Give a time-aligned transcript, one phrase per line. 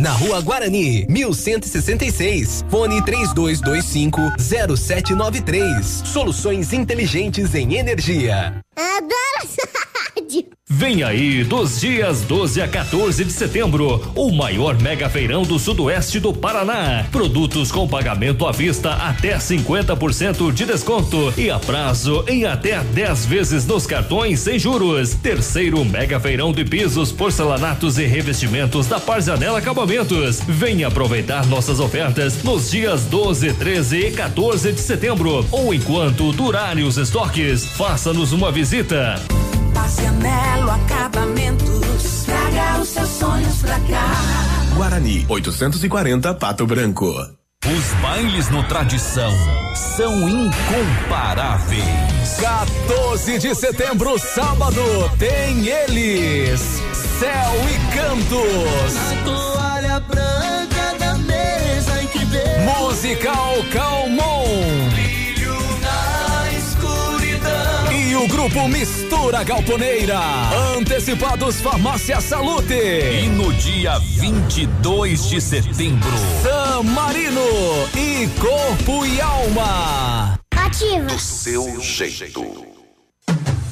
[0.00, 2.64] na Rua Guarani, 1166.
[2.70, 6.02] Fone 3225 0793.
[6.04, 8.60] Soluções inteligentes em energia.
[8.76, 9.85] Adoro
[10.26, 10.44] rádio.
[10.68, 16.18] Vem aí, dos dias 12 a 14 de setembro, o maior mega feirão do sudoeste
[16.18, 17.06] do Paraná.
[17.12, 23.26] Produtos com pagamento à vista até 50% de desconto e a prazo em até 10
[23.26, 25.14] vezes nos cartões sem juros.
[25.14, 30.40] Terceiro mega feirão de pisos, porcelanatos e revestimentos da Parzanela Acabamentos.
[30.40, 36.84] Venha aproveitar nossas ofertas nos dias 12, 13 e 14 de setembro ou enquanto durarem
[36.84, 37.64] os estoques.
[37.64, 39.14] Faça-nos uma visita.
[39.76, 42.24] Marcianelo Acabamentos.
[42.24, 44.10] Traga os seus sonhos pra cá.
[44.74, 47.14] Guarani, 840 Pato Branco.
[47.66, 49.32] Os bailes no Tradição
[49.74, 51.84] são incomparáveis.
[52.40, 54.82] 14 de setembro, sábado,
[55.18, 56.60] tem eles.
[57.18, 58.96] Céu e Cantos.
[58.96, 62.24] A toalha branca da mesa em que.
[62.64, 64.35] Musical Calmon.
[68.26, 70.20] Grupo Mistura Galponeira.
[70.76, 72.74] Antecipados Farmácia Salute.
[72.74, 76.10] E no dia 22 de setembro,
[76.42, 77.40] San Marino
[77.94, 80.38] e Corpo e Alma.
[80.54, 81.06] Ativa.
[81.06, 82.75] Do seu jeito.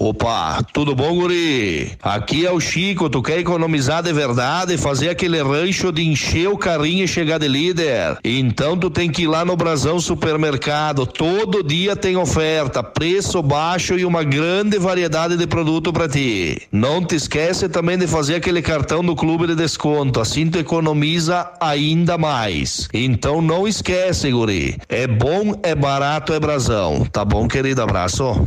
[0.00, 1.90] Opa, tudo bom, guri?
[2.00, 6.56] Aqui é o Chico, tu quer economizar de verdade, fazer aquele rancho de encher o
[6.56, 8.16] carrinho e chegar de líder?
[8.22, 13.98] Então tu tem que ir lá no Brasão Supermercado, todo dia tem oferta, preço baixo
[13.98, 16.62] e uma grande variedade de produto para ti.
[16.70, 21.50] Não te esquece também de fazer aquele cartão do clube de desconto, assim tu economiza
[21.60, 22.88] ainda mais.
[22.94, 24.76] Então não esquece, guri.
[24.88, 27.04] É bom, é barato, é Brasão.
[27.04, 27.82] Tá bom, querido?
[27.82, 28.46] Abraço.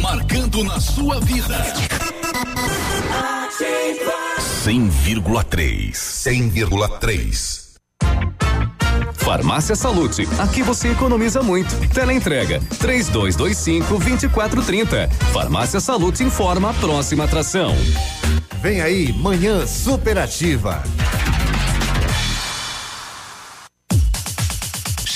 [0.00, 1.56] Marcando na sua vida.
[4.64, 5.92] 100,3.
[5.92, 7.64] 100,3.
[9.14, 11.74] Farmácia Salute, aqui você economiza muito.
[11.88, 15.08] Teleentrega, três dois, dois cinco, vinte e quatro, trinta.
[15.32, 17.74] Farmácia Salute informa a próxima atração.
[18.60, 20.82] Vem aí, manhã superativa.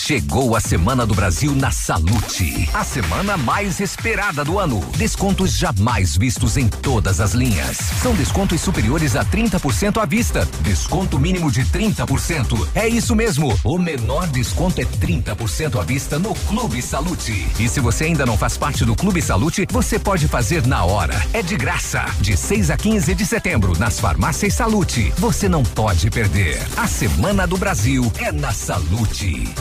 [0.08, 2.66] Chegou a Semana do Brasil na Salute.
[2.72, 4.80] A semana mais esperada do ano.
[4.96, 7.76] Descontos jamais vistos em todas as linhas.
[7.76, 10.48] São descontos superiores a 30% à vista.
[10.62, 12.69] Desconto mínimo de 30%.
[12.74, 13.54] É isso mesmo.
[13.62, 17.46] O menor desconto é 30% à vista no Clube Salute.
[17.60, 21.22] E se você ainda não faz parte do Clube Salute, você pode fazer na hora.
[21.34, 22.06] É de graça.
[22.19, 25.12] De 6 a 15 de setembro, nas farmácias Salute.
[25.19, 26.66] Você não pode perder.
[26.78, 29.54] A Semana do Brasil é na Salute.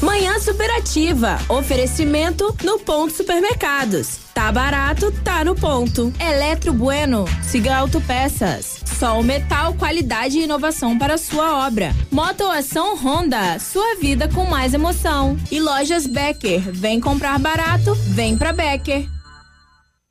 [0.00, 1.38] Manhã Superativa.
[1.48, 4.18] Oferecimento no Ponto Supermercados.
[4.32, 6.12] Tá barato, tá no ponto.
[6.20, 7.24] Eletro Bueno.
[7.42, 8.78] Siga Autopeças.
[8.98, 11.92] Sol Metal, qualidade e inovação para sua obra.
[12.10, 13.58] Motoação Honda.
[13.58, 15.36] Sua vida com mais emoção.
[15.50, 16.60] E Lojas Becker.
[16.72, 19.08] Vem comprar barato, vem pra Becker.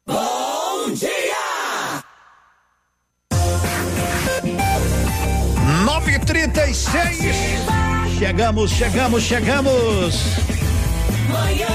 [0.05, 1.37] Bom dia!
[5.85, 7.66] 936.
[8.17, 10.15] Chegamos, chegamos, chegamos.
[11.29, 11.67] Manhã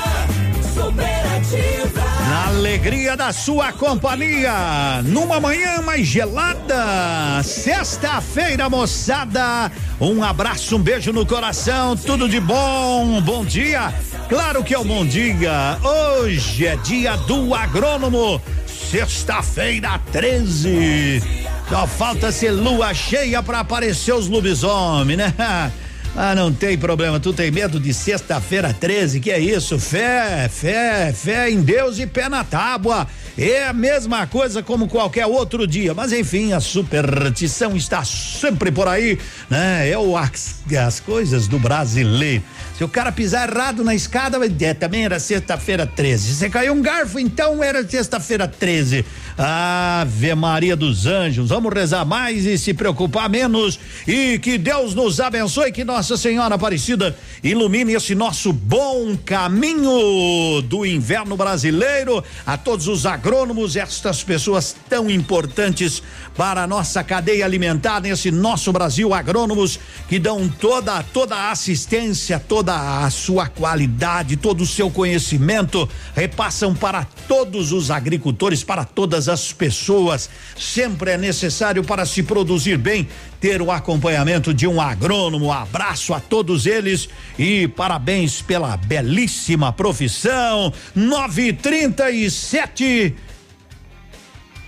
[0.74, 2.02] superativa.
[2.28, 9.70] Na alegria da sua companhia, numa manhã mais gelada, sexta-feira, moçada.
[10.00, 13.94] Um abraço, um beijo no coração, tudo de bom, bom dia.
[14.28, 15.78] Claro que é um bom dia.
[15.80, 21.22] Hoje é dia do agrônomo, sexta-feira 13.
[21.68, 25.72] Só falta ser lua cheia para aparecer os lobisomens, né?
[26.14, 27.18] Ah, não tem problema.
[27.18, 29.18] Tu tem medo de sexta-feira 13?
[29.18, 29.78] Que é isso?
[29.78, 33.06] Fé, fé, fé em Deus e pé na tábua.
[33.36, 35.94] É a mesma coisa como qualquer outro dia.
[35.94, 39.18] Mas enfim, a superstição está sempre por aí,
[39.48, 39.88] né?
[39.88, 40.56] É o, as,
[40.86, 42.42] as coisas do brasileiro.
[42.82, 46.26] Se o cara pisar errado na escada, é, também era sexta-feira 13.
[46.26, 49.04] Se você caiu um garfo, então era sexta-feira 13.
[49.38, 51.48] Ave Maria dos Anjos.
[51.48, 53.78] Vamos rezar mais e se preocupar menos.
[54.04, 60.84] E que Deus nos abençoe, que Nossa Senhora Aparecida ilumine esse nosso bom caminho do
[60.84, 62.22] inverno brasileiro.
[62.44, 66.02] A todos os agrônomos, estas pessoas tão importantes
[66.36, 69.78] para a nossa cadeia alimentar nesse nosso Brasil, agrônomos
[70.08, 76.74] que dão toda toda a assistência, toda a sua qualidade, todo o seu conhecimento, repassam
[76.74, 80.30] para todos os agricultores, para todas as pessoas.
[80.58, 83.06] Sempre é necessário para se produzir bem
[83.40, 85.52] ter o acompanhamento de um agrônomo.
[85.52, 87.08] Abraço a todos eles
[87.38, 90.72] e parabéns pela belíssima profissão.
[90.94, 93.14] 937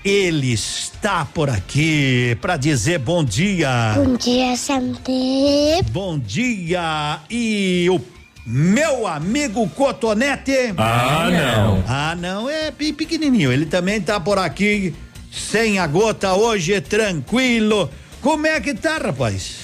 [0.05, 3.95] ele está por aqui para dizer bom dia.
[3.97, 5.83] Bom dia, Santé.
[5.91, 7.21] Bom dia.
[7.31, 7.99] E o
[8.47, 10.75] meu amigo Cotonete.
[10.77, 11.85] Ah, não.
[11.89, 13.51] Ah, não, é pequenininho.
[13.51, 14.95] Ele também tá por aqui,
[15.33, 17.89] sem a gota hoje, tranquilo.
[18.21, 19.57] Como é que tá, rapaz?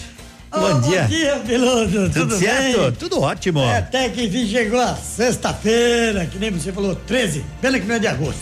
[0.53, 1.03] Oh, bom dia.
[1.03, 1.91] Bom dia, Piloto.
[1.93, 2.81] Tudo, Tudo certo?
[2.81, 2.93] bem?
[2.93, 3.61] Tudo ótimo.
[3.61, 7.95] É, até que enfim chegou a sexta-feira, que nem você falou, 13, pena que não
[7.97, 8.41] é de agosto.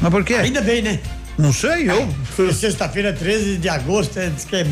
[0.00, 0.34] Mas por quê?
[0.34, 1.00] Ainda bem, né?
[1.40, 2.08] Não sei, eu.
[2.38, 4.66] É, Sexta-feira, 13 de agosto, é, diz que é,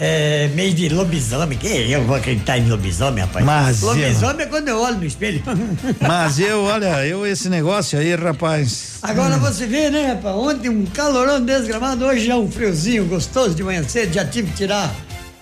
[0.00, 1.58] é mês de lobisomem.
[1.58, 3.44] Que eu vou acreditar em lobisomem, rapaz?
[3.44, 5.42] Mas lobisomem é quando eu olho no espelho.
[6.00, 8.98] Mas eu, olha, eu esse negócio aí, rapaz.
[9.02, 10.34] Agora você vê, né, rapaz?
[10.34, 14.12] Ontem um calorão desgramado, hoje é um friozinho gostoso de manhã cedo.
[14.14, 14.94] Já tive que tirar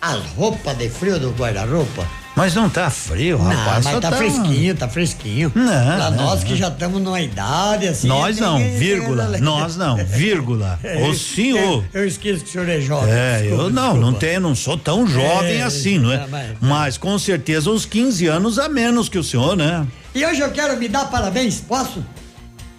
[0.02, 2.23] as roupas de frio do guarda-roupa.
[2.36, 3.84] Mas não tá frio, Não, rapaz.
[3.84, 5.52] mas só tá, fresquinho, tá fresquinho.
[5.54, 6.48] Não, pra não, nós não.
[6.48, 8.08] que já estamos numa idade assim.
[8.08, 9.38] Nós não, vírgula.
[9.38, 10.78] Nós não, vírgula.
[11.08, 11.84] O senhor.
[11.94, 13.12] Eu, eu esqueço que o senhor é jovem.
[13.14, 14.00] É, desculpa, eu não, desculpa.
[14.10, 16.18] não tenho, não sou tão jovem É, assim, não é?
[16.18, 19.86] tá, mas- Mas com certeza uns 15 anos a menos que o senhor, né?
[20.12, 22.04] E hoje eu quero me dar parabéns, posso?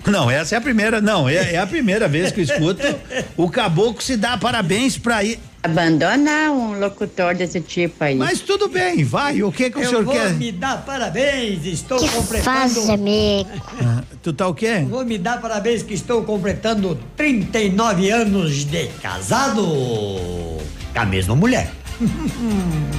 [0.06, 2.84] Não, essa é a primeira, não, é, é a primeira vez que eu escuto
[3.38, 5.40] o caboclo se dá parabéns pra ir.
[5.66, 8.16] Abandona um locutor desse tipo aí.
[8.16, 10.32] Mas tudo bem, vai, o que que o eu senhor vou quer?
[10.34, 12.44] me dar parabéns, estou Que completando.
[12.46, 13.50] faz, amigo.
[13.82, 14.86] Ah, Tu tá o quê?
[14.88, 20.60] Vou me dar parabéns que estou completando 39 anos de casado com
[20.96, 21.72] a mesma mulher.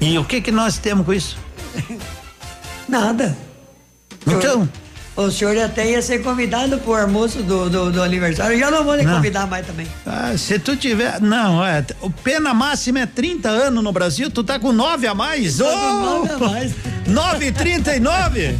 [0.00, 1.36] E o que que nós temos com isso?
[2.88, 3.36] Nada.
[4.26, 4.68] Então?
[5.18, 8.54] O senhor até ia ser convidado pro almoço do, do, do aniversário.
[8.54, 9.16] Eu já não vou lhe Não.
[9.16, 9.84] convidar mais também.
[10.06, 11.20] Ah, se tu tiver.
[11.20, 11.84] Não, é.
[12.00, 15.56] O pena máxima é 30 anos no Brasil, tu tá com 9 a mais.
[15.56, 16.00] Tô com Ô!
[16.00, 16.72] nove a mais.
[17.10, 18.54] 9,39?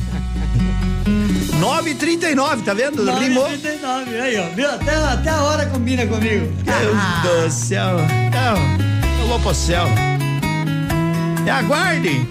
[1.61, 3.05] 9,39, tá vendo?
[3.19, 3.45] Rimou.
[3.47, 4.49] 39, aí, ó.
[4.55, 4.69] Viu?
[4.69, 6.53] Até, até a hora combina comigo.
[6.65, 7.99] Deus do céu.
[8.33, 9.87] Não, eu vou pro céu.
[11.47, 12.27] E aguarde.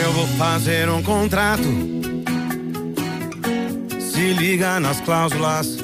[0.00, 1.62] Eu vou fazer um contrato.
[4.00, 5.78] Se liga nas cláusulas.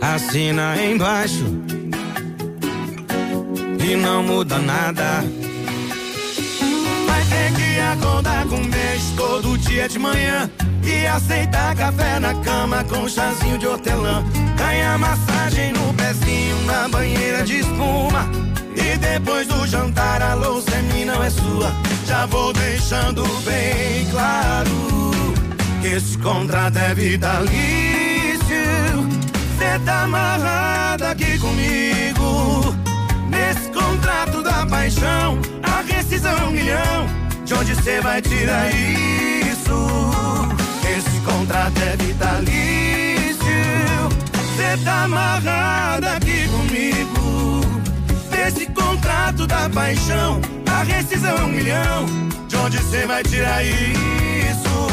[0.00, 1.44] Assina embaixo.
[3.84, 5.24] E não muda nada.
[7.06, 10.50] Vai ter que acordar com um beijo todo dia de manhã.
[10.82, 14.24] E aceitar café na cama com chazinho de hortelã.
[14.56, 18.47] Ganhar massagem no pezinho na banheira de espuma.
[19.00, 21.72] Depois do jantar a louça é minha, não é sua.
[22.06, 24.70] Já vou deixando bem claro
[25.80, 27.48] que esse contrato é vitalício.
[29.58, 32.74] Cê tá amarrado aqui comigo.
[33.28, 37.06] Nesse contrato da paixão, a rescisão é um milhão.
[37.44, 40.10] De onde cê vai tirar isso?
[40.96, 43.38] Esse contrato é vitalício.
[44.56, 46.27] Cê tá amarrado aqui
[49.28, 52.06] barato da paixão, a rescisão é um milhão.
[52.48, 54.88] De onde cê vai tirar isso?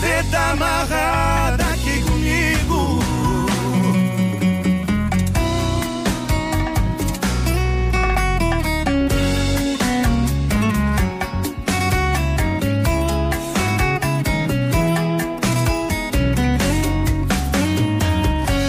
[0.00, 3.00] Cê tá amarrada aqui comigo.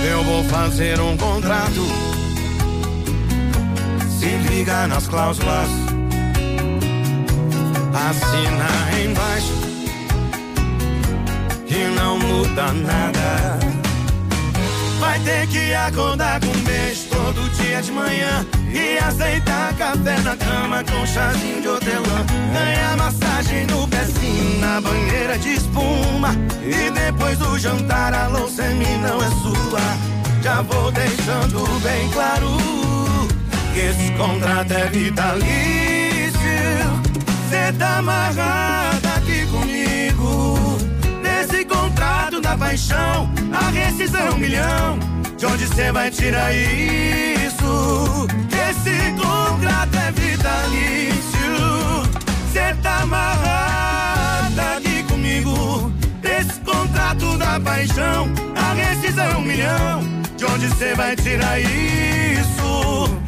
[0.10, 2.03] Eu vou fazer um contrato
[4.64, 5.68] Liga nas cláusulas,
[7.94, 9.54] assina embaixo
[11.68, 13.60] e não muda nada.
[15.02, 20.38] Vai ter que acordar com um beijo todo dia de manhã e aceitar café na
[20.38, 22.26] cama com chazinho de hortelã.
[22.54, 26.30] Ganhar massagem no pezinho na banheira de espuma
[26.64, 29.82] e depois do jantar a louça em mim não é sua.
[30.42, 32.93] Já vou deixando bem claro
[33.80, 35.44] esse contrato é vitalício.
[37.50, 40.58] Cê tá amarrado aqui comigo.
[41.22, 45.00] Nesse contrato da paixão, a rescisão é um milhão.
[45.38, 48.28] De onde cê vai tirar isso?
[48.70, 51.54] Esse contrato é vitalício.
[52.52, 55.92] Cê tá amarrado aqui comigo.
[56.22, 60.04] Nesse contrato da paixão, a rescisão é um milhão.
[60.38, 63.23] De onde cê vai tirar isso?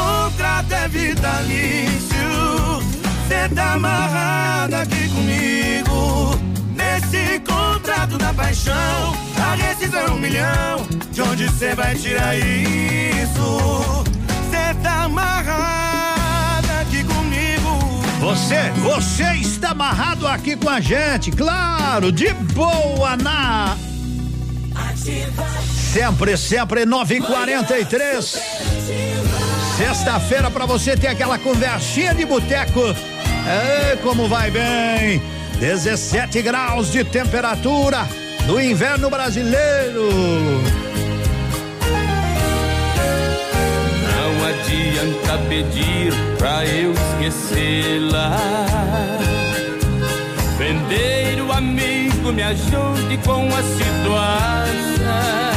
[0.00, 2.82] Contrato é vitalício.
[3.28, 6.40] Cê tá amarrado aqui comigo.
[6.74, 10.86] Nesse contrato da paixão, a rescisão é um milhão.
[11.12, 14.04] De onde cê vai tirar isso?
[14.50, 17.78] Cê tá amarrado aqui comigo.
[18.20, 23.76] Você, você está amarrado aqui com a gente, claro, de boa na
[25.92, 29.19] Sempre, sempre 9 e 43
[29.80, 32.82] Sexta-feira para você ter aquela conversinha de boteco.
[34.02, 35.22] Como vai bem?
[35.58, 38.06] 17 graus de temperatura
[38.46, 40.10] do inverno brasileiro.
[44.04, 48.36] Não adianta pedir pra eu esquecê-la.
[50.58, 55.49] Vendeiro amigo, me ajude com a situação.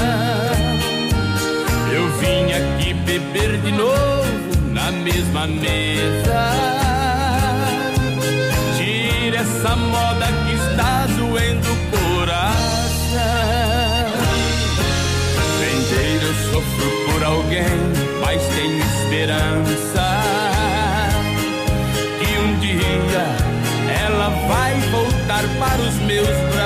[1.94, 4.26] Eu vim aqui beber de novo
[4.72, 6.44] na mesma mesa.
[8.76, 12.42] Tira essa moda que está doendo o coração.
[15.60, 17.78] Vendeiro, eu sofro por alguém,
[18.22, 20.08] mas tenho esperança.
[22.18, 23.26] Que um dia
[24.04, 26.63] ela vai voltar para os meus braços.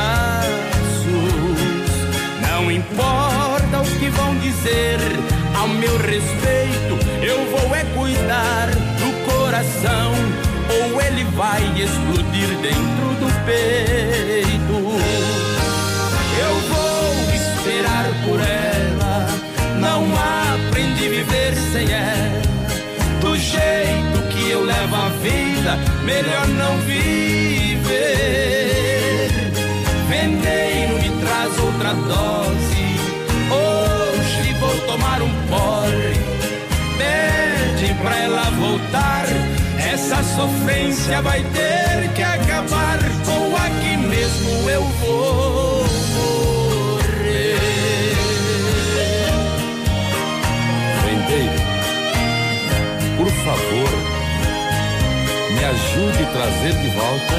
[4.68, 5.00] Dizer
[5.56, 8.68] ao meu respeito, eu vou é cuidar
[9.00, 10.12] do coração,
[10.70, 14.78] ou ele vai explodir dentro do peito.
[16.40, 19.28] Eu vou esperar por ela,
[19.80, 22.42] não aprendi a viver sem ela.
[23.22, 27.88] Do jeito que eu levo a vida, melhor não viver.
[30.08, 32.47] Vendeiro me traz outra dose.
[40.38, 43.00] Sofrência vai ter que acabar.
[43.28, 47.58] Ou aqui mesmo eu vou morrer.
[51.04, 51.60] Vendeiro,
[53.18, 53.90] por favor,
[55.56, 57.36] me ajude a trazer de volta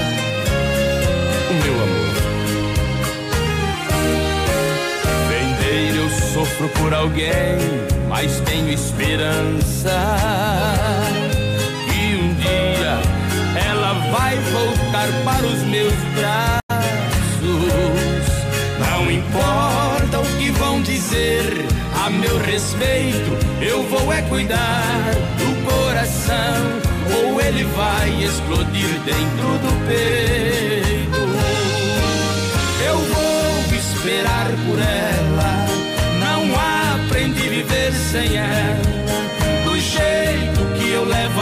[1.50, 2.16] o meu amor.
[5.28, 7.58] Vendeiro, eu sofro por alguém,
[8.08, 9.94] mas tenho esperança.
[13.88, 16.60] Ela vai voltar para os meus braços.
[18.78, 21.64] Não importa o que vão dizer
[22.04, 23.30] a meu respeito,
[23.62, 26.82] eu vou é cuidar do coração.
[27.16, 31.18] Ou ele vai explodir dentro do peito.
[32.86, 35.66] Eu vou esperar por ela.
[36.20, 38.98] Não aprendi a viver sem ela.
[39.64, 41.40] Do jeito que eu levo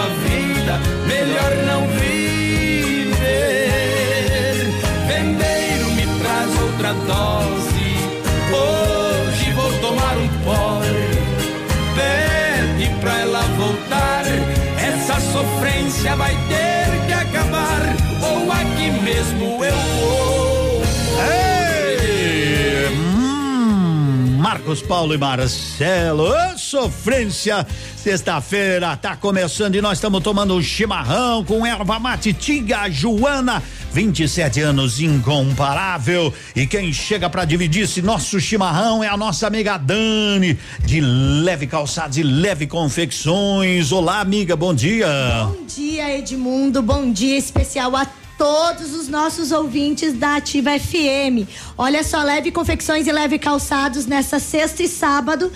[24.66, 27.64] Marcos Paulo e Marcelo, ô, sofrência.
[27.96, 33.62] Sexta-feira tá começando e nós estamos tomando um chimarrão com erva mate Tiga Joana.
[33.92, 36.34] 27 anos incomparável.
[36.56, 41.68] E quem chega para dividir esse nosso chimarrão é a nossa amiga Dani, de Leve
[41.68, 43.92] Calçados e Leve Confecções.
[43.92, 45.06] Olá, amiga, bom dia.
[45.44, 46.82] Bom dia, Edmundo.
[46.82, 48.04] Bom dia especial a
[48.38, 51.48] todos os nossos ouvintes da Ativa FM.
[51.76, 55.50] Olha só, leve confecções e leve calçados nessa sexta e sábado.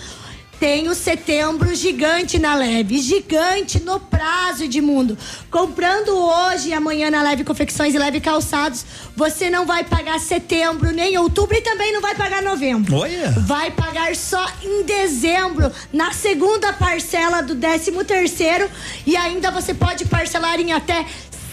[0.59, 5.17] tem o setembro gigante na Leve, gigante no prazo de mundo.
[5.49, 8.85] Comprando hoje e amanhã na Leve Confecções e Leve Calçados,
[9.15, 12.95] você não vai pagar setembro nem outubro e também não vai pagar novembro.
[12.95, 13.31] Olha.
[13.39, 18.69] Vai pagar só em dezembro, na segunda parcela do 13 terceiro
[19.03, 21.07] e ainda você pode parcelar em até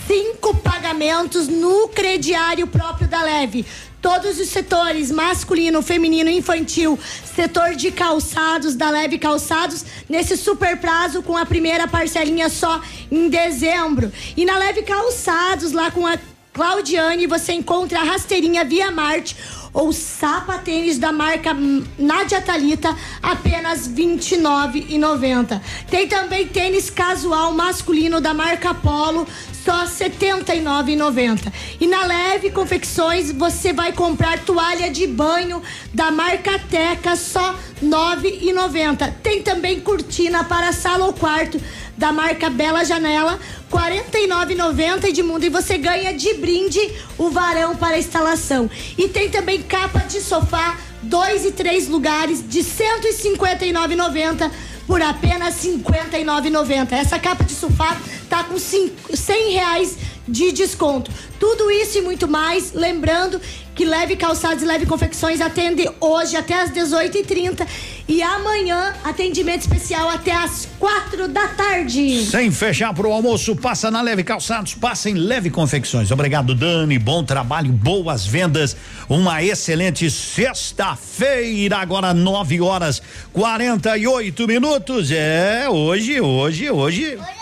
[0.09, 3.67] cinco pagamentos no crediário próprio da Leve
[4.01, 6.99] todos os setores, masculino, feminino, infantil,
[7.35, 13.29] setor de calçados, da Leve Calçados, nesse super prazo com a primeira parcelinha só em
[13.29, 14.11] dezembro.
[14.37, 16.17] E na Leve Calçados, lá com a
[16.53, 19.37] Claudiane, você encontra a rasteirinha Via Marte
[19.73, 21.55] ou sapatênis da marca
[21.99, 25.61] Nadia Talita, apenas R$ 29,90.
[25.91, 29.27] Tem também tênis casual masculino da marca Polo,
[29.69, 31.53] só R$ 79,90.
[31.79, 37.87] E na Leve Confecções você vai comprar toalha de banho da marca Teca, só R$
[37.87, 39.13] 9,90.
[39.23, 41.61] Tem também cortina para sala ou quarto
[41.99, 43.39] da marca Bela Janela,
[43.71, 46.81] R$ 49,90 de mundo e você ganha de brinde
[47.19, 48.71] o varão para instalação.
[48.97, 52.67] E tem também capa de sofá, dois e três lugares de R$
[53.03, 54.51] 159,90
[54.87, 56.93] por apenas R$ 59,90.
[56.93, 57.95] Essa capa de sofá
[58.29, 59.97] tá com cinco, 100 reais
[60.29, 61.11] de desconto.
[61.41, 63.41] Tudo isso e muito mais, lembrando
[63.75, 67.67] que Leve Calçados e Leve Confecções atende hoje até às 18h30
[68.09, 72.27] e amanhã atendimento especial até às quatro da tarde.
[72.27, 76.11] Sem fechar pro almoço, passa na Leve Calçados, passa em Leve Confecções.
[76.11, 76.99] Obrigado, Dani.
[76.99, 78.77] Bom trabalho, boas vendas.
[79.09, 83.01] Uma excelente sexta-feira, agora 9 horas
[83.33, 85.13] 48 minutos.
[85.13, 87.17] É, hoje, hoje, hoje.
[87.17, 87.38] Hoje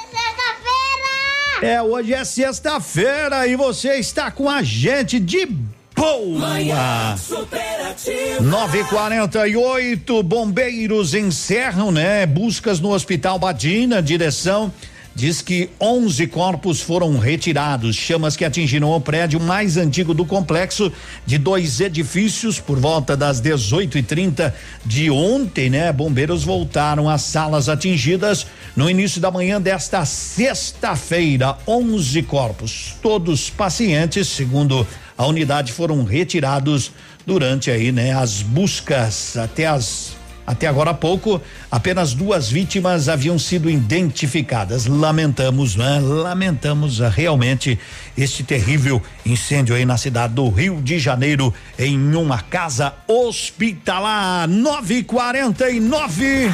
[1.63, 5.47] é hoje é sexta-feira e você está com a gente de
[5.95, 6.39] boa.
[6.39, 8.41] Manhã superativa.
[8.43, 12.27] 948 bombeiros encerram, né?
[12.27, 14.73] Buscas no Hospital Badina, direção
[15.17, 17.97] diz que 11 corpos foram retirados.
[17.97, 20.93] Chamas que atingiram o prédio mais antigo do complexo
[21.25, 24.53] de dois edifícios por volta das 18h30
[24.85, 25.91] de ontem, né?
[25.91, 31.57] Bombeiros voltaram às salas atingidas no início da manhã desta sexta-feira.
[31.67, 34.87] 11 corpos, todos pacientes, segundo
[35.17, 36.93] a unidade, foram retirados
[37.25, 38.13] durante aí, né?
[38.13, 40.16] As buscas até as
[40.47, 44.87] até agora há pouco, apenas duas vítimas haviam sido identificadas.
[44.87, 46.01] Lamentamos, né?
[46.01, 47.79] Lamentamos realmente
[48.17, 54.49] este terrível incêndio aí na cidade do Rio de Janeiro, em uma casa hospitalar.
[54.49, 56.51] 949.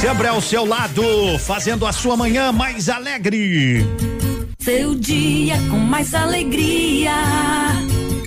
[0.00, 1.02] Sempre ao seu lado,
[1.40, 3.84] fazendo a sua manhã mais alegre.
[4.58, 7.12] Seu dia com mais alegria.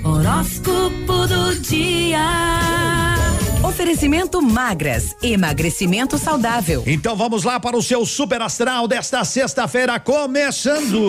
[0.04, 2.20] Horóscopo do dia.
[3.64, 6.84] Oferecimento magras, emagrecimento saudável.
[6.88, 11.08] Então vamos lá para o seu super astral desta sexta-feira, começando.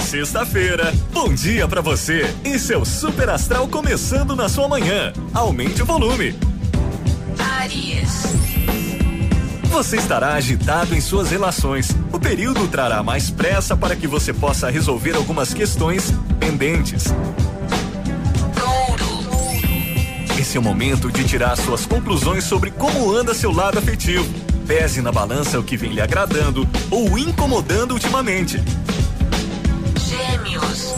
[0.00, 5.12] Sexta-feira, bom dia pra você e seu super astral começando na sua manhã.
[5.34, 6.34] Aumente o volume.
[7.60, 8.39] Aries.
[9.70, 11.90] Você estará agitado em suas relações.
[12.12, 17.04] O período trará mais pressa para que você possa resolver algumas questões pendentes.
[20.38, 24.26] Esse é o momento de tirar suas conclusões sobre como anda seu lado afetivo.
[24.66, 28.60] Pese na balança o que vem lhe agradando ou incomodando ultimamente.
[30.04, 30.94] Gêmeos.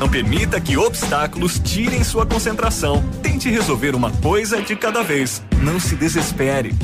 [0.00, 3.04] Não permita que obstáculos tirem sua concentração.
[3.22, 5.42] Tente resolver uma coisa de cada vez.
[5.60, 6.74] Não se desespere.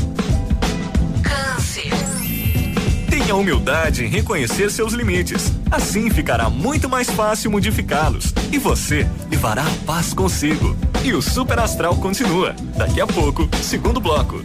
[3.29, 5.53] Tenha humildade em reconhecer seus limites.
[5.71, 8.33] Assim ficará muito mais fácil modificá-los.
[8.51, 10.75] E você levará a paz consigo.
[11.05, 12.57] E o Super Astral continua.
[12.75, 14.43] Daqui a pouco, segundo bloco.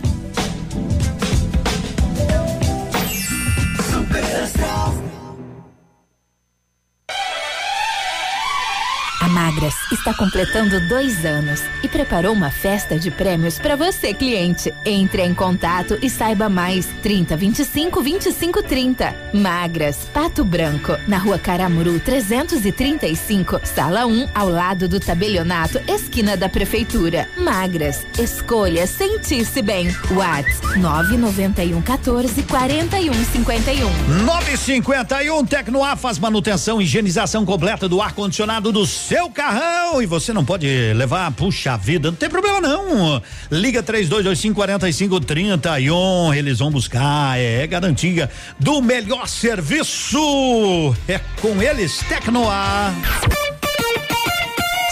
[9.53, 14.73] A Magras está completando dois anos e preparou uma festa de prêmios para você, cliente.
[14.83, 16.87] Entre em contato e saiba mais.
[17.03, 19.15] 30 25 25 30.
[19.31, 26.49] Magras, Pato Branco, na rua Caramuru 335, sala 1, ao lado do tabelionato, esquina da
[26.49, 27.29] prefeitura.
[27.37, 29.87] Magras, escolha sentir-se bem.
[30.09, 33.89] Whats 991 14 41 51.
[34.25, 40.45] 951 Tecnoar faz manutenção e higienização completa do ar-condicionado do seu carrão e você não
[40.45, 43.21] pode levar, puxa vida, não tem problema não.
[43.51, 50.95] Liga 3225 4531, eles vão buscar, é, garantia do melhor serviço.
[51.09, 52.93] É com eles, Tecnoar.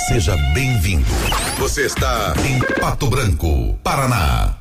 [0.09, 1.05] Seja bem-vindo.
[1.57, 4.60] Você está em Pato Branco, Paraná.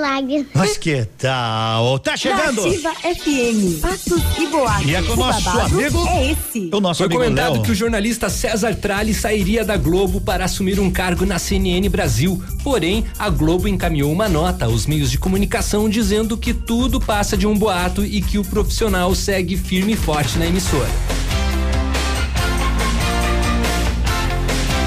[0.53, 1.99] Mas que tal?
[1.99, 2.65] Tá chegando!
[2.65, 4.85] Ativa FM, Passos e Boatos.
[4.87, 6.07] E é com o nosso amigo.
[6.07, 6.69] É esse.
[6.73, 7.63] O nosso Foi amigo comentado Léo.
[7.63, 12.41] que o jornalista César Tralli sairia da Globo para assumir um cargo na CNN Brasil.
[12.63, 17.47] Porém, a Globo encaminhou uma nota aos meios de comunicação dizendo que tudo passa de
[17.47, 21.20] um boato e que o profissional segue firme e forte na emissora.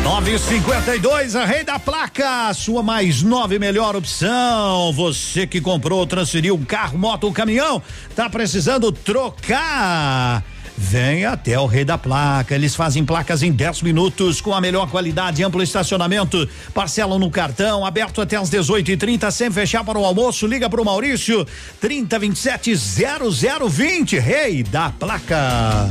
[0.04, 4.92] 952, a rei da placa, sua mais nove melhor opção.
[4.92, 7.82] Você que comprou, transferiu um carro, moto ou caminhão,
[8.14, 10.44] tá precisando trocar.
[10.76, 12.54] Vem até o Rei da Placa.
[12.54, 16.46] Eles fazem placas em 10 minutos com a melhor qualidade, amplo estacionamento.
[16.74, 20.46] Parcelam no cartão, aberto até às 18h30, sem fechar para o almoço.
[20.46, 21.46] Liga para o Maurício
[21.80, 24.18] 3027 0020.
[24.18, 25.88] Rei da Placa.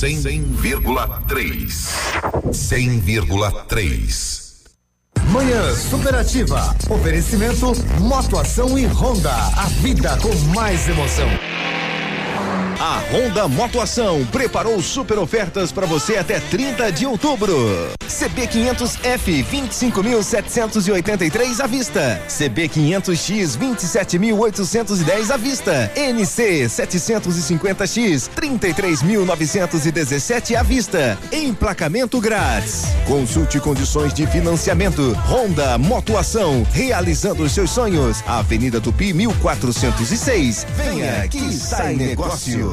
[0.00, 1.92] 100,3.
[2.50, 4.40] 100,3.
[5.30, 6.74] Manhã Superativa.
[6.88, 9.30] Oferecimento Motoação e Honda.
[9.30, 11.28] A vida com mais emoção.
[12.82, 17.54] A Honda Motoação preparou super ofertas para você até 30 de outubro.
[18.08, 22.18] CB500F 25.783 à vista.
[22.26, 25.92] CB500X 27.810 à vista.
[25.94, 31.18] NC 750X 33.917 à vista.
[31.30, 32.84] Emplacamento grátis.
[33.06, 35.12] Consulte condições de financiamento.
[35.28, 38.24] Honda Motoação realizando os seus sonhos.
[38.26, 40.66] Avenida Tupi 1406.
[40.78, 42.69] Venha que sai negócio.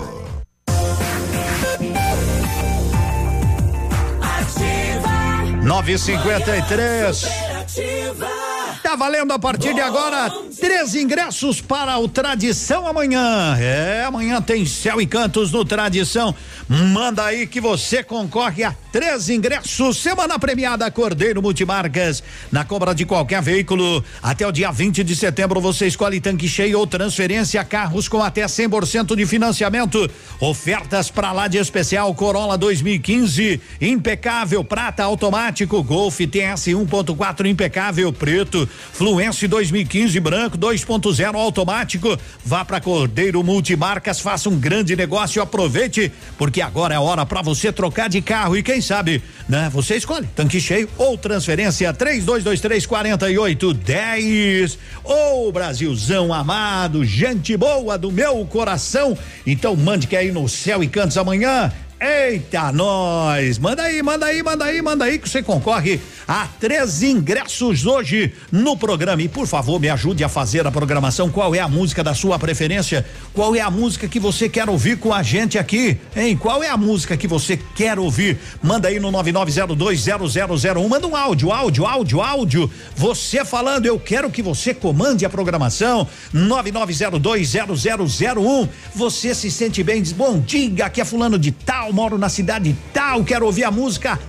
[5.67, 8.46] 953.
[8.87, 13.57] Tá valendo a partir de agora três ingressos para o Tradição amanhã.
[13.59, 16.33] É, amanhã tem Céu e Cantos no Tradição.
[16.69, 19.97] Manda aí que você concorre a três ingressos.
[19.97, 22.23] Semana premiada Cordeiro Multimarcas.
[22.49, 26.79] Na compra de qualquer veículo, até o dia 20 de setembro você escolhe tanque cheio
[26.79, 30.09] ou transferência carros com até 100% de financiamento.
[30.39, 38.67] Ofertas para lá de especial Corolla 2015, impecável prata automático, Golf TS 1.4 impecável preto,
[38.93, 42.17] Fluence 2015 branco 2.0 automático.
[42.43, 47.71] Vá para Cordeiro Multimarcas, faça um grande negócio, aproveite, porque agora é hora para você
[47.71, 49.69] trocar de carro e quem sabe, né?
[49.73, 54.77] Você escolhe tanque cheio ou transferência 3223 4810.
[55.03, 59.17] Ô Brasilzão amado, gente boa do meu coração.
[59.45, 61.71] Então mande que aí no céu e cantos amanhã.
[61.99, 63.57] Eita, nós!
[63.57, 68.33] Manda aí, manda aí, manda aí, manda aí que você concorre a três ingressos hoje
[68.51, 69.23] no programa.
[69.23, 71.31] E por favor, me ajude a fazer a programação.
[71.31, 73.03] Qual é a música da sua preferência?
[73.33, 75.97] Qual é a música que você quer ouvir com a gente aqui?
[76.15, 76.37] Hein?
[76.37, 78.37] Qual é a música que você quer ouvir?
[78.61, 80.87] Manda aí no 99020001.
[80.87, 82.69] Manda um áudio, áudio, áudio, áudio.
[82.95, 86.07] Você falando, eu quero que você comande a programação.
[86.31, 88.69] 99020001.
[88.93, 92.75] Você se sente bem, diz: bom, diga que é fulano de tal, moro na cidade
[92.93, 94.19] tal, quero ouvir a música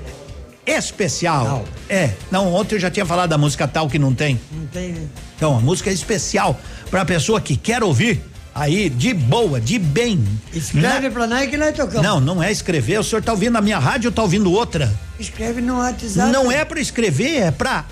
[0.66, 1.64] especial.
[1.88, 4.38] É, não, ontem eu já tinha falado da música tal que não tem.
[4.52, 5.06] Não tem, né?
[5.36, 6.58] Então, a música é especial
[6.90, 8.20] pra pessoa que quer ouvir.
[8.54, 10.22] Aí, de boa, de bem.
[10.52, 12.02] Escreve pra nós que nós tocamos.
[12.02, 12.98] Não, não é escrever.
[12.98, 14.92] O senhor tá ouvindo a minha rádio ou tá ouvindo outra?
[15.18, 16.32] Escreve no WhatsApp.
[16.32, 17.84] Não é pra escrever, é pra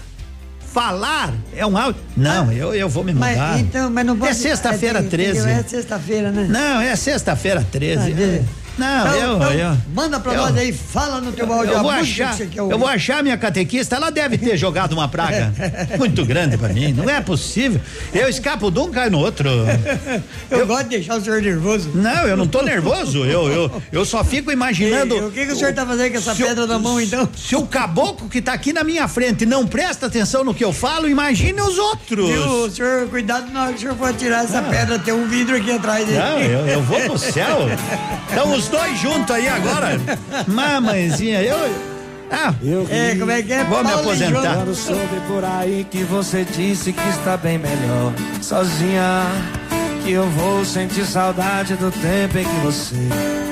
[0.72, 1.32] falar.
[1.56, 2.02] É um áudio.
[2.16, 3.60] Não, eu, eu vou me Mas, mudar.
[3.60, 4.32] então, mas não pode.
[4.32, 5.48] É sexta-feira é, tem- 13.
[5.48, 6.46] É sexta-feira, né?
[6.50, 8.00] Não, é sexta-feira 13.
[8.10, 8.44] Ah, beleza.
[8.78, 9.76] Não, Então, eu, então, eu.
[9.94, 13.22] Manda pra eu- nós aí, fala no teu áudio Eu vou, achar, eu vou achar
[13.22, 15.52] minha catequista, ela deve ter jogado uma praga
[15.98, 17.80] muito grande pra mim, não é possível.
[18.12, 19.48] Eu escapo de um, caio no outro.
[20.50, 21.90] Eu, gosto de deixar o senhor nervoso.
[21.94, 25.16] Não, eu não tô nervoso, eu, eu, eu só fico imaginando.
[25.16, 27.28] E- o que que o senhor tá fazendo com essa o- pedra na mão, então?
[27.36, 30.72] Se o caboclo que tá aqui na minha frente não presta atenção no que eu
[30.72, 32.28] falo, imagine os outros.
[32.28, 35.26] Viu, o senhor, cuidado na hora que o senhor for tirar essa pedra, tem um
[35.26, 36.18] vidro aqui atrás dele.
[36.18, 37.66] Não, eu, eu vou pro céu.
[38.28, 40.00] Então os dois juntos aí agora.
[40.46, 41.56] Mamãezinha, eu.
[42.30, 42.52] Ah,
[42.90, 43.64] É, como é que é?
[43.64, 44.56] Vou me Paulo aposentar.
[44.56, 49.26] Quando soube por aí que você disse que está bem melhor sozinha.
[50.02, 52.94] Que eu vou sentir saudade do tempo em que você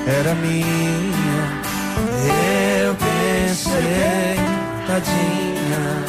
[0.06, 1.62] era minha.
[2.84, 4.36] Eu pensei,
[4.86, 6.04] tadinha.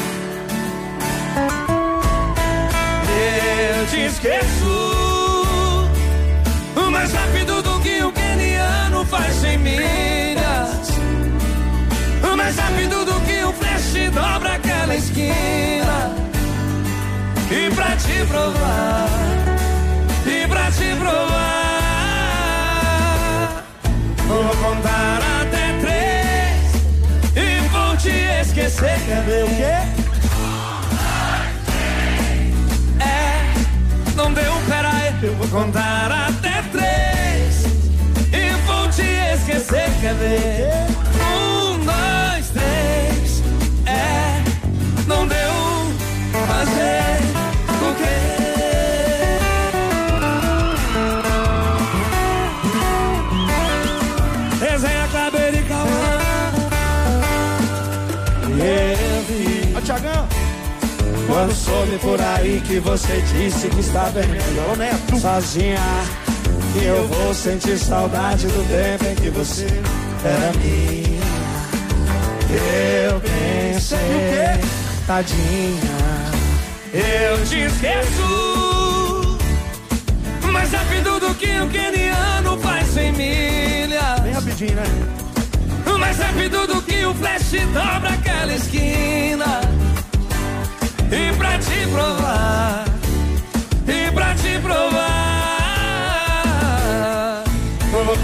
[3.78, 4.96] Eu te esqueço
[6.96, 7.45] mais rápido
[9.58, 10.90] milhas.
[12.36, 16.12] Mais rápido do que o flash dobra aquela esquina.
[17.50, 19.08] E pra te provar,
[20.26, 21.84] e pra te provar,
[24.28, 26.76] vou contar até três
[27.36, 28.10] e vou te
[28.42, 29.00] esquecer.
[29.06, 29.78] Quer ver o quê?
[33.00, 33.54] É,
[34.16, 36.55] não deu, pera aí, eu vou contar até
[40.14, 40.86] ver?
[41.20, 43.42] Um, dois, três.
[43.86, 44.44] É,
[45.08, 45.36] não deu
[46.48, 47.20] fazer
[47.82, 48.16] o quê?
[54.66, 56.20] Resenha Cabelo e Cauã.
[58.60, 59.76] Eu vi.
[59.76, 60.28] Ô, Tiagão.
[61.28, 64.10] Quando soube por aí que você disse que está
[64.76, 64.92] né?
[65.20, 65.80] Sozinha.
[66.76, 69.68] E eu vou sentir saudade do tempo em que você
[70.24, 71.06] era minha.
[73.08, 73.98] Eu pensei,
[75.08, 75.96] tadinha.
[76.94, 79.38] Eu te esqueço.
[80.52, 84.20] Mais rápido do que o keniano faz sem milhas.
[84.22, 84.84] Bem rapidinho, né?
[86.00, 89.62] Mais rápido do que o flash dobra aquela esquina.
[91.12, 92.86] E pra te provar,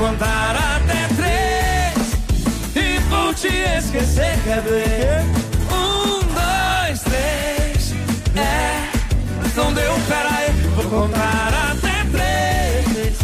[0.02, 1.96] contar até três
[2.76, 4.36] e vou te esquecer.
[4.44, 5.22] Quer ver?
[5.72, 7.94] Um, dois, três.
[8.36, 8.90] É,
[9.56, 13.16] não deu, peraí, vou contar até três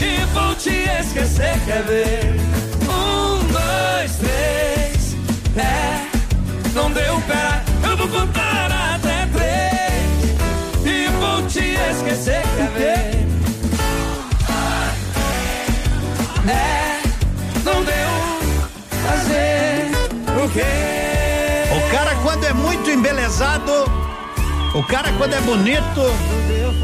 [0.00, 1.58] e vou te esquecer.
[1.66, 2.36] Quer ver?
[2.88, 5.16] Um, dois, três.
[5.56, 6.06] É,
[6.72, 12.42] não deu, peraí, eu vou contar até três e vou te esquecer.
[12.56, 13.09] Quer ver?
[20.52, 23.70] O cara quando é muito embelezado,
[24.74, 26.00] o cara quando é bonito,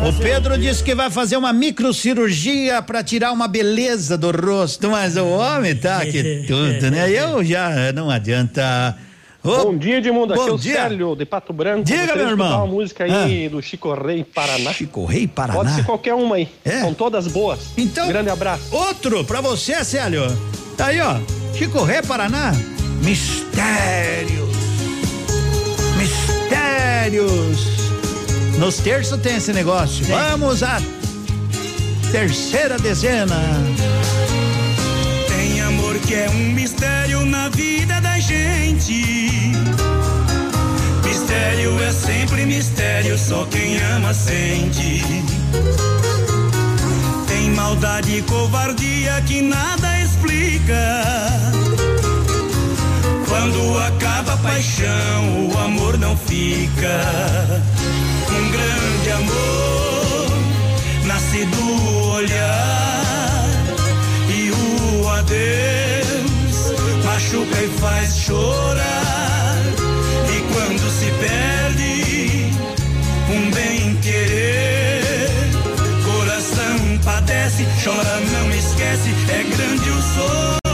[0.07, 5.17] o Pedro disse que vai fazer uma microcirurgia para tirar uma beleza do rosto, mas
[5.17, 7.11] o homem tá que tudo, né?
[7.11, 8.97] Eu já não adianta.
[9.43, 10.33] Ô, Bom dia, Edmundo.
[10.35, 10.75] Aqui bom é o dia.
[10.75, 11.85] Célio, de Pato Branco.
[11.85, 12.65] Diga, meu irmão.
[12.65, 14.73] uma música aí do Chico Rei Paraná.
[14.73, 15.59] Chico Rei Paraná.
[15.59, 16.49] Pode ser qualquer uma aí.
[16.65, 16.81] É?
[16.81, 17.61] São todas boas.
[17.77, 18.75] Então, Grande abraço.
[18.75, 20.23] Outro pra você, Célio.
[20.77, 21.17] Tá aí, ó.
[21.57, 22.53] Chico Ré, Paraná.
[23.07, 24.57] Mistérios.
[25.97, 27.61] Mistérios.
[28.59, 30.05] Nos terços tem esse negócio.
[30.07, 30.83] Vamos à
[32.11, 33.41] terceira dezena.
[35.29, 39.53] Tem amor que é um mistério na vida da gente.
[41.05, 45.05] Mistério é sempre mistério, só quem ama sente.
[47.29, 51.66] Tem maldade e covardia que nada explica.
[53.39, 57.03] Quando acaba a paixão, o amor não fica.
[58.31, 60.29] Um grande amor
[61.05, 63.45] nasce do olhar
[64.31, 66.73] e o adeus
[67.05, 69.57] machuca e faz chorar.
[70.35, 72.51] E quando se perde
[73.29, 75.31] um bem querer,
[76.07, 80.66] coração padece, chora, não esquece, é grande o sofrer.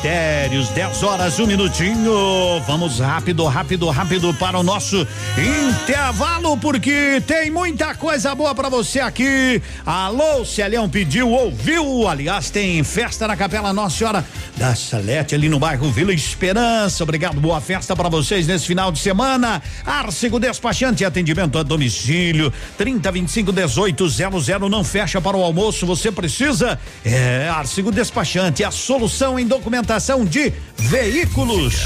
[0.00, 2.58] Mistérios, 10 horas, um minutinho.
[2.66, 8.98] Vamos rápido, rápido, rápido para o nosso intervalo, porque tem muita coisa boa para você
[9.00, 9.60] aqui.
[9.84, 12.08] Alô, Celhão pediu, ouviu?
[12.08, 14.24] Aliás, tem festa na Capela Nossa Senhora
[14.60, 17.02] da Salete, ali no bairro Vila Esperança.
[17.02, 19.62] Obrigado, boa festa para vocês nesse final de semana.
[19.86, 24.68] Arcego Despachante, atendimento a domicílio, 30 25 18 00.
[24.68, 26.78] Não fecha para o almoço, você precisa.
[27.02, 31.76] É, Arcego Despachante, a solução em documentação de veículos.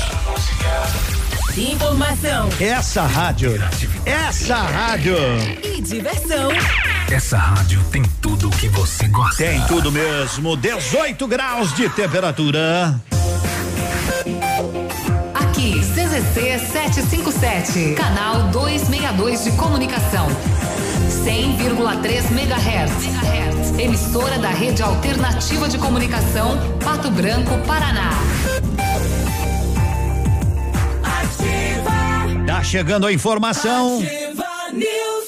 [1.57, 3.55] Informação Essa rádio,
[4.05, 5.17] essa rádio.
[5.63, 6.49] e diversão.
[7.11, 9.37] Essa rádio tem tudo o que você gosta.
[9.37, 13.01] Tem tudo mesmo, 18 graus de temperatura.
[15.35, 20.27] Aqui, CZC 757, canal 262 de comunicação.
[21.25, 23.79] 100,3 MHz.
[23.79, 28.11] Emissora da Rede Alternativa de Comunicação, Pato Branco, Paraná.
[32.47, 34.01] Tá chegando a informação.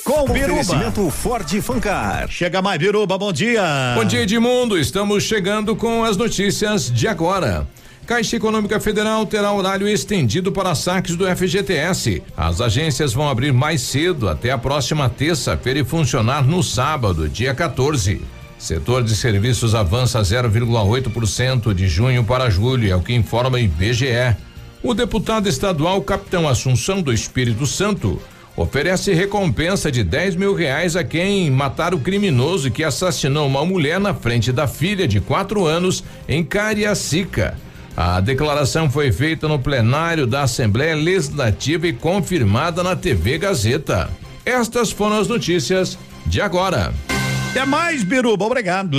[0.06, 0.60] Com o Biruba.
[0.60, 2.28] Oferecimento Ford Fancar.
[2.30, 3.92] Chega mais, Biruba, bom dia.
[3.96, 4.78] Bom dia, Edmundo.
[4.78, 7.66] Estamos chegando com as notícias de agora.
[8.06, 12.22] Caixa Econômica Federal terá horário estendido para saques do FGTS.
[12.36, 17.52] As agências vão abrir mais cedo até a próxima terça-feira e funcionar no sábado, dia
[17.52, 18.22] 14.
[18.60, 24.36] Setor de serviços avança 0,8% de junho para julho, é o que informa o IBGE.
[24.84, 28.22] O deputado estadual Capitão Assunção do Espírito Santo
[28.56, 34.00] oferece recompensa de 10 mil reais a quem matar o criminoso que assassinou uma mulher
[34.00, 37.56] na frente da filha de quatro anos em Cariacica.
[37.96, 44.10] A declaração foi feita no plenário da Assembleia Legislativa e confirmada na TV Gazeta.
[44.44, 46.92] Estas foram as notícias de agora.
[47.50, 48.98] Até mais, Biruba, obrigado.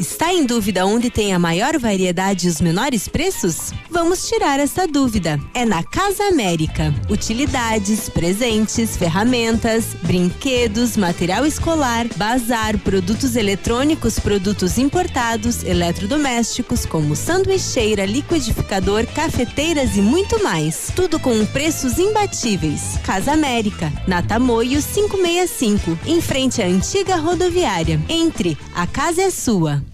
[0.00, 3.70] Está em dúvida onde tem a maior variedade e os menores preços?
[3.90, 5.38] Vamos tirar essa dúvida.
[5.52, 6.94] É na Casa América.
[7.10, 19.06] Utilidades, presentes, ferramentas, brinquedos, material escolar, bazar, produtos eletrônicos, produtos importados, eletrodomésticos, como sanduicheira, liquidificador,
[19.08, 20.90] cafeteiras e muito mais.
[20.96, 22.98] Tudo com preços imbatíveis.
[23.04, 28.00] Casa América, na Tamoio 565, em frente à antiga rodoviária.
[28.08, 29.89] Entre, a casa é sua.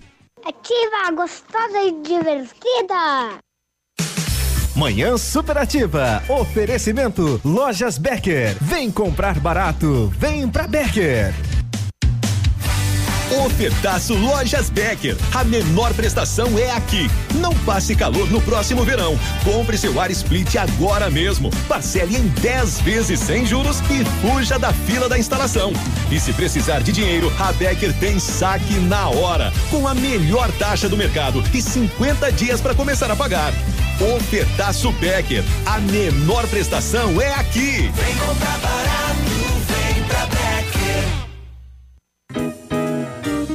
[0.48, 3.40] Ativa, gostosa e divertida.
[4.76, 6.22] Manhã Superativa.
[6.28, 8.56] Oferecimento Lojas Becker.
[8.60, 10.06] Vem comprar barato.
[10.16, 11.34] Vem pra Becker.
[13.30, 15.16] Ofertaço Lojas Becker.
[15.34, 17.10] A menor prestação é aqui.
[17.34, 19.18] Não passe calor no próximo verão.
[19.42, 21.50] Compre seu ar split agora mesmo.
[21.68, 25.72] Parcele em 10 vezes sem juros e fuja da fila da instalação.
[26.10, 30.88] E se precisar de dinheiro, a Becker tem saque na hora, com a melhor taxa
[30.88, 33.52] do mercado e 50 dias para começar a pagar.
[34.16, 35.42] Ofertaço Becker.
[35.64, 37.90] A menor prestação é aqui.
[37.94, 40.35] Vem comprar barato, vem pra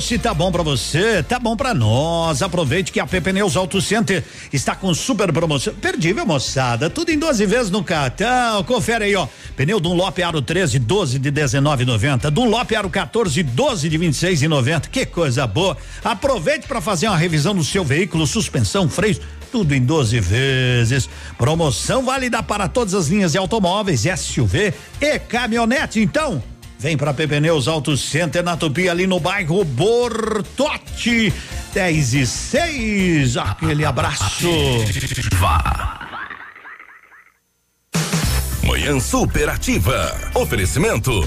[0.00, 2.42] Se tá bom pra você, tá bom pra nós.
[2.42, 5.74] Aproveite que a PP Pneus Auto Center está com super promoção.
[5.74, 6.88] Perdível, moçada.
[6.88, 8.64] Tudo em 12 vezes no cartão.
[8.64, 9.28] Confere aí, ó.
[9.56, 12.30] Pneu Dunlop Aro 13, 12 de 19,90.
[12.30, 14.88] Dunlop Aro 14, 12 de 26,90.
[14.88, 15.76] Que coisa boa.
[16.02, 19.20] Aproveite para fazer uma revisão do seu veículo, suspensão, freio
[19.52, 21.08] tudo em 12 vezes.
[21.38, 26.00] Promoção válida para todas as linhas de automóveis, SUV e caminhonete.
[26.00, 26.42] Então,
[26.84, 31.32] vem para PP Neus Auto Center na Tupi, ali no bairro Bortote.
[31.72, 33.36] 10 e 6.
[33.38, 34.50] Aquele abraço.
[38.62, 40.14] Manhã superativa.
[40.34, 41.26] Oferecimento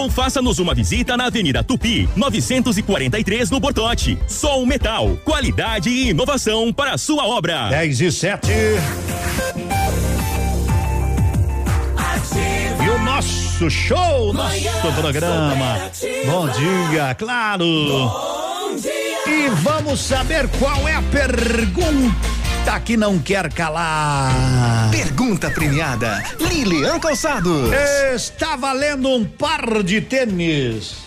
[0.01, 4.17] ou faça-nos uma visita na Avenida Tupi, 943 no Bortote.
[4.27, 7.69] Sol Metal, qualidade e inovação para a sua obra.
[7.69, 8.49] 10 e 7.
[12.83, 15.77] E o nosso show, nosso programa.
[16.25, 17.65] Bom dia, claro.
[19.27, 22.40] E vamos saber qual é a pergunta
[22.91, 24.89] que não quer calar.
[24.91, 27.71] Pergunta premiada, Lilian Calçados.
[28.13, 30.97] Está valendo um par de tênis.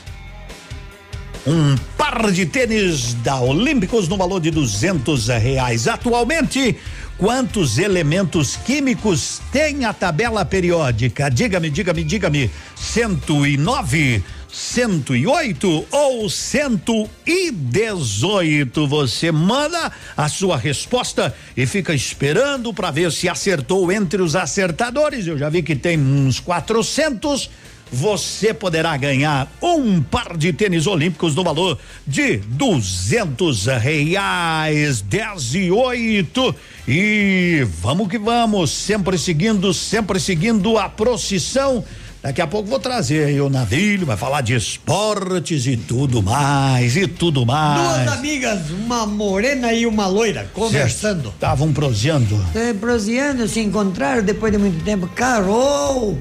[1.46, 5.86] Um par de tênis da Olímpicos no valor de duzentos reais.
[5.86, 6.76] Atualmente,
[7.18, 11.28] quantos elementos químicos tem a tabela periódica?
[11.28, 12.50] Diga-me, diga-me, diga-me.
[12.76, 14.24] 109,
[14.54, 18.86] 108 ou 118?
[18.86, 25.26] Você manda a sua resposta e fica esperando para ver se acertou entre os acertadores.
[25.26, 27.50] Eu já vi que tem uns 400
[27.92, 35.70] você poderá ganhar um par de tênis olímpicos no valor de duzentos reais, dez e
[35.70, 36.54] oito.
[36.88, 41.84] E vamos que vamos, sempre seguindo, sempre seguindo a procissão.
[42.24, 46.96] Daqui a pouco vou trazer aí o navio, vai falar de esportes e tudo mais,
[46.96, 48.06] e tudo mais.
[48.06, 51.28] Duas amigas, uma morena e uma loira, conversando.
[51.28, 52.42] Estavam proseando.
[52.54, 55.06] É, proseando, se encontraram depois de muito tempo.
[55.08, 56.16] Carol!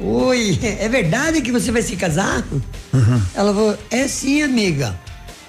[0.00, 2.42] Oi, é verdade que você vai se casar?
[3.32, 4.98] Ela falou, é sim, amiga.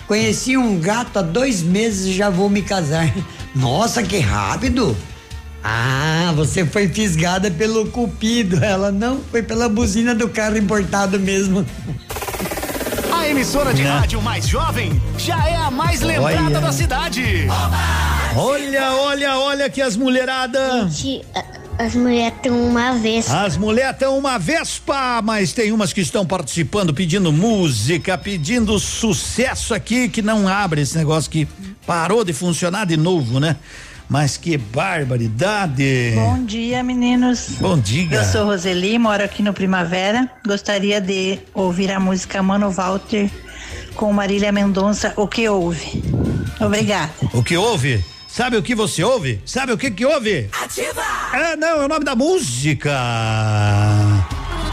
[0.07, 3.11] Conheci um gato há dois meses e já vou me casar.
[3.55, 4.95] Nossa, que rápido!
[5.63, 8.63] Ah, você foi fisgada pelo cupido.
[8.63, 11.65] Ela não, foi pela buzina do carro importado mesmo.
[13.13, 13.89] A emissora de Né?
[13.89, 16.61] rádio mais jovem já é a mais lembrada Olha.
[16.61, 17.47] da cidade.
[18.35, 21.03] Olha, olha, olha que as mulheradas.
[21.77, 23.29] As mulheres têm uma vez.
[23.29, 29.73] As mulheres estão uma vespa, mas tem umas que estão participando, pedindo música, pedindo sucesso
[29.73, 31.47] aqui, que não abre esse negócio que
[31.85, 33.55] parou de funcionar de novo, né?
[34.11, 36.11] Mas que barbaridade.
[36.15, 37.51] Bom dia, meninos.
[37.61, 38.17] Bom dia.
[38.17, 40.29] Eu sou Roseli, moro aqui no Primavera.
[40.45, 43.31] Gostaria de ouvir a música Mano Walter
[43.95, 46.03] com Marília Mendonça, O que houve?
[46.59, 47.09] Obrigada.
[47.31, 48.03] O que houve?
[48.27, 49.41] Sabe o que você ouve?
[49.45, 50.49] Sabe o que que houve?
[50.61, 51.01] Ativa!
[51.33, 52.91] É, não, é o nome da música.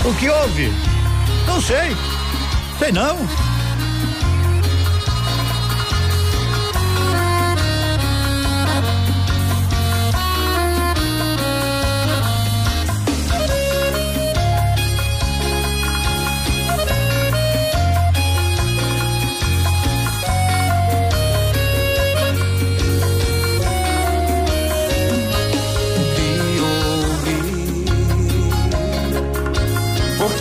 [0.05, 0.72] O que houve?
[1.47, 1.97] Não sei.
[2.80, 3.16] Sei não.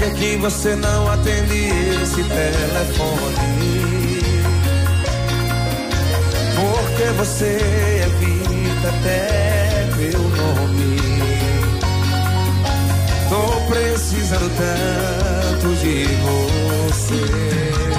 [0.08, 1.68] Por que, você não atende
[2.02, 3.42] esse telefone?
[6.56, 7.58] Por que você
[8.06, 10.98] evita até meu nome?
[13.28, 17.97] Tô precisando tanto de você.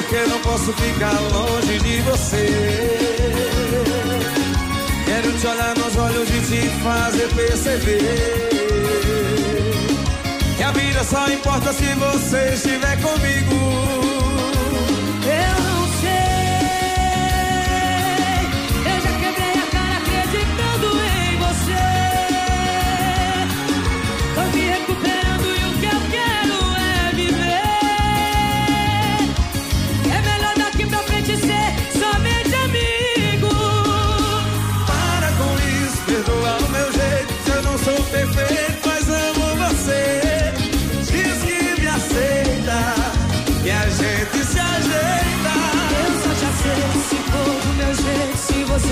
[0.00, 2.46] Porque não posso ficar longe de você.
[5.04, 8.48] Quero te olhar nos olhos e te fazer perceber.
[10.56, 13.56] Que a vida só importa se você estiver comigo.
[15.26, 15.69] Eu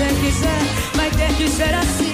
[0.07, 0.59] quiser,
[0.95, 2.08] vai ter que ser assim.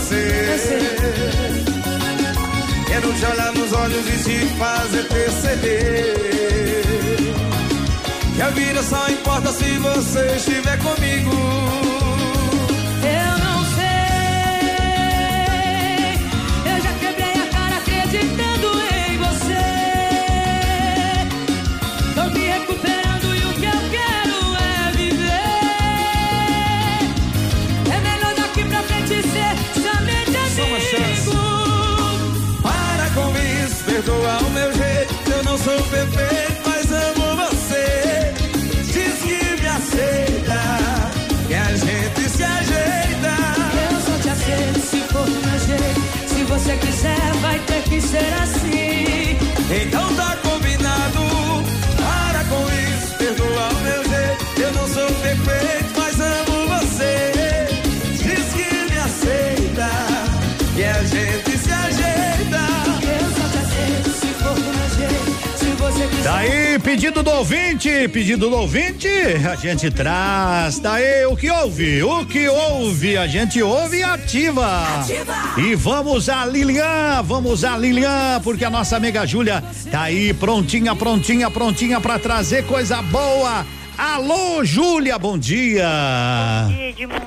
[0.00, 0.78] Você.
[2.86, 6.14] Quero te olhar nos olhos e te fazer perceber
[8.34, 11.89] que a vida só importa se você estiver comigo.
[34.00, 35.14] Perdoa o meu jeito.
[35.30, 36.49] Eu não sou perfeito,
[66.90, 69.08] pedido do ouvinte, pedido do ouvinte,
[69.48, 70.80] a gente traz.
[70.80, 72.02] Daí, o que houve?
[72.02, 73.16] O que houve?
[73.16, 74.84] A gente ouve e ativa.
[75.56, 80.96] E vamos a Lilian, vamos a Lilian, porque a nossa amiga Júlia tá aí prontinha,
[80.96, 83.64] prontinha, prontinha pra trazer coisa boa.
[83.96, 85.86] Alô, Júlia, bom dia.
[86.76, 87.22] Edmundo.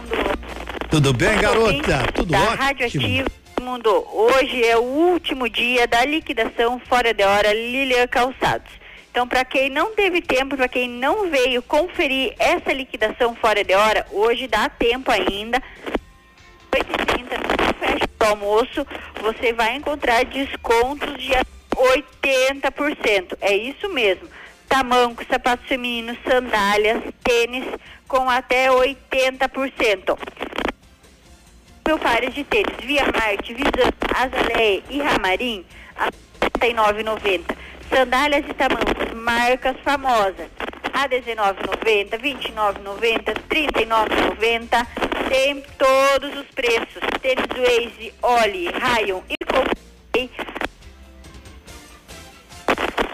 [0.91, 2.03] Tudo bem, garota?
[2.13, 2.57] Tudo da ótimo.
[2.57, 4.05] Rádio Ativo, Edmundo.
[4.11, 8.82] Hoje é o último dia da liquidação fora de hora Lilian Calçados.
[9.13, 13.75] Então, para quem não teve tempo, para quem não veio conferir essa liquidação fora de
[13.75, 15.61] hora, hoje dá tempo ainda.
[16.71, 18.87] 8h30 no fecha do almoço,
[19.21, 21.31] você vai encontrar descontos de
[21.75, 23.37] 80%.
[23.39, 24.27] É isso mesmo.
[24.67, 27.65] Tamanco, sapatos femininos, sandálias, tênis
[28.07, 30.17] com até 80%.
[31.87, 35.63] Mil pares de tênis Via Marte, Visão, Azaleia e Ramarim
[35.95, 36.11] a R$
[36.59, 37.72] 39,90.
[37.89, 40.49] Sandálias e tamancos, marcas famosas.
[40.93, 44.87] A R$ 19,90, R$ 29,90, R$ 39,90.
[45.29, 47.01] Tem todos os preços.
[47.21, 50.29] Tênis Waze, Oli, Rayon e Coldplay.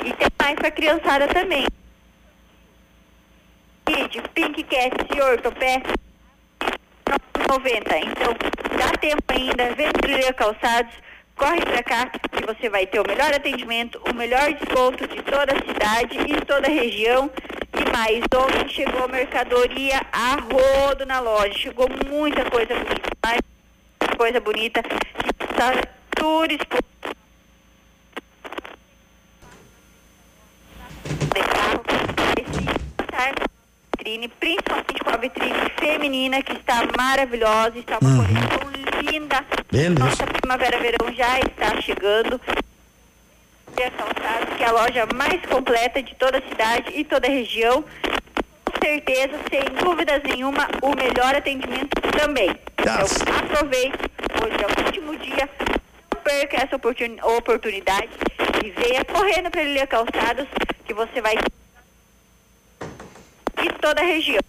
[0.06, 1.66] E tem mais pra criançada também.
[3.86, 5.82] Kid, Pink Cat e Ortopé
[7.50, 7.98] 90.
[7.98, 8.36] Então,
[8.78, 10.94] dá tempo ainda, vem trilha calçados,
[11.40, 15.54] corre pra cá que você vai ter o melhor atendimento, o melhor desconto de toda
[15.54, 17.32] a cidade e toda a região.
[17.74, 23.40] E mais, ontem chegou mercadoria a rodo na loja, chegou muita coisa bonita, mais
[24.18, 24.84] coisa bonita,
[25.50, 25.72] está
[26.14, 26.90] tudo exposto.
[32.52, 33.59] de
[34.16, 38.26] esse estar com a vitrine, principalmente com a vitrine feminina, que está maravilhosa, está uma
[38.26, 39.46] coleção linda.
[39.72, 40.00] Beleza.
[40.00, 42.40] Nossa primavera-verão já está chegando.
[43.78, 47.28] E a Calçados, que é a loja mais completa de toda a cidade e toda
[47.28, 47.84] a região.
[48.66, 52.50] Com certeza, sem dúvidas nenhuma, o melhor atendimento também.
[52.80, 53.06] Então,
[53.38, 53.98] aproveite,
[54.42, 55.50] hoje é o último dia,
[56.14, 58.10] não perca essa oportuni- oportunidade
[58.64, 60.48] e venha correndo para Lilia Calçados,
[60.86, 61.36] que você vai
[63.64, 64.40] e toda a região.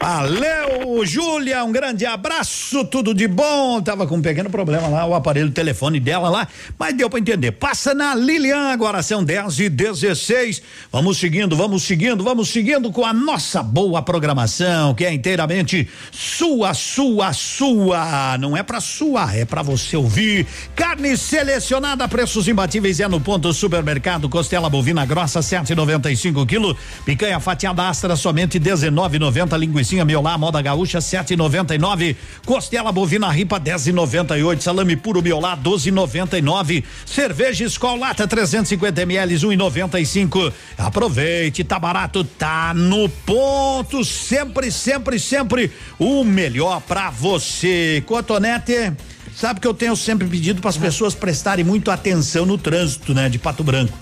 [0.00, 3.80] Valeu, Júlia, um grande abraço, tudo de bom.
[3.80, 7.52] Tava com um pequeno problema lá, o aparelho telefone dela lá, mas deu pra entender.
[7.52, 10.62] Passa na Lilian, agora são 10 e 16.
[10.90, 16.74] Vamos seguindo, vamos seguindo, vamos seguindo com a nossa boa programação, que é inteiramente sua,
[16.74, 18.36] sua, sua.
[18.38, 20.46] Não é pra sua, é pra você ouvir.
[20.74, 24.28] Carne selecionada, preços imbatíveis é no ponto supermercado.
[24.28, 26.76] Costela bovina grossa, 7,95 quilo.
[27.04, 29.56] Picanha fatiada astra, somente 19,90.
[29.56, 32.16] Linguiça miolá, moda gaúcha, 7,99.
[32.46, 34.60] Costela bovina ripa, 10,98.
[34.62, 36.82] Salame puro miolá, 12,99.
[37.04, 40.50] Cerveja Skol lata, 350 ml, 1,95.
[40.78, 44.02] Aproveite, tá barato, tá no ponto.
[44.02, 48.02] Sempre, sempre, sempre o melhor pra você.
[48.06, 48.94] Cotonete.
[49.34, 53.28] Sabe que eu tenho sempre pedido para as pessoas prestarem muito atenção no trânsito, né,
[53.28, 53.92] de Pato Branco.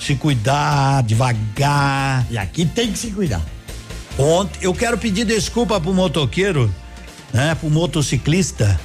[0.00, 2.24] Se cuidar devagar.
[2.30, 3.44] E aqui tem que se cuidar.
[4.20, 6.72] Ontem eu quero pedir desculpa pro motoqueiro,
[7.32, 8.78] né, pro motociclista.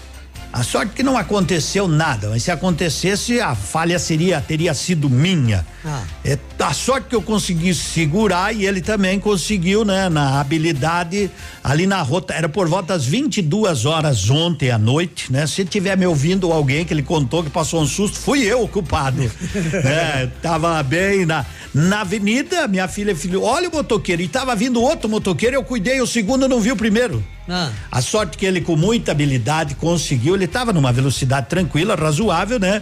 [0.55, 5.67] A sorte que não aconteceu nada, mas se acontecesse a falha seria teria sido minha.
[5.83, 6.01] Ah.
[6.23, 10.07] É A sorte que eu consegui segurar e ele também conseguiu, né?
[10.07, 11.29] Na habilidade
[11.61, 15.45] ali na rota, era por volta das 22 horas ontem à noite, né?
[15.45, 18.67] Se tiver me ouvindo alguém que ele contou que passou um susto, fui eu o
[18.69, 19.29] culpado.
[19.83, 24.81] é, tava bem na, na avenida, minha filha filho, olha o motoqueiro, e tava vindo
[24.81, 27.21] outro motoqueiro, eu cuidei, o segundo não viu o primeiro.
[27.47, 27.71] Ah.
[27.91, 32.81] A sorte que ele com muita habilidade conseguiu, ele tava numa velocidade tranquila, razoável, né?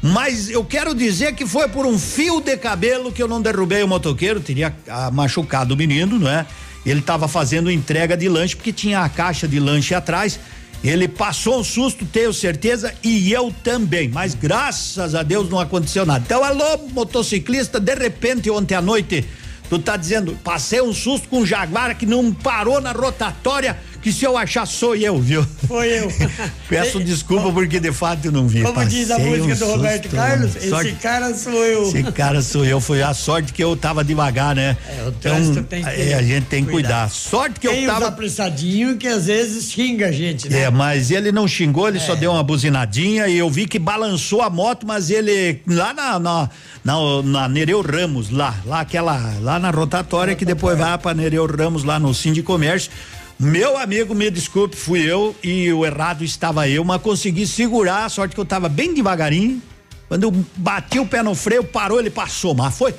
[0.00, 3.82] Mas eu quero dizer que foi por um fio de cabelo que eu não derrubei
[3.82, 6.46] o motoqueiro, teria ah, machucado o menino, não é?
[6.86, 10.38] Ele estava fazendo entrega de lanche porque tinha a caixa de lanche atrás.
[10.82, 14.08] Ele passou um susto, tenho certeza, e eu também.
[14.08, 16.22] Mas graças a Deus não aconteceu nada.
[16.24, 19.24] Então, alô, motociclista, de repente ontem à noite,
[19.68, 24.12] tu tá dizendo, passei um susto com um jaguar que não parou na rotatória que
[24.12, 25.44] se eu achar sou eu, viu?
[25.66, 26.08] Foi eu.
[26.68, 28.62] Peço desculpa porque de fato eu não vi.
[28.62, 30.16] Como diz a Passei música um do Roberto susto.
[30.16, 31.82] Carlos, Sorte- esse cara sou eu.
[31.82, 34.76] Esse cara sou eu, foi a sorte que eu tava devagar, né?
[34.88, 36.88] É, o trânsito tem que é, a gente tem que cuidar.
[37.06, 37.10] cuidar.
[37.10, 40.62] Sorte que Tem eu os tava apressadinhos que às vezes xinga a gente, né?
[40.62, 44.42] é, mas ele não xingou, ele só deu uma buzinadinha e eu vi que balançou
[44.42, 46.50] a moto, mas ele lá na na,
[46.84, 51.46] na, na Nereu Ramos, lá, lá aquela, lá na rotatória que depois vai pra Nereu
[51.46, 52.90] Ramos lá no Sim de Comércio.
[53.38, 58.08] Meu amigo, me desculpe, fui eu e o errado estava eu, mas consegui segurar, a
[58.08, 59.62] sorte que eu tava bem devagarinho.
[60.08, 62.94] Quando eu bati o pé no freio, parou, ele passou, mas foi.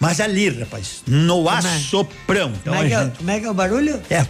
[0.00, 2.52] Mas ali, rapaz, no assoprão.
[2.60, 4.00] Então Como é, é, gente- como é que é o barulho?
[4.08, 4.26] é,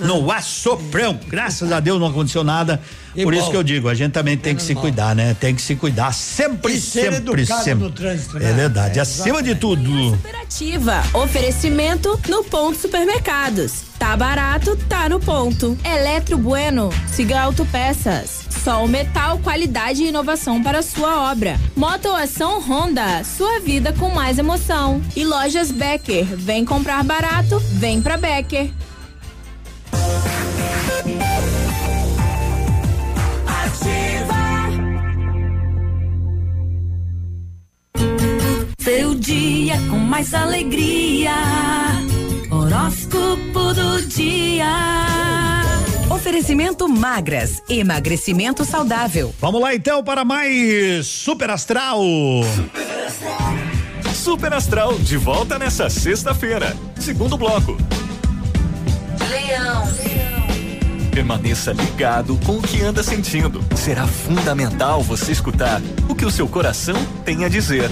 [0.00, 1.18] no assoprão.
[1.28, 2.80] Graças a Deus não aconteceu nada.
[3.14, 3.40] E Por bom.
[3.40, 5.34] isso que eu digo, a gente também tem que se cuidar, né?
[5.38, 7.74] Tem que se cuidar sempre, E ser sempre, sempre.
[7.74, 8.52] no trânsito, É né?
[8.52, 8.98] verdade.
[8.98, 10.16] É, Acima de tudo.
[10.42, 11.02] Ativa.
[11.14, 13.82] Oferecimento no ponto supermercados.
[13.98, 15.76] Tá barato, tá no ponto.
[15.84, 16.90] Eletro Bueno.
[17.12, 18.40] Siga Autopeças.
[18.64, 21.58] Sol Metal, qualidade e inovação para sua obra.
[21.76, 23.24] Motoação Honda.
[23.24, 25.00] Sua vida com mais emoção.
[25.16, 26.24] E lojas Becker.
[26.24, 28.70] Vem comprar barato, vem pra Becker.
[38.78, 41.32] Seu dia com mais alegria.
[42.50, 44.66] Horóscopo do dia.
[46.10, 49.34] Oferecimento magras, emagrecimento saudável.
[49.40, 52.00] Vamos lá então para mais Super Astral.
[54.12, 56.76] Super Astral, de volta nessa sexta-feira.
[56.98, 57.76] Segundo bloco.
[59.30, 59.88] Leão.
[61.12, 63.64] Permaneça ligado com o que anda sentindo.
[63.76, 67.88] Será fundamental você escutar o que o seu coração tem a dizer.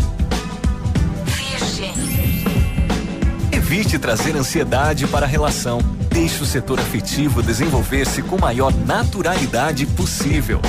[3.52, 5.78] Evite trazer ansiedade para a relação.
[6.10, 10.60] Deixe o setor afetivo desenvolver-se com maior naturalidade possível.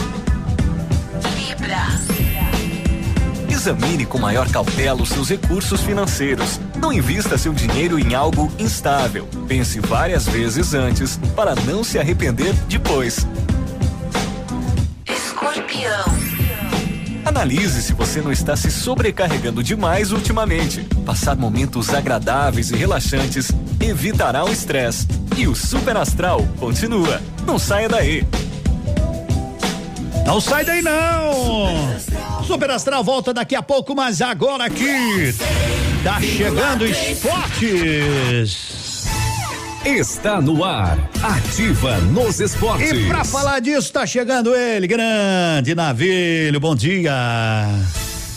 [3.59, 6.61] Examine com maior cautela os seus recursos financeiros.
[6.77, 9.27] Não invista seu dinheiro em algo instável.
[9.49, 13.27] Pense várias vezes antes para não se arrepender depois.
[15.05, 16.05] Escorpião.
[17.25, 20.87] Analise se você não está se sobrecarregando demais ultimamente.
[21.05, 23.51] Passar momentos agradáveis e relaxantes
[23.81, 25.05] evitará o estresse.
[25.35, 27.21] E o Super Astral continua.
[27.45, 28.25] Não saia daí.
[30.29, 31.33] Não sai daí não.
[32.45, 35.33] Super Astral volta daqui a pouco, mas agora aqui
[36.03, 38.59] tá chegando esportes.
[39.83, 40.99] Está no ar.
[41.23, 42.91] Ativa nos esportes.
[42.91, 46.59] E pra falar disso, tá chegando ele, grande Navilho.
[46.59, 47.11] Bom dia.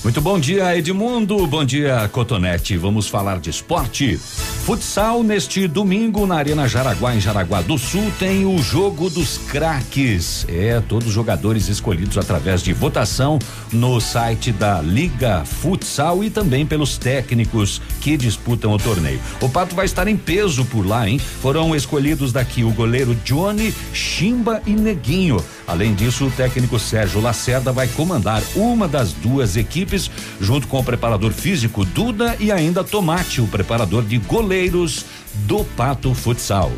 [0.02, 1.46] Muito bom dia, Edmundo.
[1.46, 2.76] Bom dia, Cotonete.
[2.76, 4.16] Vamos falar de esporte.
[4.16, 10.44] Futsal neste domingo na Arena Jaraguá, em Jaraguá do Sul, tem o jogo dos craques.
[10.48, 13.38] É, todos os jogadores escolhidos através de votação
[13.72, 19.20] no site da Liga Futsal e também pelos técnicos que disputam o torneio.
[19.40, 21.18] O Pato vai estar em peso por lá, hein?
[21.18, 25.42] Foram escolhidos daqui o goleiro Johnny, Chimba e Neguinho.
[25.66, 30.10] Além disso, o técnico Sérgio Lacerda vai comandar uma das duas equipes,
[30.40, 35.04] junto com o preparador físico Duda e ainda Tomate, o preparador de goleiros
[35.46, 36.70] do Pato Futsal.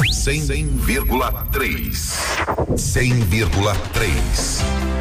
[0.00, 2.18] 100,3.
[2.76, 4.93] 100,3.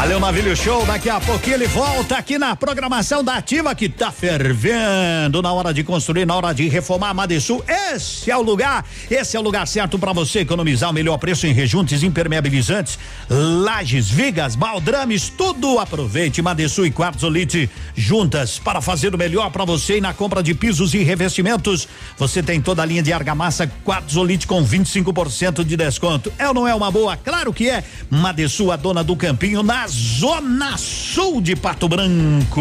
[0.00, 0.86] Valeu, Navilho Show.
[0.86, 5.74] Daqui a pouquinho ele volta aqui na programação da Ativa que tá fervendo na hora
[5.74, 7.62] de construir, na hora de reformar Madesul.
[7.68, 11.46] Esse é o lugar, esse é o lugar certo para você economizar o melhor preço
[11.46, 12.98] em rejuntes impermeabilizantes,
[13.28, 15.78] lajes, vigas, baldrames, tudo.
[15.78, 20.54] Aproveite Madesul e Quartzolite juntas para fazer o melhor para você e na compra de
[20.54, 21.86] pisos e revestimentos.
[22.16, 26.32] Você tem toda a linha de argamassa Quartzolite com 25% de desconto.
[26.38, 27.18] É ou não é uma boa?
[27.18, 27.84] Claro que é.
[28.08, 32.60] Madesul, a dona do campinho, nas Zona Sul de Pato Branco.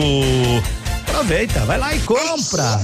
[1.07, 2.79] Aproveita, vai lá e compra.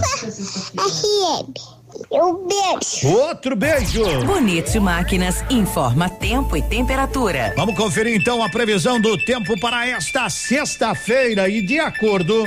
[2.12, 3.08] Um beijo.
[3.08, 4.04] Outro beijo.
[4.26, 7.54] Bonito Máquinas informa tempo e temperatura.
[7.58, 12.46] Vamos conferir então a previsão do tempo para esta sexta-feira e de acordo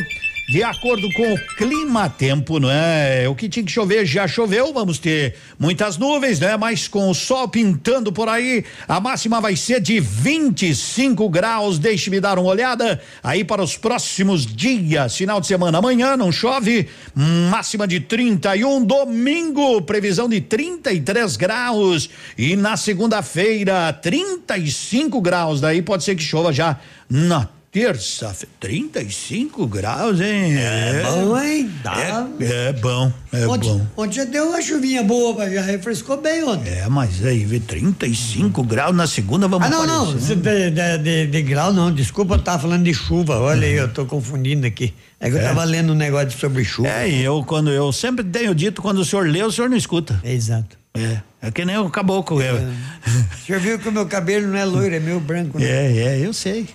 [0.49, 3.29] de acordo com o clima tempo, não é?
[3.29, 6.57] O que tinha que chover já choveu, vamos ter muitas nuvens, né?
[6.57, 11.79] Mas com o sol pintando por aí, a máxima vai ser de 25 graus.
[11.79, 15.15] Deixe-me dar uma olhada aí para os próximos dias.
[15.15, 22.57] Final de semana, amanhã não chove, máxima de 31, domingo, previsão de 33 graus e
[22.57, 25.61] na segunda-feira 35 graus.
[25.61, 26.81] Daí pode ser que chova já
[27.11, 30.57] na terça-feira, 35 graus, hein?
[30.59, 31.71] É bom, hein?
[31.83, 32.27] Dá.
[32.41, 33.87] É, é bom, é ontem, bom.
[33.97, 36.71] Ontem já deu uma chuvinha boa, mas já refrescou bem ontem.
[36.71, 40.37] É, mas aí, vê, 35 graus na segunda, vamos Ah, não, não, aparecer.
[40.37, 43.89] de, de, de- de grau não, desculpa, eu tava falando de chuva, olha aí, eu
[43.93, 44.95] tô confundindo aqui.
[45.21, 45.43] É que eu É.
[45.43, 46.89] tava lendo um negócio sobre chuva.
[46.89, 49.77] É, e eu, quando eu sempre tenho dito, quando o senhor lê, o senhor não
[49.77, 50.21] escuta.
[50.25, 50.79] Exato.
[50.95, 52.41] É, é que nem o caboclo.
[52.41, 55.65] É, O senhor viu que o meu cabelo não é loiro, é meio branco, né?
[55.67, 56.67] é, é, eu sei.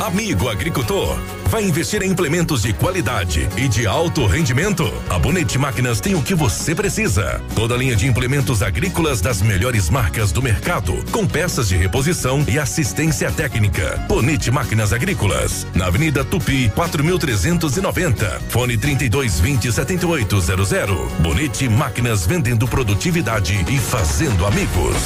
[0.00, 1.18] Amigo agricultor,
[1.48, 4.90] vai investir em implementos de qualidade e de alto rendimento?
[5.08, 7.40] A Bonete Máquinas tem o que você precisa.
[7.54, 12.44] Toda a linha de implementos agrícolas das melhores marcas do mercado, com peças de reposição
[12.48, 13.96] e assistência técnica.
[14.08, 18.40] Bonete Máquinas Agrícolas, na Avenida Tupi, 4390.
[18.48, 21.12] Fone 3220 7800.
[21.20, 24.96] Bonete Máquinas vendendo produtividade e fazendo amigos.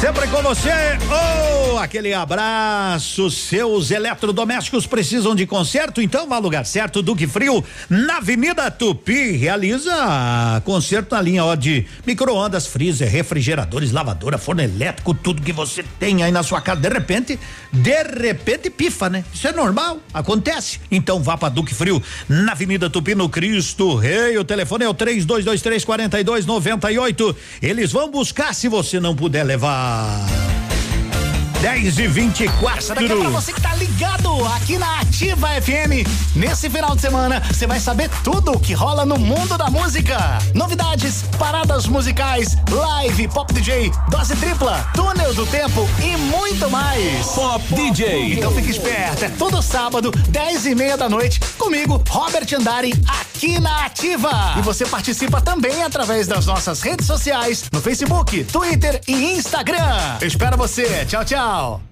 [0.00, 0.70] Sempre com você,
[1.72, 3.30] oh, aquele abraço.
[3.30, 7.00] Seus eletrodomésticos precisam de conserto, então vá ao lugar certo.
[7.00, 14.36] Duque Frio, na Avenida Tupi, realiza conserto na linha ó, de micro-ondas, freezer, refrigeradores, lavadora,
[14.36, 16.78] forno elétrico, tudo que você tem aí na sua casa.
[16.78, 17.40] De repente,
[17.72, 19.24] de repente pifa, né?
[19.32, 20.78] Isso é normal, acontece.
[20.90, 24.36] Então vá para Duque Frio, na Avenida Tupi, no Cristo Rei.
[24.36, 27.36] O telefone é o 3223 4298.
[27.62, 30.20] Eles vão buscar se você não puder levar.
[31.62, 36.04] 10 e 24 Essa daqui é pra você que tá ligado aqui na Ativa FM.
[36.34, 40.40] Nesse final de semana, você vai saber tudo o que rola no mundo da música.
[40.54, 47.26] Novidades, paradas musicais, live, pop DJ, dose tripla, túnel do tempo e muito mais.
[47.26, 48.38] Pop DJ.
[48.38, 53.60] Então fique esperto, é todo sábado, 10 e meia da noite, comigo, Robert Andari, aqui
[53.60, 54.54] na Ativa.
[54.58, 60.16] E você participa também através das nossas redes sociais, no Facebook, Twitter e Instagram.
[60.20, 61.06] Eu espero você.
[61.06, 61.51] Tchau, tchau.
[61.52, 61.91] now.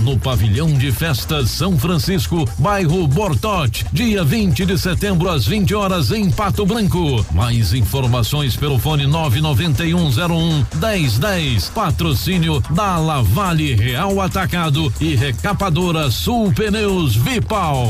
[0.00, 6.10] no pavilhão de festas São Francisco, bairro Bortote, dia 20 de setembro às 20 horas
[6.10, 7.24] em Pato Branco.
[7.32, 11.70] Mais informações pelo fone 99101 1010.
[11.70, 17.86] Patrocínio da Lavale Real Atacado e Recapadora Sul Pneus Vipal.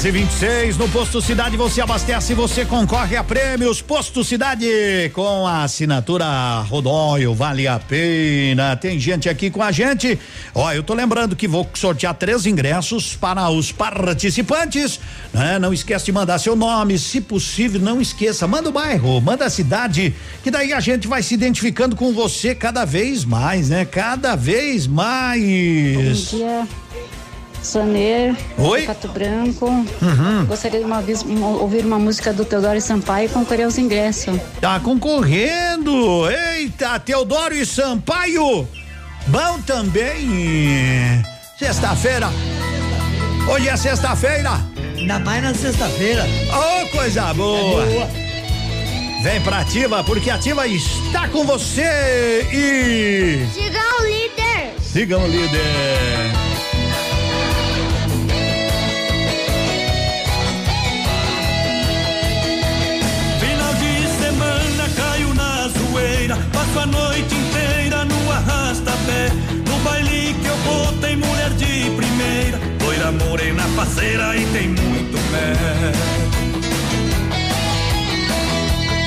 [0.00, 3.82] 10 e 26 no Posto Cidade você abastece e você concorre a prêmios.
[3.82, 4.66] Posto Cidade
[5.12, 8.74] com a assinatura Rodóio, vale a pena.
[8.76, 10.18] Tem gente aqui com a gente.
[10.54, 14.98] Ó, eu tô lembrando que vou sortear três ingressos para os participantes.
[15.34, 15.58] Né?
[15.58, 18.46] Não esquece de mandar seu nome, se possível, não esqueça.
[18.46, 22.54] Manda o bairro, manda a cidade, que daí a gente vai se identificando com você
[22.54, 23.84] cada vez mais, né?
[23.84, 26.30] Cada vez mais.
[26.30, 26.68] Bom dia,
[27.62, 28.82] Soner, Oi?
[28.86, 29.66] Pato Branco.
[29.66, 30.46] Uhum.
[30.46, 31.02] Gostaria de uma
[31.60, 34.38] ouvir uma música do Teodoro Sampaio e concorrer aos ingressos.
[34.60, 36.28] Tá concorrendo!
[36.30, 38.66] Eita, Teodoro e Sampaio!
[39.26, 41.22] Bom também!
[41.58, 42.28] Sexta-feira!
[43.52, 44.52] Hoje é sexta-feira!
[44.96, 46.24] Ainda mais na sexta-feira.
[46.50, 47.84] Ô, coisa boa!
[49.22, 53.46] Vem pra Ativa, porque a Ativa está com você e.
[53.52, 54.74] Siga o líder.
[54.80, 56.59] Sigam o líder!
[66.30, 69.30] inteira, passo a noite inteira no arrasta-pé.
[69.66, 75.18] No baile que eu vou tem mulher de primeira, loira morena faceira e tem muito
[75.30, 75.52] pé.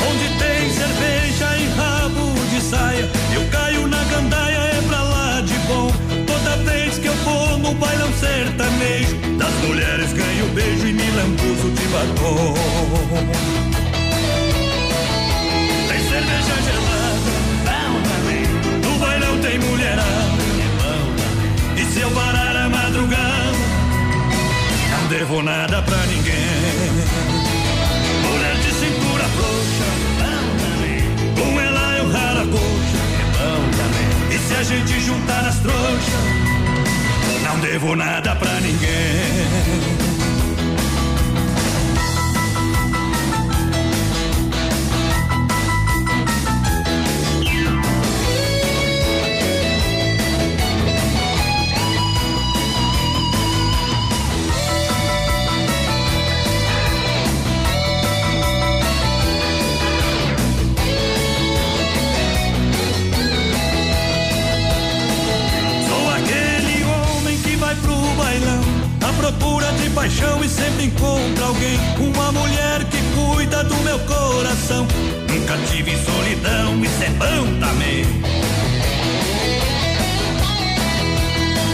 [0.09, 5.57] Onde tem cerveja e rabo de saia, eu caio na gandaia, é pra lá de
[5.67, 5.91] bom.
[6.27, 11.71] Toda vez que eu vou no bailão sertanejo, das mulheres ganho beijo e me lambuzo
[11.71, 13.52] de batom.
[22.03, 23.57] Eu parar a madrugada,
[24.91, 26.91] não devo nada pra ninguém.
[28.23, 29.87] Mulher de cintura frouxa,
[30.19, 31.01] bom também.
[31.35, 34.35] Com ela eu raro a coxa, é bom também.
[34.35, 36.25] E se a gente juntar as trouxas,
[37.45, 39.82] não devo nada pra ninguém.
[70.03, 71.79] Paixão e sempre encontra alguém.
[71.97, 74.85] Uma mulher que cuida do meu coração.
[75.29, 78.03] Nunca tive solidão, isso é bom também.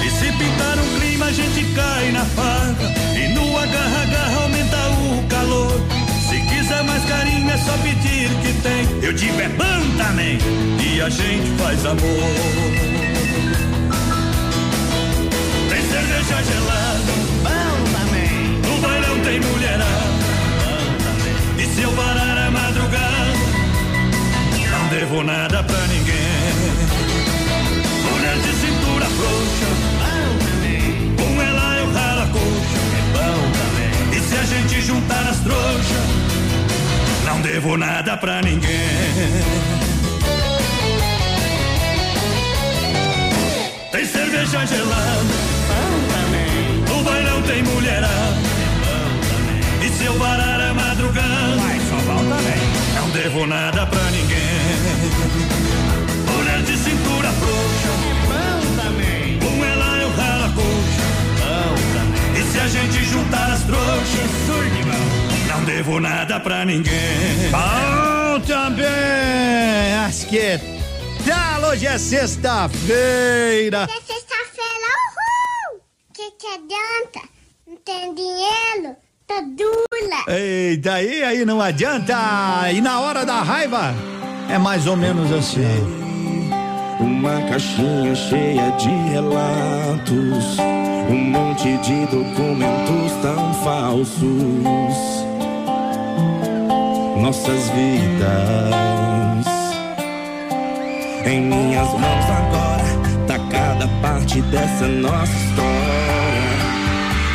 [0.06, 2.76] E se pintar um clima, a gente cai na farra.
[3.16, 5.82] E no agarra-agarra aumenta o calor.
[6.30, 9.04] Se quiser mais carinho, é só pedir que tem.
[9.08, 10.38] Eu digo é bom também.
[10.86, 13.00] E a gente faz amor.
[15.68, 17.19] Tem cerveja gelada,
[19.30, 19.86] tem mulherada.
[21.60, 23.38] E se eu parar a madrugada,
[24.72, 26.54] não devo nada pra ninguém.
[28.10, 29.68] Mulher de cintura frouxa.
[31.16, 32.80] Com ela eu ralo a coxa.
[34.18, 36.08] E se a gente juntar as trouxas,
[37.26, 39.44] não devo nada pra ninguém.
[43.92, 45.60] Tem cerveja gelada.
[46.88, 48.49] No bailão tem mulherada,
[50.00, 52.62] se eu parar a madrugada, vai só bom também.
[52.96, 54.40] Não devo nada pra ninguém.
[56.34, 57.90] Mulher de cintura frouxa,
[58.26, 59.40] bom também.
[59.40, 61.04] Com ela eu ralo a coxa,
[61.38, 62.42] bom também.
[62.42, 64.30] E se a gente juntar as trouxas.
[65.50, 67.52] Não devo nada pra ninguém.
[67.52, 69.94] Bom também.
[70.06, 70.60] Acho que
[71.28, 71.50] tal.
[71.70, 71.86] Hoje.
[71.86, 75.82] É sexta-feira, uhul!
[76.14, 77.28] Que que adianta?
[77.68, 78.96] Não tem dinheiro?
[79.28, 79.42] Tô
[80.80, 82.16] Eita, aí, aí não adianta.
[82.74, 83.94] E na hora da raiva
[84.50, 85.68] é mais ou menos assim.
[87.02, 90.58] Uma caixinha cheia de relatos,
[91.10, 94.24] um monte de documentos tão falsos.
[97.22, 99.46] Nossas vidas
[101.26, 102.86] em minhas mãos agora,
[103.28, 106.40] tá cada parte dessa nossa história.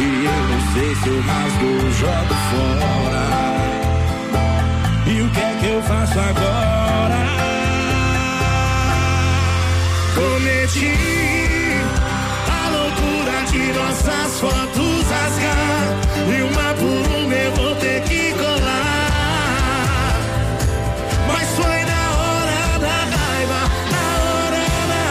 [0.01, 3.34] E eu não sei se eu rasgo ou jogo fora.
[5.75, 7.21] Eu faço agora?
[10.15, 10.95] Cometi
[12.49, 15.87] a loucura de nossas fotos rasgar.
[16.29, 19.11] E uma por uma eu vou ter que colar.
[21.27, 23.61] Mas foi na hora da raiva,
[23.95, 25.05] na hora, na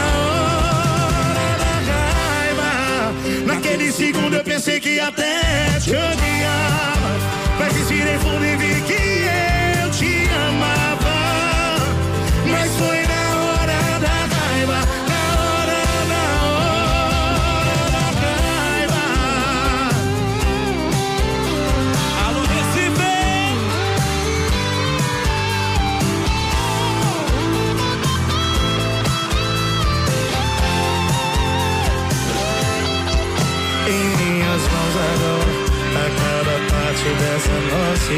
[1.28, 2.70] hora da raiva.
[3.46, 7.10] Naquele segundo eu pensei que até te odiava.
[7.58, 8.63] Mas respirei fundo e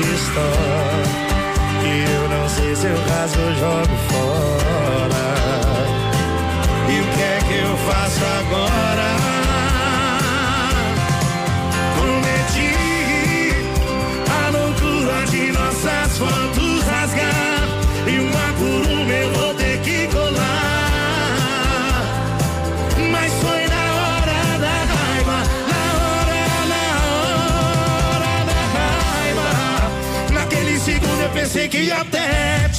[0.01, 1.07] história.
[1.81, 5.27] Que eu não sei se eu rasgo ou jogo fora.
[6.89, 9.26] E o que é que eu faço agora?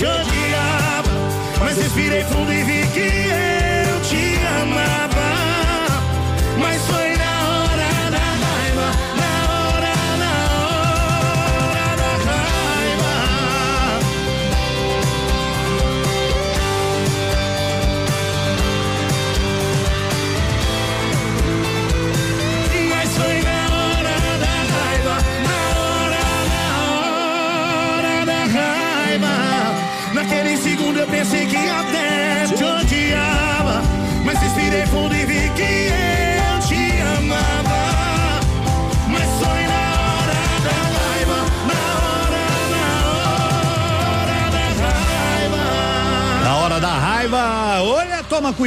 [0.05, 1.09] Odiava.
[1.59, 3.26] Mas respirei fundo e vi que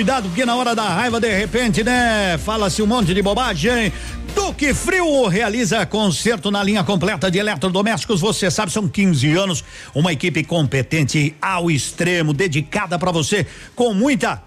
[0.01, 2.39] cuidado, porque na hora da raiva, de repente, né?
[2.39, 3.93] Fala-se um monte de bobagem.
[4.35, 8.23] Duque Frio realiza concerto na linha completa de eletrodomésticos.
[8.23, 9.63] Você sabe, são 15 anos.
[9.95, 13.47] Uma equipe competente ao extremo, dedicada para você,
[13.77, 14.43] com muita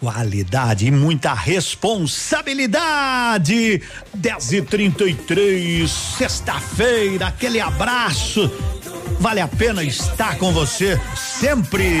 [0.00, 3.80] qualidade e muita responsabilidade.
[4.12, 8.50] 10 e 33 sexta-feira, aquele abraço.
[9.20, 12.00] Vale a pena estar com você sempre.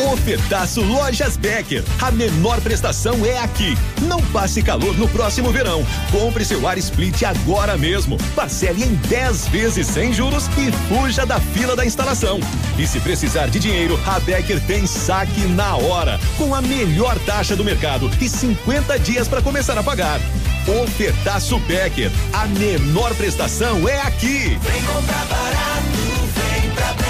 [0.00, 1.84] Ofertaço Lojas Becker.
[2.00, 3.76] A menor prestação é aqui.
[4.02, 5.86] Não passe calor no próximo verão.
[6.10, 8.16] Compre seu ar split agora mesmo.
[8.34, 12.40] Parcele em 10 vezes sem juros e fuja da fila da instalação.
[12.78, 17.54] E se precisar de dinheiro, a Becker tem saque na hora, com a melhor taxa
[17.54, 20.20] do mercado e 50 dias para começar a pagar.
[20.82, 22.10] Ofertaço Becker.
[22.32, 24.58] A menor prestação é aqui.
[24.62, 25.90] Vem comprar barato,
[26.34, 27.09] vem pra Becker.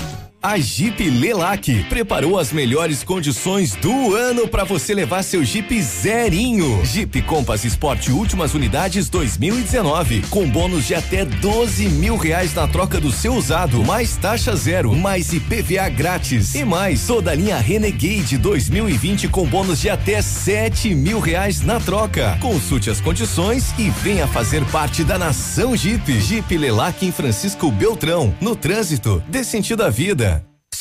[0.43, 6.83] A Jeep Lelac preparou as melhores condições do ano para você levar seu Jeep zerinho.
[6.83, 12.99] Jeep Compass Sport últimas unidades 2019 com bônus de até 12 mil reais na troca
[12.99, 18.35] do seu usado, mais taxa zero, mais IPVA grátis e mais toda a linha Renegade
[18.39, 22.35] 2020 com bônus de até 7 mil reais na troca.
[22.41, 26.19] Consulte as condições e venha fazer parte da nação Jeep.
[26.19, 30.30] Jeep Lelac em Francisco Beltrão, no trânsito, dê sentido à vida.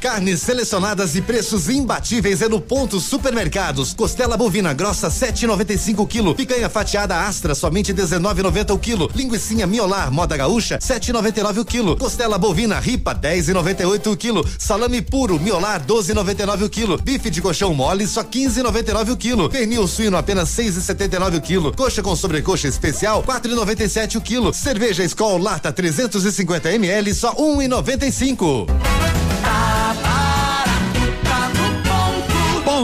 [0.00, 3.92] Carnes selecionadas e preços imbatíveis é no Ponto Supermercados.
[3.92, 6.34] Costela bovina grossa 7,95 kg.
[6.34, 9.10] Picanha fatiada Astra somente 19,90 o quilo.
[9.14, 11.96] Linguiça miolar moda gaúcha 7,99 o quilo.
[11.96, 14.48] Costela bovina ripa 10,98 o quilo.
[14.58, 16.98] Salame puro miolar 12,99 o quilo.
[16.98, 19.50] Bife de colchão mole só 15,99 o quilo.
[19.50, 21.72] Pernil suíno apenas 6,79 o quilo.
[21.76, 24.54] Coxa com sobrecoxa especial 4,97 o quilo.
[24.54, 29.25] Cerveja Skol lata 350 ml só 1,95.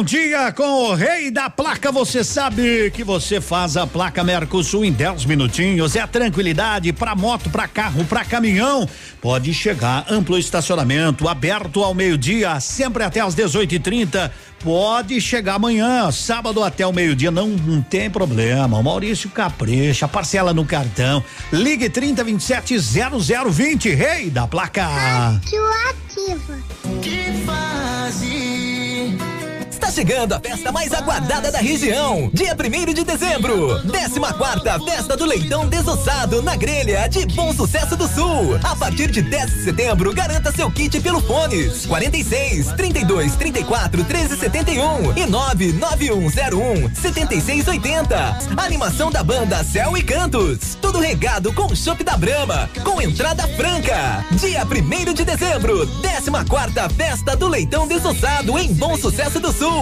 [0.02, 1.92] Bom dia com o rei da placa.
[1.92, 5.94] Você sabe que você faz a placa Mercosul em 10 minutinhos.
[5.94, 8.88] É tranquilidade para moto, para carro, para caminhão.
[9.20, 14.28] Pode chegar amplo estacionamento, aberto ao meio-dia, sempre até às 18h30.
[14.64, 18.76] Pode chegar amanhã, sábado até o meio-dia, não, não tem problema.
[18.78, 21.22] O Maurício capricha, parcela no cartão.
[21.52, 24.84] Ligue 30 27 0020, rei da placa.
[25.38, 26.58] Ativa.
[27.00, 28.82] Que fase
[29.92, 32.30] chegando a festa mais aguardada da região.
[32.32, 33.78] Dia 1 de dezembro.
[33.82, 38.58] 14 quarta Festa do Leitão Desossado na Grelha de Bom Sucesso do Sul.
[38.62, 44.36] A partir de 10 de setembro, garanta seu kit pelo fones 46 32 34 13
[44.38, 48.38] 71 e 99101 7680.
[48.56, 50.74] Animação da banda Céu e Cantos.
[50.80, 54.24] Tudo regado com chopp da Brama, com entrada franca.
[54.32, 59.81] Dia 1 de dezembro, 14 quarta Festa do Leitão Desossado em Bom Sucesso do Sul.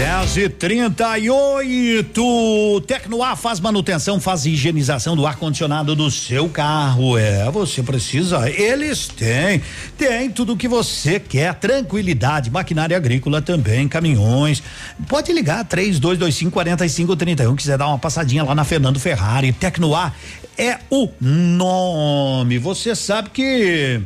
[0.00, 7.18] 10 e 38 Tecnoar faz manutenção, faz higienização do ar-condicionado do seu carro.
[7.18, 8.48] É, você precisa.
[8.48, 9.60] Eles têm.
[9.98, 11.52] Tem tudo o que você quer.
[11.52, 14.62] Tranquilidade, maquinária agrícola também, caminhões.
[15.06, 17.54] Pode ligar 3225 4531.
[17.54, 19.52] Quiser dar uma passadinha lá na Fernando Ferrari.
[19.52, 20.14] Tecnoar
[20.56, 22.56] é o nome.
[22.56, 24.00] Você sabe que.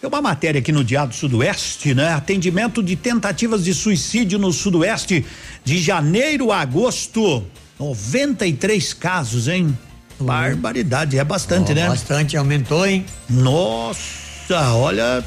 [0.00, 2.14] Tem uma matéria aqui no Diário do Sudoeste, né?
[2.14, 5.26] Atendimento de tentativas de suicídio no Sudoeste
[5.62, 7.44] de janeiro a agosto.
[7.78, 9.76] 93 casos, hein?
[10.18, 11.86] Barbaridade, é bastante, oh, né?
[11.86, 13.04] Bastante, aumentou, hein?
[13.28, 15.22] Nossa, olha.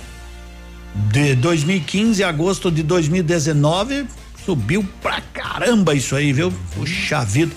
[1.12, 4.08] De 2015 a agosto de 2019,
[4.44, 6.52] subiu pra caramba isso aí, viu?
[6.76, 7.52] Puxa vida.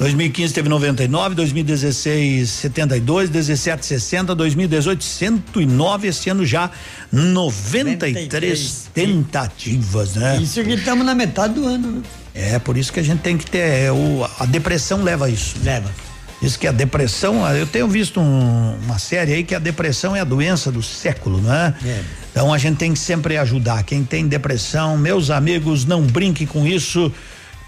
[0.00, 6.70] 2015 teve 99, 2016 72, 17 60, 2018 109, esse ano já
[7.12, 8.88] 93, 93.
[8.94, 10.40] tentativas, né?
[10.40, 12.02] Isso que estamos na metade do ano, né?
[12.34, 15.56] É, por isso que a gente tem que ter é, o, a depressão leva isso.
[15.62, 15.92] Leva.
[16.40, 20.20] Diz que a depressão, eu tenho visto um, uma série aí que a depressão é
[20.20, 21.74] a doença do século, né?
[21.84, 22.00] É.
[22.30, 23.82] Então a gente tem que sempre ajudar.
[23.82, 27.12] Quem tem depressão, meus amigos, não brinque com isso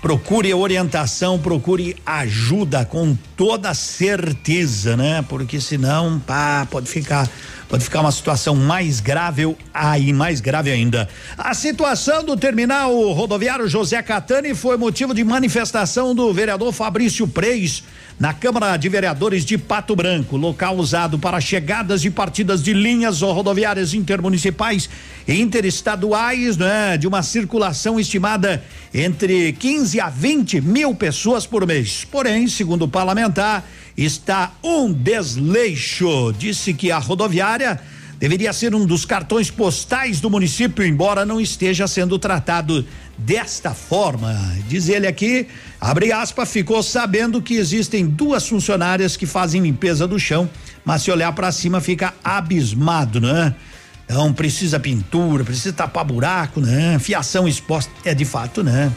[0.03, 5.25] procure orientação, procure ajuda com toda certeza, né?
[5.29, 7.31] Porque senão, pá, pode ficar
[7.69, 11.09] pode ficar uma situação mais grave aí, mais grave ainda.
[11.39, 17.83] A situação do terminal rodoviário José Catani foi motivo de manifestação do vereador Fabrício Preis
[18.19, 23.21] na Câmara de Vereadores de Pato Branco, local usado para chegadas e partidas de linhas
[23.21, 24.89] rodoviárias intermunicipais
[25.27, 28.63] e interestaduais, né, de uma circulação estimada
[28.93, 32.07] entre 15 a 20 mil pessoas por mês.
[32.11, 33.65] Porém, segundo o parlamentar,
[33.97, 36.33] está um desleixo.
[36.39, 37.81] Disse que a rodoviária
[38.23, 42.87] deveria ser um dos cartões postais do município, embora não esteja sendo tratado
[43.19, 44.33] desta forma.
[44.69, 45.49] Diz ele aqui,
[45.81, 50.49] abre aspas, ficou sabendo que existem duas funcionárias que fazem limpeza do chão,
[50.85, 53.57] mas se olhar para cima fica abismado, né?
[54.05, 57.01] Então precisa pintura, precisa tapar buraco, né?
[57.01, 58.93] Fiação exposta, é de fato, né?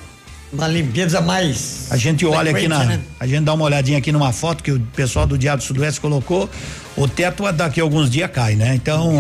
[0.56, 1.88] Uma limpeza mais.
[1.92, 2.84] A gente olha aqui na.
[2.86, 3.02] Né?
[3.20, 6.00] A gente dá uma olhadinha aqui numa foto que o pessoal do Diário do Sudoeste
[6.00, 6.50] colocou.
[6.96, 8.74] O teto daqui a alguns dias cai, né?
[8.74, 9.14] Então.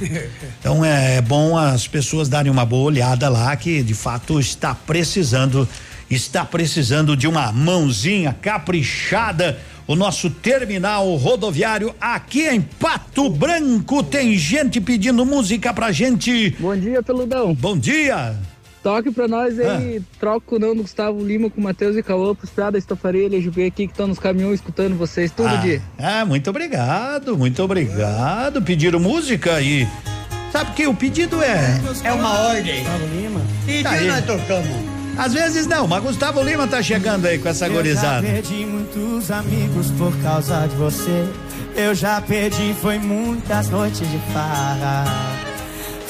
[0.60, 4.74] então é, é bom as pessoas darem uma boa olhada lá, que de fato está
[4.74, 5.66] precisando.
[6.10, 14.02] Está precisando de uma mãozinha caprichada o nosso terminal rodoviário aqui em Pato Branco.
[14.02, 16.54] Tem gente pedindo música pra gente.
[16.58, 17.54] Bom dia, Peludão.
[17.54, 18.36] Bom dia.
[18.82, 20.16] Toque pra nós aí, ah.
[20.18, 23.66] troca o não do Gustavo Lima com o Matheus e Cauã pro Estrada Estofaria LGB
[23.66, 25.80] aqui que estão nos caminhões escutando vocês todo ah, dia.
[25.98, 28.60] Ah, muito obrigado, muito obrigado.
[28.60, 29.86] Pediram música e.
[30.50, 31.80] Sabe que o pedido é.
[32.04, 32.80] É uma ordem.
[32.80, 33.40] Gustavo Lima.
[33.68, 34.92] E tá nós tocamos.
[35.16, 38.26] Às vezes não, mas Gustavo Lima tá chegando aí com essa Eu gorizada.
[38.26, 41.28] Eu já perdi muitos amigos por causa de você.
[41.76, 45.04] Eu já perdi, foi muitas noites de farra.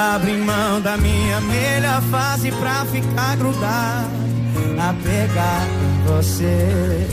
[0.03, 4.11] Abri mão da minha melhor fase pra ficar grudado,
[4.77, 7.07] a pegar em você.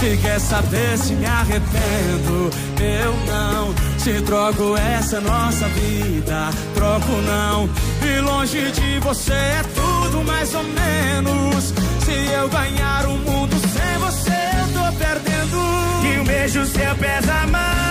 [0.00, 3.74] Se quer saber se me arrependo, eu não.
[3.98, 7.68] Se troco essa nossa vida, troco não.
[8.02, 11.74] E longe de você é tudo mais ou menos.
[12.04, 15.58] Se eu ganhar o mundo sem você, eu tô perdendo.
[16.02, 17.85] E um beijo seu pesa mais,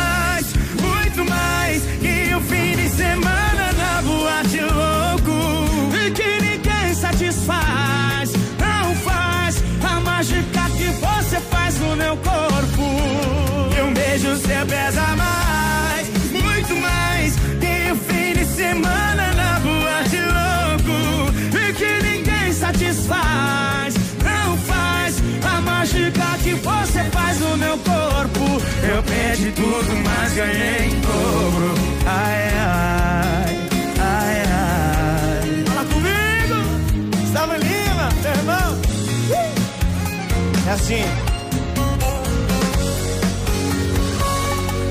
[14.35, 17.35] no céu pesa mais, muito mais.
[17.59, 23.95] Tem fim de semana na boate louco e que ninguém satisfaz.
[24.23, 28.61] Não faz a mágica que você faz no meu corpo.
[28.83, 31.73] Eu perdi tudo, mas ganhei em dobro.
[32.05, 35.63] Ai, ai, ai, ai.
[35.65, 38.81] Fala comigo, Gustavo Lima, meu irmão.
[39.29, 40.67] Uh!
[40.67, 41.24] É assim.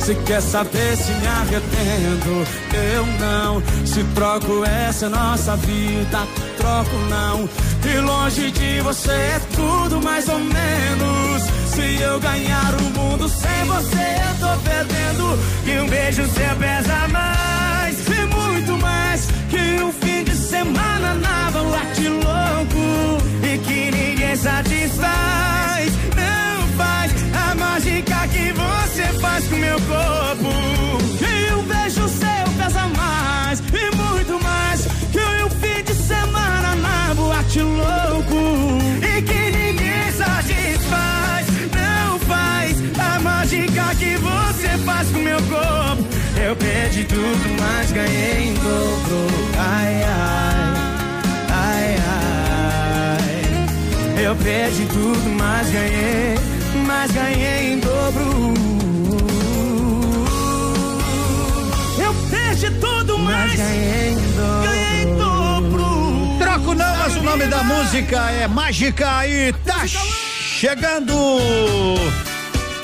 [0.05, 3.63] Se quer saber se me arrependo, eu não.
[3.87, 6.27] Se troco essa nossa vida,
[6.59, 7.49] troco não.
[7.91, 11.43] E longe de você é tudo mais ou menos.
[11.69, 15.39] Se eu ganhar o mundo sem você, eu tô perdendo.
[15.65, 19.27] E um beijo seu pesa mais, e muito mais.
[19.49, 23.25] Que um fim de semana na boate louco.
[23.43, 25.44] E que ninguém satisfaz,
[29.25, 30.51] faz com meu corpo.
[31.25, 34.81] E um beijo seu pesa mais, e muito mais.
[35.13, 38.41] Que um fim de semana na boate louco.
[39.03, 46.05] E que ninguém satisfaz, não faz a mágica que você faz com meu corpo.
[46.47, 49.21] Eu perdi tudo, mas ganhei em dobro.
[49.57, 50.77] Ai, ai,
[51.51, 51.97] ai,
[53.17, 54.25] ai.
[54.25, 56.35] Eu perdi tudo, mas ganhei,
[56.87, 58.84] mas ganhei em dobro.
[62.65, 64.63] Perdi tudo, mas, ganhei dobro.
[64.63, 66.39] Ganhei em dobro.
[66.39, 71.15] Troco não, mas o nome da música é Mágica e tá chegando.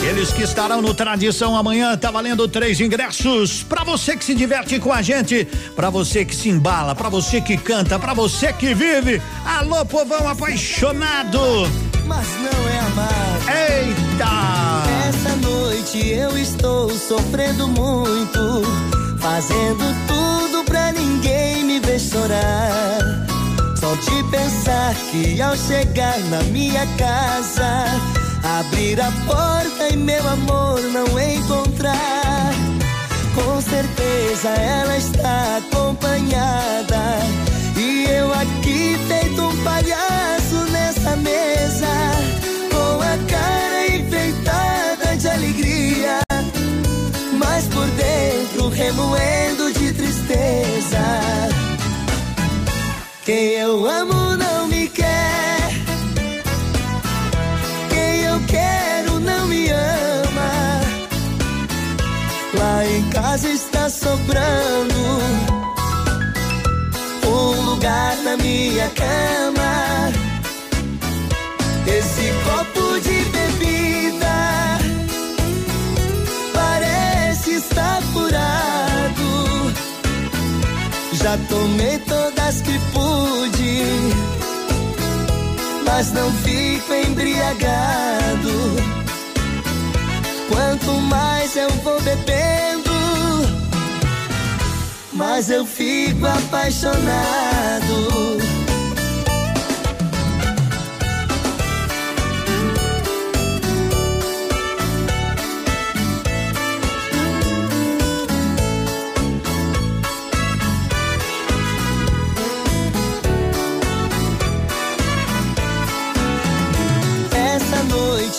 [0.00, 3.62] Eles que estarão no Tradição amanhã, tá valendo três ingressos.
[3.62, 7.40] Pra você que se diverte com a gente, pra você que se embala, pra você
[7.40, 9.22] que canta, pra você que vive.
[9.46, 11.40] Alô, povão apaixonado.
[12.06, 13.40] Mas não é amar.
[13.48, 15.08] Eita!
[15.08, 18.62] Essa noite eu estou sofrendo muito,
[19.20, 23.26] fazendo tudo pra ninguém me ver chorar.
[23.78, 27.84] Só de pensar que ao chegar na minha casa,
[28.58, 32.52] abrir a porta e meu amor não encontrar.
[33.34, 37.18] Com certeza ela está acompanhada.
[37.76, 38.69] E eu aqui
[53.30, 55.70] Quem eu amo não me quer.
[57.88, 60.80] Quem eu quero não me ama.
[62.58, 64.96] Lá em casa está sobrando
[67.24, 70.10] um lugar na minha cama.
[71.86, 74.76] Esse copo de bebida
[76.52, 79.72] parece estar furado.
[81.12, 82.39] Já tomei todas
[86.00, 88.50] mas não fico embriagado.
[90.48, 92.90] Quanto mais eu vou bebendo,
[95.12, 97.00] mais eu fico apaixonado.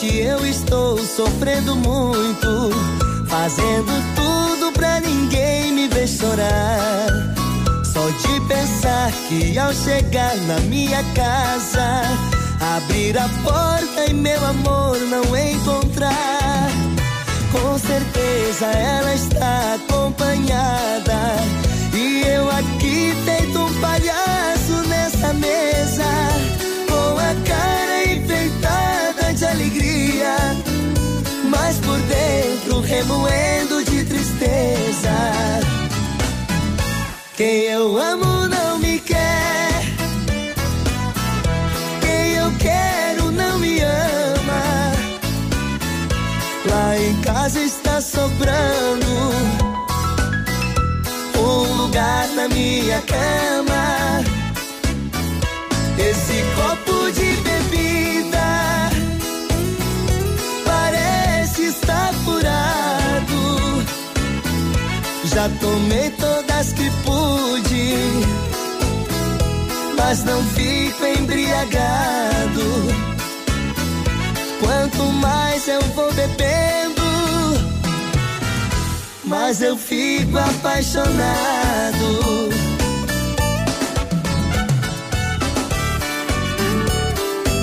[0.01, 2.71] Noite eu estou sofrendo muito,
[3.27, 7.07] fazendo tudo pra ninguém me ver chorar.
[7.83, 12.01] Só de pensar que ao chegar na minha casa,
[12.75, 16.69] abrir a porta e meu amor não encontrar.
[17.51, 21.35] Com certeza ela está acompanhada.
[21.93, 22.80] E eu aqui
[33.01, 35.09] remoendo de tristeza.
[37.35, 39.81] Quem eu amo não me quer.
[41.99, 44.91] Quem eu quero não me ama.
[46.69, 49.07] Lá em casa está sobrando
[51.37, 54.40] um lugar na minha cama.
[65.59, 67.95] Tomei todas que pude,
[69.97, 72.61] mas não fico embriagado.
[74.59, 77.01] Quanto mais eu vou bebendo,
[79.23, 81.11] mais eu fico apaixonado.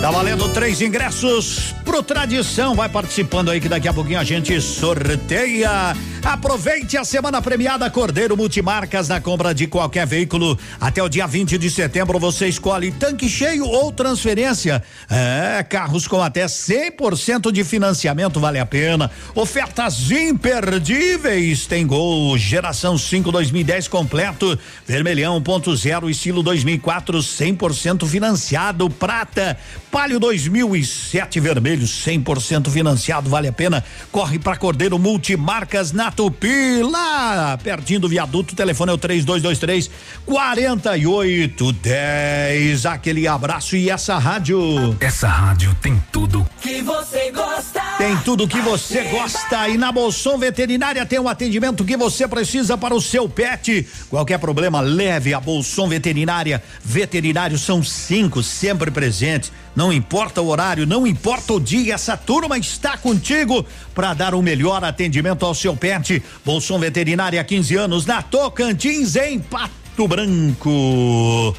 [0.00, 2.74] Tá valendo três ingressos pro Tradição.
[2.74, 5.96] Vai participando aí que daqui a pouquinho a gente sorteia.
[6.22, 10.58] Aproveite a semana premiada Cordeiro Multimarcas na compra de qualquer veículo.
[10.78, 14.82] Até o dia 20 de setembro você escolhe tanque cheio ou transferência.
[15.08, 19.10] É, carros com até 100% de financiamento vale a pena.
[19.34, 21.66] Ofertas imperdíveis.
[21.66, 29.56] Tem Gol geração 5 2010 completo, vermelhão ponto zero estilo 2004 100% financiado, prata,
[29.90, 33.84] Palio 2007 vermelho 100% financiado, vale a pena.
[34.10, 39.90] Corre para Cordeiro Multimarcas na Tupi, lá pertinho do viaduto, o telefone é o 3223
[40.24, 42.86] 4810.
[42.86, 44.96] Aquele abraço e essa rádio.
[45.00, 46.44] Essa rádio tem tudo.
[46.60, 47.80] Que você gosta.
[47.98, 52.78] Tem tudo que você gosta e na Bolson Veterinária tem um atendimento que você precisa
[52.78, 53.86] para o seu pet.
[54.08, 56.62] Qualquer problema, leve a Bolson Veterinária.
[56.82, 59.52] Veterinários são cinco, sempre presentes.
[59.78, 63.64] Não importa o horário, não importa o dia, essa turma está contigo
[63.94, 66.20] para dar o melhor atendimento ao seu pet.
[66.44, 71.54] Bolson Veterinária, 15 anos, na Tocantins, em Pato Branco.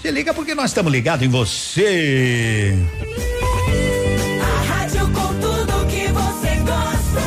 [0.00, 2.74] Se liga porque nós estamos ligados em você.
[4.40, 7.22] A rádio com tudo que você gosta.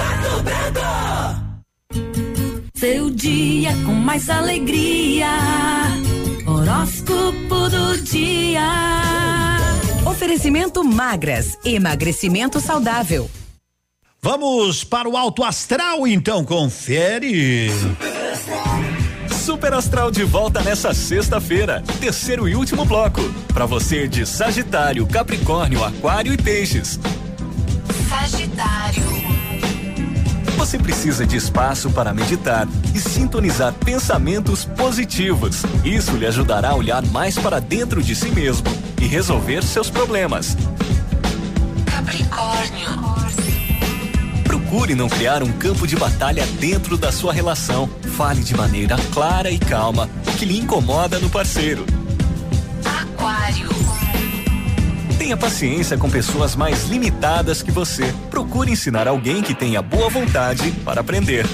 [0.00, 2.00] Pato Branco.
[2.74, 6.01] Seu dia com mais alegria.
[6.62, 8.62] Horóscopo do dia.
[10.06, 13.28] Oferecimento magras, emagrecimento saudável.
[14.22, 17.68] Vamos para o alto astral, então confere.
[19.44, 23.22] Super Astral de volta nessa sexta-feira, terceiro e último bloco,
[23.52, 27.00] para você de Sagitário, Capricórnio, Aquário e Peixes.
[28.08, 29.01] Sagitário.
[30.56, 35.62] Você precisa de espaço para meditar e sintonizar pensamentos positivos.
[35.84, 38.66] Isso lhe ajudará a olhar mais para dentro de si mesmo
[39.00, 40.56] e resolver seus problemas.
[41.86, 43.12] Capricórnio.
[44.44, 47.88] Procure não criar um campo de batalha dentro da sua relação.
[48.16, 51.84] Fale de maneira clara e calma o que lhe incomoda no parceiro.
[52.84, 53.71] Aquário.
[55.22, 58.12] Tenha paciência com pessoas mais limitadas que você.
[58.28, 61.46] Procure ensinar alguém que tenha boa vontade para aprender.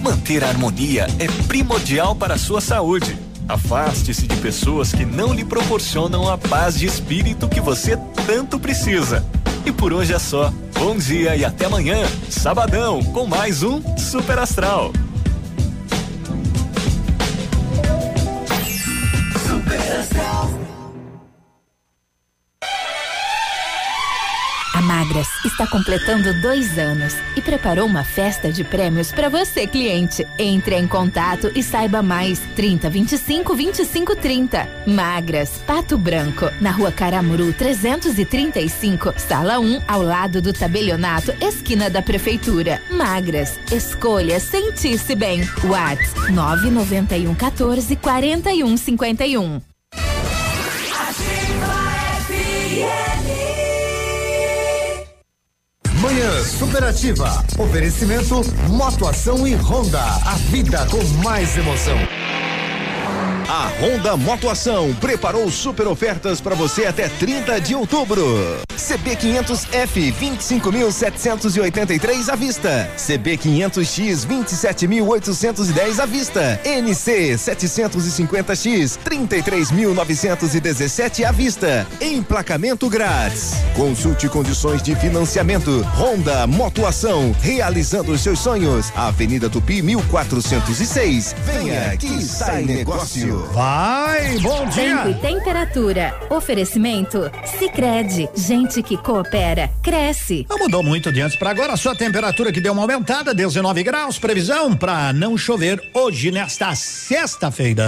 [0.00, 3.18] Manter a harmonia é primordial para a sua saúde.
[3.48, 7.98] Afaste-se de pessoas que não lhe proporcionam a paz de espírito que você
[8.28, 9.26] tanto precisa.
[9.66, 10.52] E por hoje é só.
[10.72, 14.92] Bom dia e até amanhã, sabadão, com mais um Super Astral.
[25.10, 30.24] Magras está completando dois anos e preparou uma festa de prêmios para você, cliente.
[30.38, 32.38] Entre em contato e saiba mais.
[32.54, 34.68] 30 25 25 30.
[34.86, 42.00] Magras, Pato Branco, na rua Caramuru 335, sala 1, ao lado do tabelionato, esquina da
[42.00, 42.80] prefeitura.
[42.88, 45.40] Magras, escolha sentir-se bem.
[45.64, 49.69] Whats 991 14 41 51.
[56.44, 57.44] Superativa.
[57.58, 60.02] Oferecimento Motoação e Honda.
[60.02, 61.96] A vida com mais emoção.
[63.48, 68.69] A Honda Motoação preparou super ofertas para você até 30 de outubro.
[68.80, 72.88] CB 500F 25.783 à vista.
[72.96, 76.58] CB 500X 27.810 à vista.
[76.64, 81.86] NC 750X 33.917 à vista.
[82.00, 83.52] Emplacamento grátis.
[83.76, 85.82] Consulte condições de financiamento.
[85.96, 88.90] Honda Motoação realizando os seus sonhos.
[88.96, 91.34] Avenida Tupi 1406.
[91.44, 93.44] Venha que sai negócio.
[93.52, 96.14] Vai, bom Tempo e temperatura.
[96.30, 98.30] Oferecimento Sicredi.
[98.34, 100.46] Gente que coopera, cresce.
[100.48, 103.82] Não mudou muito de antes para agora, só a temperatura que deu uma aumentada, 19
[103.82, 107.84] graus, previsão para não chover hoje nesta sexta-feira.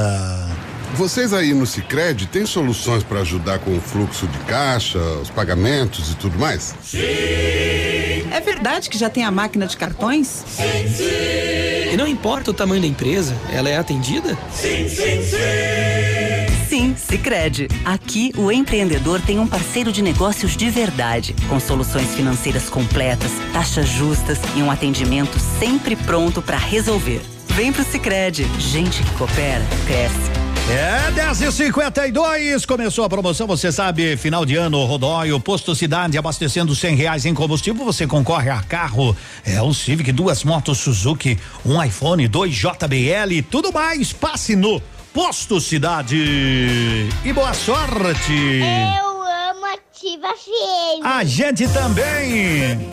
[0.95, 6.11] Vocês aí no Sicredi têm soluções para ajudar com o fluxo de caixa, os pagamentos
[6.11, 6.75] e tudo mais?
[6.93, 10.27] É verdade que já tem a máquina de cartões?
[10.27, 11.93] Sim, sim.
[11.93, 14.37] E não importa o tamanho da empresa, ela é atendida?
[14.51, 16.12] Sim, sim, sim.
[16.73, 17.69] Sim, Sicredi.
[17.85, 23.87] Aqui o empreendedor tem um parceiro de negócios de verdade, com soluções financeiras completas, taxas
[23.87, 27.21] justas e um atendimento sempre pronto para resolver.
[27.49, 28.47] Vem pro Sicredi.
[28.59, 30.43] Gente que coopera cresce.
[30.71, 36.17] É 10 e 52 começou a promoção, você sabe, final de ano, Rodóio, Posto Cidade,
[36.17, 41.39] abastecendo cem reais em combustível, você concorre a carro, é um Civic, duas motos Suzuki,
[41.67, 44.81] um iPhone, dois JBL e tudo mais, passe no
[45.13, 46.17] Posto Cidade
[47.23, 48.33] e boa sorte.
[48.33, 51.05] Eu amo Ativa FM.
[51.05, 52.91] A gente também.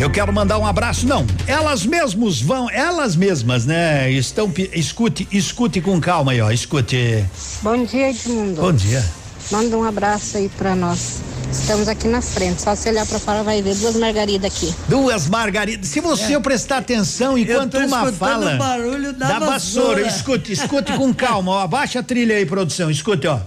[0.00, 1.26] Eu quero mandar um abraço, não.
[1.48, 4.08] Elas mesmos vão, elas mesmas, né?
[4.12, 7.24] Estão, escute, escute com calma aí, ó, escute.
[7.62, 8.60] Bom dia, Edmundo.
[8.60, 9.04] Bom dia.
[9.50, 11.20] Manda um abraço aí pra nós.
[11.52, 12.62] Estamos aqui na frente.
[12.62, 14.74] Só se olhar pra fora vai ver duas margaridas aqui.
[14.88, 15.86] Duas margaridas.
[15.86, 18.54] Se você prestar atenção enquanto uma fala.
[18.54, 19.50] o barulho da vassoura.
[19.52, 20.06] vassoura.
[20.06, 21.60] Escute, escute com calma, ó.
[21.60, 22.90] Abaixa a trilha aí, produção.
[22.90, 23.38] Escute, ó.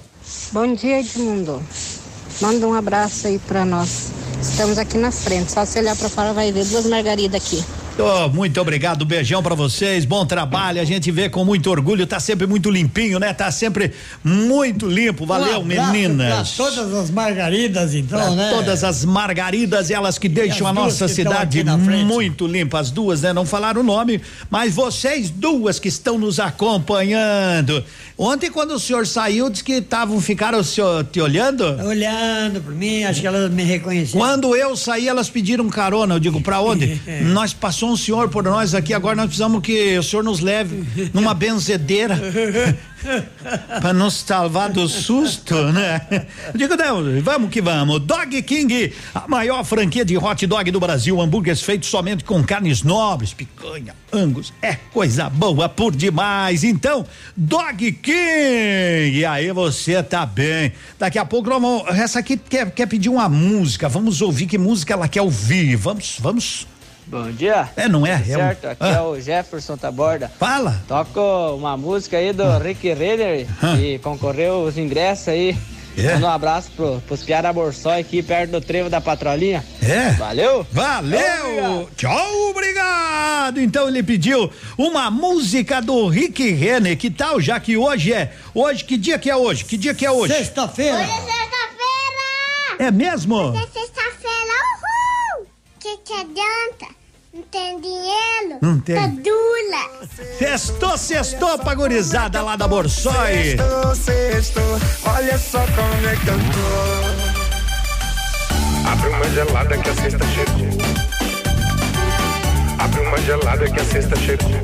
[0.52, 1.62] Bom dia, Edmundo.
[2.40, 4.12] Manda um abraço aí pra nós.
[4.40, 5.52] Estamos aqui na frente.
[5.52, 7.64] Só se olhar pra fora vai ver duas margaridas aqui.
[7.98, 12.20] Ô, muito obrigado, beijão pra vocês, bom trabalho, a gente vê com muito orgulho, tá
[12.20, 13.34] sempre muito limpinho, né?
[13.34, 16.52] Tá sempre muito limpo, valeu Um meninas.
[16.52, 18.50] pra todas as margaridas, então, Pra né?
[18.52, 21.64] Todas as margaridas, elas que deixam a nossa cidade
[22.06, 22.80] muito limpa.
[22.80, 23.32] As duas, né?
[23.32, 27.82] Não falaram o nome, mas vocês duas que estão nos acompanhando.
[28.18, 31.66] Ontem, quando o senhor saiu, disse que estavam, ficaram o senhor te olhando?
[31.86, 34.20] Olhando pra mim, acho que elas me reconheceram.
[34.20, 36.16] Quando eu saí, elas pediram carona.
[36.16, 37.02] Eu digo, pra onde?
[37.34, 40.86] nós passou um senhor por nós aqui, agora nós precisamos que o senhor nos leve
[41.14, 42.18] numa benzedeira.
[43.82, 46.02] pra nos salvar do susto, né?
[46.54, 48.00] Digo, não, vamos que vamos.
[48.02, 51.20] Dog King, a maior franquia de hot dog do Brasil.
[51.22, 54.52] Hambúrgueres feitos somente com carnes nobres, picanha, angus.
[54.62, 56.64] É coisa boa por demais.
[56.64, 57.06] Então,
[57.36, 58.16] Dog King.
[59.20, 60.72] E aí você tá bem.
[60.98, 63.88] Daqui a pouco, nós vamos- essa aqui quer, quer pedir uma música.
[63.88, 65.76] Vamos ouvir que música ela quer ouvir.
[65.76, 66.68] Vamos, vamos.
[67.08, 67.70] Bom dia.
[67.76, 68.18] É, não é?
[68.18, 68.90] Tudo É um- certo, aqui Ah.
[68.94, 70.32] é o Jefferson Taborda.
[70.40, 70.82] Fala.
[70.88, 71.20] Toco
[71.56, 73.76] uma música aí do Rick Renner, Ah.
[73.78, 75.56] que concorreu os ingressos aí.
[75.98, 76.14] É?
[76.16, 79.64] Manda um abraço pro, pros Piara Borsói aqui perto do trevo da patrolinha.
[79.82, 80.10] É?
[80.12, 80.68] Valeu?
[80.70, 81.90] Valeu!
[81.96, 83.62] Tchau, obrigado!
[83.62, 87.40] Então ele pediu uma música do Rick Renner, que tal?
[87.40, 88.34] Já que hoje é.
[88.54, 89.64] Hoje, que dia que é hoje?
[89.64, 90.34] Que dia que é hoje?
[90.34, 90.98] Sexta-feira.
[90.98, 92.76] Hoje é sexta-feira!
[92.80, 93.36] É mesmo?
[93.36, 94.56] Hoje é sexta-feira!
[95.86, 96.88] Que que adianta?
[97.32, 98.58] Não tem dinheiro?
[98.60, 98.96] Não tem.
[98.96, 99.88] Tá dula!
[100.40, 103.14] Sextou, sextou pra gurizada lá da Borsoi.
[103.14, 104.60] Sexto, sexto,
[105.16, 106.66] olha só como é que eu tô.
[108.90, 110.70] Abre uma gelada que a sexta chegou.
[112.80, 114.60] Abre uma gelada que a sexta chegou.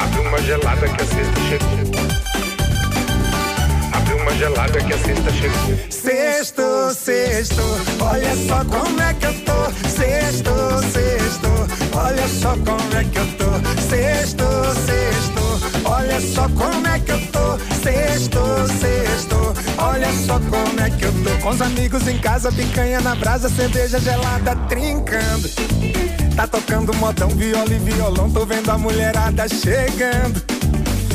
[0.00, 2.01] Abre uma gelada que a sexta chegou.
[4.02, 5.78] Abre uma gelada que a sexta chegou.
[5.88, 6.62] Sexto,
[6.92, 7.62] sexto,
[8.00, 9.88] olha só como é que eu tô.
[9.88, 10.50] Sexto,
[10.92, 13.80] sexto, olha só como é que eu tô.
[13.88, 14.44] Sexto,
[14.86, 17.58] sexto, olha só como é que eu tô.
[17.80, 18.40] Sexto,
[18.80, 21.42] sexto, olha só como é que eu tô.
[21.42, 25.48] Com os amigos em casa, picanha na brasa, cerveja gelada trincando.
[26.34, 30.61] Tá tocando modão, viola e violão, tô vendo a mulherada chegando.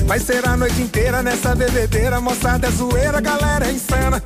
[0.05, 4.21] Vai ser a noite inteira nessa bebedeira, moçada zoeira, galera insana.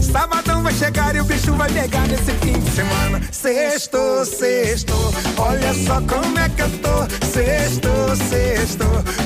[0.00, 3.20] Sabadão vai chegar e o bicho vai pegar nesse fim de semana.
[3.30, 4.94] Sexto, sexto,
[5.36, 7.26] olha só como é que eu tô.
[7.26, 7.88] Sexto,
[8.30, 8.84] sexto,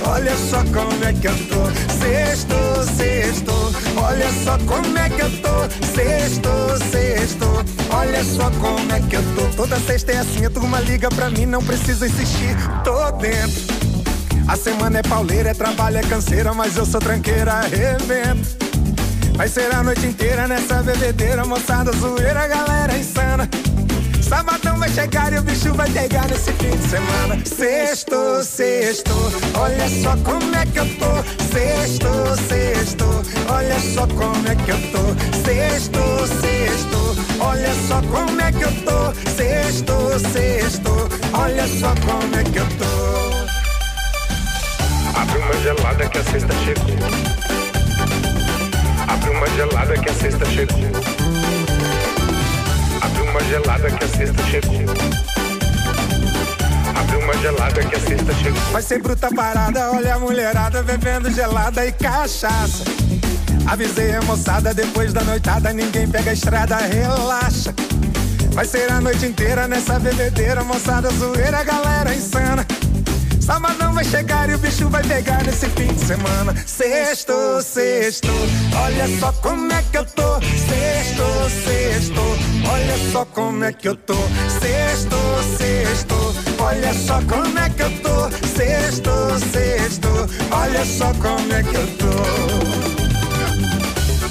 [0.09, 1.67] olha só como é que eu tô.
[2.01, 3.53] Sexto, sexto,
[4.03, 5.87] olha só como é que eu tô.
[5.95, 6.51] Sexto,
[6.91, 7.47] sexto,
[7.95, 9.57] olha só como é que eu tô.
[9.57, 13.80] Toda sexta é assim, a turma liga pra mim, não precisa insistir, tô dentro.
[14.51, 18.49] A semana é pauleira, é trabalho, é canseira, mas eu sou tranqueira, arrebento.
[19.37, 23.49] Vai ser a noite inteira nessa bebedeira, moçada zoeira, galera insana.
[24.21, 27.39] Sabadão vai chegar e o bicho vai pegar nesse fim de semana.
[27.47, 29.13] Sexto, sexto,
[29.55, 31.15] olha só como é que eu tô.
[31.55, 32.09] Sexto,
[32.49, 33.05] sexto,
[33.49, 35.45] olha só como é que eu tô.
[35.45, 36.01] Sexto,
[36.41, 39.31] sexto, olha só como é que eu tô.
[39.31, 39.95] Sexto,
[40.33, 43.30] sexto, olha só como é que eu tô.
[45.21, 46.97] Abre uma gelada que a sexta chegou.
[49.07, 50.81] Abre uma gelada que a sexta chegou.
[53.03, 55.21] Abre uma gelada que a sexta chegou.
[57.23, 58.61] Uma gelada que a sexta chegou.
[58.73, 62.83] Vai ser bruta parada, olha a mulherada bebendo gelada e cachaça.
[63.67, 67.73] Avisei a moçada, depois da noitada ninguém pega a estrada, relaxa.
[68.53, 72.67] Vai ser a noite inteira nessa bebedeira, moçada zoeira, galera insana.
[73.51, 76.55] Sabadão vai chegar e o bicho vai pegar nesse fim de semana.
[76.65, 78.29] Sexto, sexto,
[78.81, 80.41] olha só como é que eu tô.
[80.41, 81.25] Sexto,
[81.65, 82.21] sexto,
[82.71, 84.15] olha só como é que eu tô.
[84.61, 85.17] Sexto,
[85.59, 86.15] sexto,
[86.61, 88.31] Olha só como é que eu tô.
[88.47, 89.11] Sexto,
[89.53, 90.09] sexto.
[90.53, 92.07] Olha só como é que eu tô.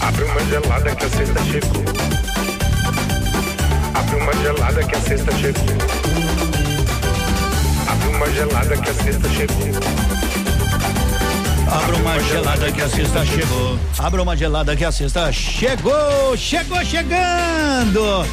[0.05, 1.83] Abre uma gelada que a sexta chegou.
[3.95, 6.28] Abre uma gelada que a sexta chegou.
[8.19, 9.55] Uma gelada que a sexta chegou.
[11.71, 13.79] Abra uma gelada que a sexta chegou.
[13.97, 16.35] Abra uma gelada que a sexta chegou.
[16.35, 18.25] Chegou chegando.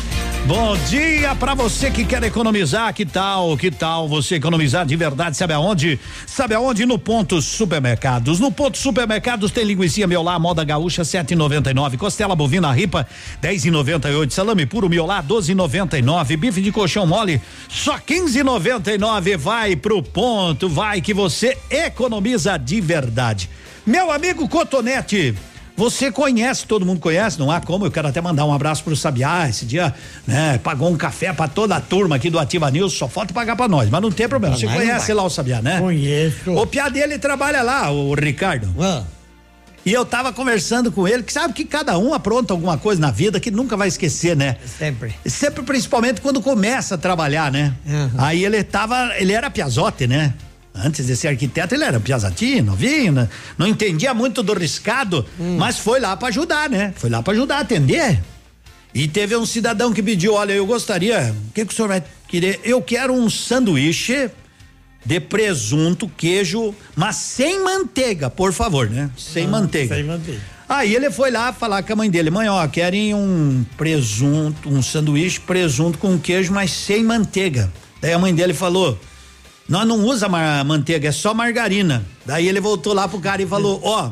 [0.47, 2.95] Bom dia para você que quer economizar.
[2.95, 3.57] Que tal?
[3.57, 5.37] Que tal você economizar de verdade?
[5.37, 5.99] Sabe aonde?
[6.25, 6.87] Sabe aonde?
[6.87, 8.39] No Ponto Supermercados.
[8.39, 13.05] No Ponto Supermercados tem linguiça miolá moda gaúcha 7,99, costela bovina ripa
[13.43, 19.37] 10,98, salame puro miolá 12,99, bife de colchão mole só 15,99.
[19.37, 23.51] Vai pro ponto, vai que você economiza de verdade.
[23.85, 25.35] Meu amigo Cotonete,
[25.77, 27.85] você conhece, todo mundo conhece, não há como.
[27.85, 29.49] Eu quero até mandar um abraço pro Sabiá.
[29.49, 29.95] Esse dia,
[30.27, 32.95] né, pagou um café pra toda a turma aqui do Ativa News.
[32.95, 34.57] Só falta pagar pra nós, mas não tem problema.
[34.57, 35.81] Pra Você não conhece lá o Sabiá, né?
[35.81, 36.53] Conheço.
[36.53, 38.75] O piá dele trabalha lá, o Ricardo.
[39.85, 43.13] E eu tava conversando com ele, que sabe que cada um apronta alguma coisa na
[43.13, 44.57] vida que nunca vai esquecer, né?
[44.67, 45.15] Sempre.
[45.25, 47.73] Sempre, principalmente quando começa a trabalhar, né?
[48.19, 50.35] Aí ele tava, ele era piazote, né?
[50.85, 53.29] Antes de ser arquiteto, ele era piazatinho, novinho, né?
[53.57, 55.25] não entendia muito do riscado,
[55.59, 56.93] mas foi lá pra ajudar, né?
[56.97, 58.21] Foi lá pra ajudar a atender.
[58.95, 62.03] E teve um cidadão que pediu, olha, eu gostaria, o que, que o senhor vai
[62.29, 62.61] querer?
[62.65, 64.31] Eu quero um sanduíche
[65.05, 69.11] de presunto, queijo, mas sem manteiga, por favor, né?
[69.17, 69.95] Sem manteiga.
[69.95, 70.41] Sem manteiga.
[70.69, 74.83] Aí ele foi lá falar com a mãe dele, mãe, ó, querem um presunto, um
[74.83, 77.73] sanduíche presunto com queijo, mas sem manteiga.
[78.01, 78.99] Daí a mãe dele falou,
[79.69, 82.05] nós não usa ma- manteiga, é só margarina.
[82.25, 84.11] Daí ele voltou lá pro cara e falou, ó,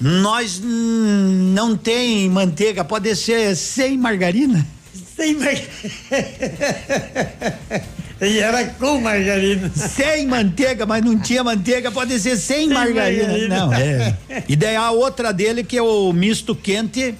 [0.00, 4.66] nós hum, não tem manteiga, pode ser sem margarina?
[5.16, 5.68] Sem margarina.
[8.20, 9.70] E era com margarina.
[9.74, 13.24] Sem manteiga, mas não tinha manteiga, pode ser sem, Sem margarina.
[13.28, 13.56] margarina.
[13.66, 14.16] Não, é.
[14.48, 17.14] E daí a outra dele, que é o misto quente,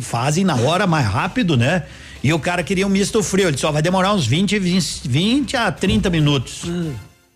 [0.00, 1.82] fazem na hora mais rápido, né?
[2.26, 5.56] E o cara queria um misto frio, ele só vai demorar uns 20, 20, 20
[5.56, 6.62] a 30 minutos.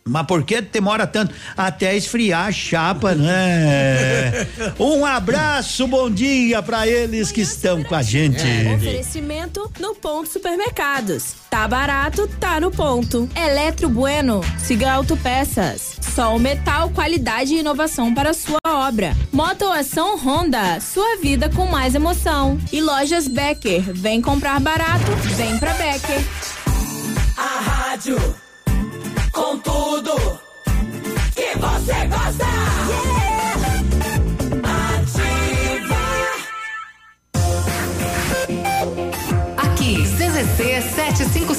[0.04, 1.34] Mas por que demora tanto?
[1.56, 4.46] Até esfriar a chapa, né?
[4.78, 8.42] Um abraço, bom dia pra eles que estão com a gente.
[8.74, 11.34] Oferecimento no Ponto Supermercados.
[11.50, 13.28] Tá barato, tá no ponto.
[13.36, 15.96] Eletro Bueno, siga Autopeças.
[16.14, 19.16] Sol Metal, qualidade e inovação para sua obra.
[19.32, 22.58] Motoação Honda, sua vida com mais emoção.
[22.72, 26.20] E Lojas Becker, vem comprar barato, vem pra Becker.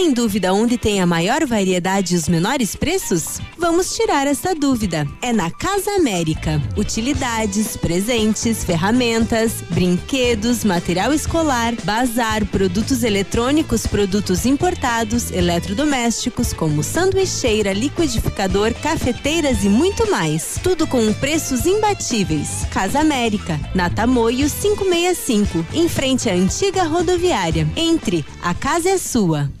[0.00, 3.38] Está em dúvida onde tem a maior variedade e os menores preços?
[3.58, 5.06] Vamos tirar essa dúvida.
[5.20, 6.58] É na Casa América.
[6.74, 18.72] Utilidades, presentes, ferramentas, brinquedos, material escolar, bazar, produtos eletrônicos, produtos importados, eletrodomésticos, como sanduicheira, liquidificador,
[18.76, 20.58] cafeteiras e muito mais.
[20.62, 22.64] Tudo com preços imbatíveis.
[22.70, 27.68] Casa América, na Tamoio 565, em frente à antiga rodoviária.
[27.76, 29.59] Entre, a casa é sua.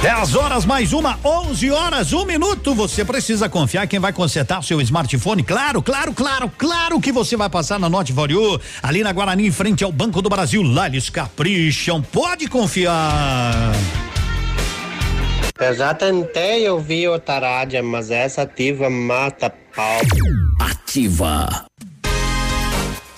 [0.01, 2.73] 10 horas mais uma, 11 horas, um minuto.
[2.73, 5.43] Você precisa confiar quem vai consertar seu smartphone.
[5.43, 9.45] Claro, claro, claro, claro que você vai passar na Note For You, ali na Guarani,
[9.45, 10.63] em frente ao Banco do Brasil.
[10.63, 12.01] Lá eles capricham.
[12.01, 13.71] Pode confiar.
[15.59, 20.01] Eu já tentei ouvir o Tarádia, mas essa ativa mata pau.
[20.59, 21.70] Ativa.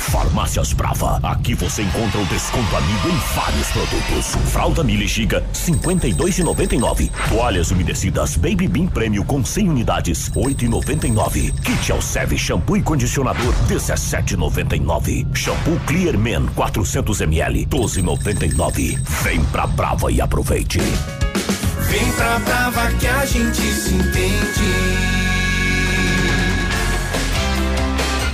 [0.00, 1.20] Farmácias Brava.
[1.22, 4.34] Aqui você encontra o desconto amigo em vários produtos.
[4.50, 7.10] Fralda Mili Giga, 52,99.
[7.28, 11.52] Toalhas umedecidas Baby Bean Prêmio com 100 unidades, 8,99.
[11.60, 15.26] Kit Alceve shampoo e condicionador, 17,99.
[15.36, 18.98] Shampoo Clear Men 400 ml, 12,99.
[19.22, 20.80] Vem pra Brava e aproveite.
[20.80, 24.89] Vem pra Brava que a gente se entende.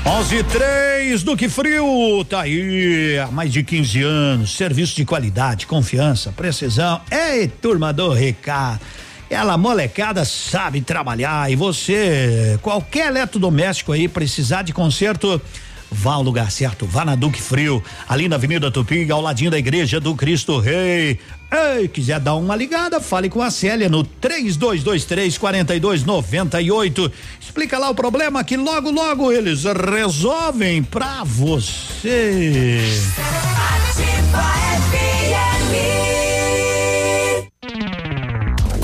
[0.08, 4.56] 11 3 Duque Frio, tá aí há mais de 15 anos.
[4.56, 7.00] Serviço de qualidade, confiança, precisão.
[7.10, 8.80] Ei, turma do recado.
[9.28, 15.42] Ela molecada sabe trabalhar e você, qualquer eletrodoméstico aí precisar de conserto,
[15.90, 19.58] vá ao lugar certo, vá na Duque Frio, ali na Avenida Tupi, ao ladinho da
[19.58, 21.18] Igreja do Cristo Rei.
[21.50, 27.12] Ei, quiser dar uma ligada, fale com a Célia no 3223 4298.
[27.40, 32.82] Explica lá o problema que logo, logo eles resolvem pra você.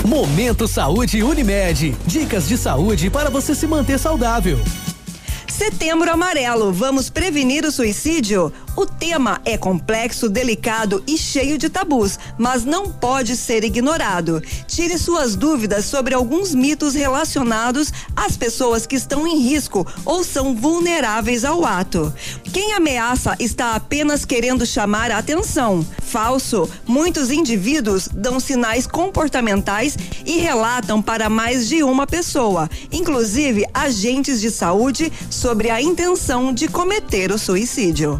[0.05, 1.95] Momento Saúde Unimed.
[2.05, 4.59] Dicas de saúde para você se manter saudável.
[5.53, 8.51] Setembro Amarelo, vamos prevenir o suicídio?
[8.75, 14.41] O tema é complexo, delicado e cheio de tabus, mas não pode ser ignorado.
[14.67, 20.55] Tire suas dúvidas sobre alguns mitos relacionados às pessoas que estão em risco ou são
[20.55, 22.11] vulneráveis ao ato.
[22.51, 25.85] Quem ameaça está apenas querendo chamar a atenção.
[26.01, 26.67] Falso.
[26.87, 29.95] Muitos indivíduos dão sinais comportamentais
[30.25, 36.67] e relatam para mais de uma pessoa, inclusive agentes de saúde, sobre a intenção de
[36.67, 38.19] cometer o suicídio.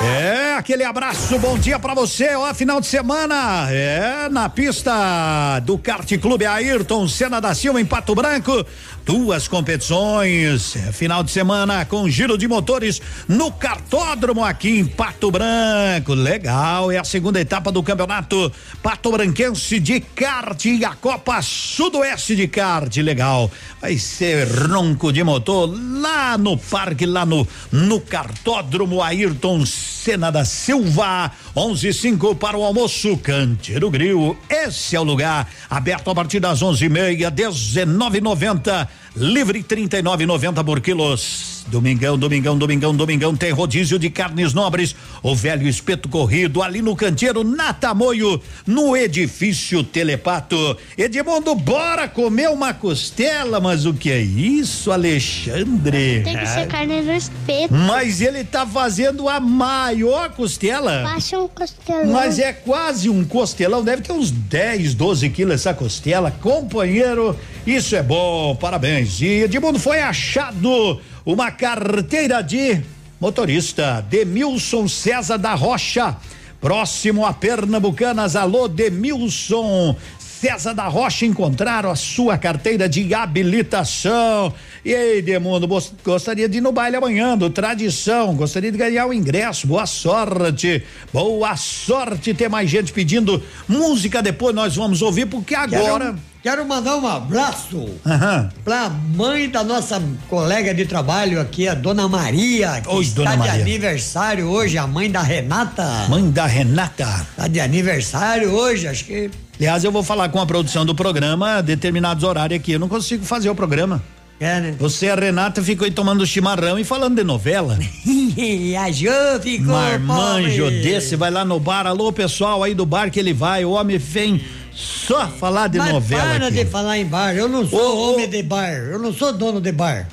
[0.02, 5.76] É, aquele abraço, bom dia pra você, ó, final de semana, é, na pista do
[5.78, 8.64] Kart Clube Ayrton Senna da Silva em Pato Branco,
[9.04, 15.30] duas competições, é, final de semana com giro de motores no cartódromo aqui em Pato
[15.30, 21.40] Branco, legal, é a segunda etapa do campeonato Pato Branquense de kart e a Copa
[21.42, 23.50] Sudoeste de kart, legal,
[23.80, 25.68] vai ser ronco de motor
[26.00, 32.62] lá no parque, lá no, no cartódromo Ayrton Senna da Silva, 11 5 para o
[32.62, 34.36] almoço, Canteiro Grill.
[34.48, 38.86] Esse é o lugar, aberto a partir das 11 e meia, 19,90.
[39.16, 41.64] Livre 39,90 por quilos.
[41.68, 44.94] Domingão, domingão, domingão, domingão tem rodízio de carnes nobres.
[45.22, 50.76] O velho espeto corrido ali no canteiro, na Tamoio, no edifício Telepato.
[50.96, 56.22] Edmundo, bora comer uma costela, mas o que é isso, Alexandre?
[56.22, 57.74] Tem que ser carne no espeto.
[57.74, 61.02] Mas ele tá fazendo a maior costela.
[61.02, 62.12] Baixa um costelão.
[62.12, 66.30] Mas é quase um costelão, deve ter uns 10, 12 quilos essa costela.
[66.30, 67.36] Companheiro,
[67.66, 69.05] isso é bom, parabéns.
[69.20, 72.80] E Edmundo foi achado uma carteira de
[73.20, 76.16] motorista, Demilson César da Rocha,
[76.60, 78.34] próximo a Pernambucanas.
[78.34, 79.96] Alô, Demilson.
[80.18, 84.52] César da Rocha encontraram a sua carteira de habilitação.
[84.84, 85.66] E aí, Demundo,
[86.04, 89.66] gostaria de ir no baile amanhã, do Tradição, gostaria de ganhar o ingresso.
[89.66, 92.34] Boa sorte, boa sorte.
[92.34, 96.06] Tem mais gente pedindo música depois nós vamos ouvir, porque agora.
[96.06, 98.48] Quero, quero mandar um abraço Aham.
[98.62, 103.32] pra mãe da nossa colega de trabalho aqui, a dona Maria, que Oi, está dona
[103.32, 103.62] de Maria.
[103.62, 106.06] aniversário hoje, a mãe da Renata.
[106.08, 107.26] Mãe da Renata.
[107.36, 109.28] Tá de aniversário hoje, acho que.
[109.58, 112.70] Aliás, eu vou falar com a produção do programa determinados horários aqui.
[112.70, 114.00] Eu não consigo fazer o programa.
[114.38, 114.76] É, né?
[114.78, 117.76] Você e a Renata ficam aí tomando chimarrão e falando de novela.
[118.78, 119.10] a Jô
[119.42, 120.82] ficou Marmanjo pobre.
[120.82, 121.88] desse, vai lá no bar.
[121.88, 123.64] Alô, pessoal aí do bar que ele vai.
[123.64, 124.44] O homem vem
[124.76, 126.56] Só falar de Mas novela para aqui.
[126.64, 127.34] de falar em bar.
[127.34, 128.12] Eu não sou Ô, ô.
[128.14, 128.70] homem de bar.
[128.74, 130.06] Eu não sou dono de bar.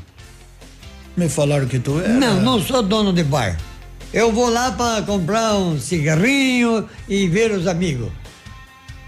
[1.17, 2.13] Me falaram que tu era.
[2.13, 3.57] Não, não sou dono de bar.
[4.13, 8.09] Eu vou lá para comprar um cigarrinho e ver os amigos.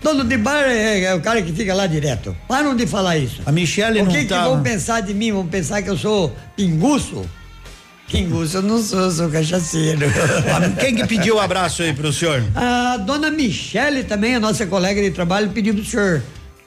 [0.04, 2.36] Dono de bar é, é o cara que fica lá direto.
[2.50, 3.42] Param de falar isso.
[3.46, 5.32] A Michele O não que, que tá- vão pensar de mim?
[5.32, 7.26] Vão pensar que eu sou pinguço?
[8.08, 10.06] Pinguço eu não sou, sou cachaceiro.
[10.80, 12.44] Quem que pediu o abraço aí pro senhor?
[12.56, 16.22] A dona Michele também, a nossa colega de trabalho, pediu pro senhor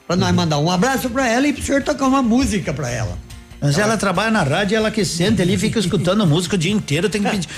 [0.05, 3.17] pra nós mandar um abraço pra ela e pro senhor tocar uma música pra ela.
[3.61, 7.09] Mas ela trabalha na rádio, ela que senta ali, fica escutando música o dia inteiro,
[7.09, 7.49] tem que pedir.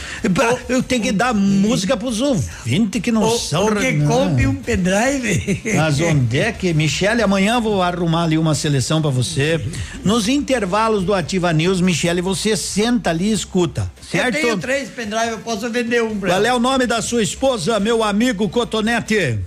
[0.68, 3.66] Eu tenho que dar música pros ouvintes que não Ou- são.
[3.66, 5.62] ou que compre um pendrive.
[5.76, 9.64] Mas onde é que, Michele, amanhã vou arrumar ali uma seleção pra você.
[10.04, 14.36] Nos intervalos do Ativa News, Michele, você senta ali e escuta, certo?
[14.38, 16.48] Eu tenho três pendrive, eu posso vender um pra Qual ela.
[16.48, 19.38] é o nome da sua esposa, meu amigo Cotonete?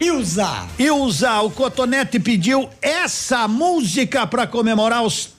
[0.00, 0.66] Ilza.
[0.78, 5.30] Ilza, o Cotonete pediu essa música pra comemorar os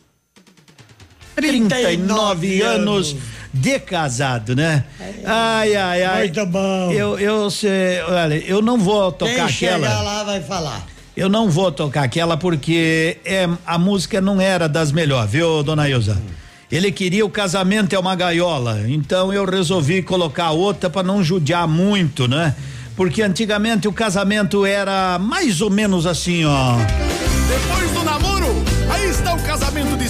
[1.35, 3.15] 39 anos
[3.53, 4.83] de casado, né?
[5.25, 6.23] Ai, ai, ai.
[6.23, 6.91] Muito bom.
[6.91, 10.01] Eu, eu, sei, olha, eu não vou tocar Quem chegar aquela.
[10.01, 10.87] lá vai falar.
[11.15, 15.87] Eu não vou tocar aquela porque é, a música não era das melhores, viu, dona
[15.87, 16.19] Ilza?
[16.71, 21.67] Ele queria o casamento é uma gaiola, então eu resolvi colocar outra para não judiar
[21.67, 22.55] muito, né?
[22.95, 26.77] Porque antigamente o casamento era mais ou menos assim, ó.
[27.47, 28.32] Depois do namoro,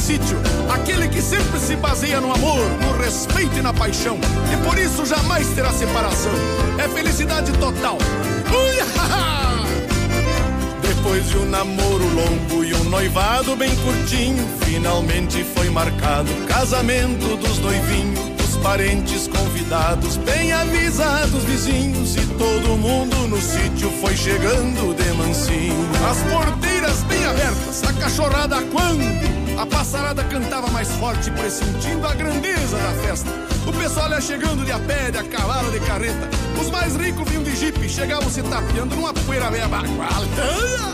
[0.04, 0.38] sítio.
[0.70, 4.18] Aquele que sempre se baseia no amor, no respeito e na paixão.
[4.52, 6.34] E por isso jamais terá separação.
[6.78, 7.98] É felicidade total.
[7.98, 9.64] Ui, haha!
[10.84, 17.38] Depois de um namoro longo e um noivado bem curtinho, finalmente foi marcado o casamento
[17.38, 24.94] dos noivinhos, os parentes convidados, bem avisados vizinhos e todo mundo no sítio foi chegando
[24.94, 25.90] de mansinho.
[26.10, 32.78] As porteiras bem abertas, a cachorrada quando a passarada cantava mais forte, pressentindo a grandeza
[32.78, 33.30] da festa.
[33.66, 36.30] O pessoal ia chegando de a pé, de a cavalo, de carreta.
[36.60, 40.28] Os mais ricos vinham de jipe, chegavam se tapeando numa poeira meia baguala.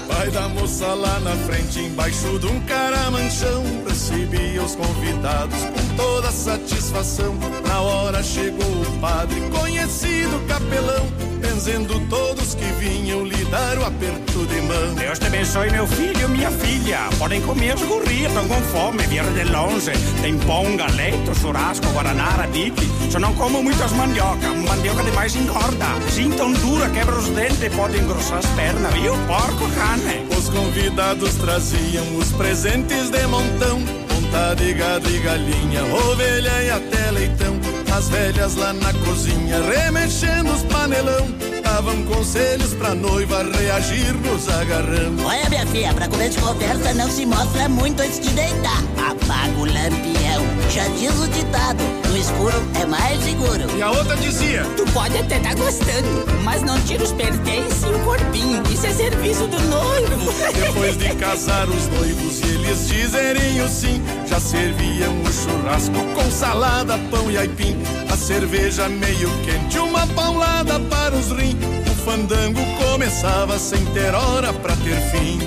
[0.08, 6.32] Pai da moça lá na frente, embaixo de um caramanchão, recebia os convidados com toda
[6.32, 7.36] satisfação.
[7.68, 11.08] Na hora chegou o padre, conhecido capelão,
[11.40, 14.94] benzendo todos que vinham lhe dar o aperto de mão.
[14.96, 17.00] Deus te abençoe, meu filho e minha filha.
[17.18, 19.92] Podem comer as gurrias, com fome, vieram de longe.
[20.22, 22.90] Tem pão, galeto, churrasco, guaraná, aradique.
[23.10, 24.50] Só não como muitas mandioca.
[24.50, 25.86] Mandioca demais engorda.
[26.10, 29.14] Sim, tão dura, quebra os dentes, pode engrossar as pernas, viu?
[29.28, 30.28] Porco, carne.
[30.38, 37.12] Os convidados traziam os presentes de montão, ponta de gado e galinha, ovelha e até
[37.12, 37.60] leitão.
[37.96, 41.28] As velhas lá na cozinha, remexendo os panelão,
[41.70, 45.14] davam conselhos pra noiva reagir nos agarrão.
[45.24, 48.84] Olha, minha filha, pra comer de conversa não se mostra muito antes de deitar.
[48.98, 50.42] Apaga o lampião.
[50.72, 53.78] Já diz o ditado: no escuro é mais seguro.
[53.78, 57.86] E a outra dizia: Tu pode até estar gostando, mas não tira os pertences e
[57.86, 58.64] o corpinho.
[58.72, 60.34] Isso é serviço do noivo.
[60.54, 66.32] Depois de casar os noivos e eles dizerem o sim, já serviam o churrasco com
[66.32, 67.78] salada, pão e aipim.
[68.12, 71.56] A cerveja meio quente, uma paulada para os rins.
[71.90, 75.40] O fandango começava sem ter hora pra ter fim.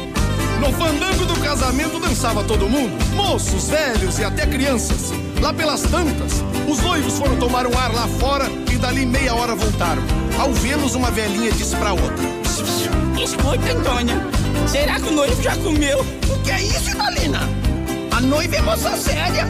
[0.60, 5.12] No fandango do casamento dançava todo mundo, moços, velhos e até crianças.
[5.43, 6.35] Lá pelas tantas,
[6.69, 10.01] os noivos foram tomar um ar lá fora e dali meia hora voltaram.
[10.39, 12.24] Ao vê-los, uma velhinha disse pra outra:
[13.20, 14.24] Escuta, Antônia.
[14.69, 15.98] Será que o noivo já comeu?
[15.98, 17.40] O que é isso, Idalina?
[18.12, 19.48] A noiva é moça séria.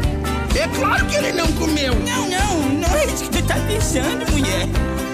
[0.59, 1.95] É claro que ele não comeu.
[1.95, 4.67] Não, não, não é isso que tu tá pensando, mulher.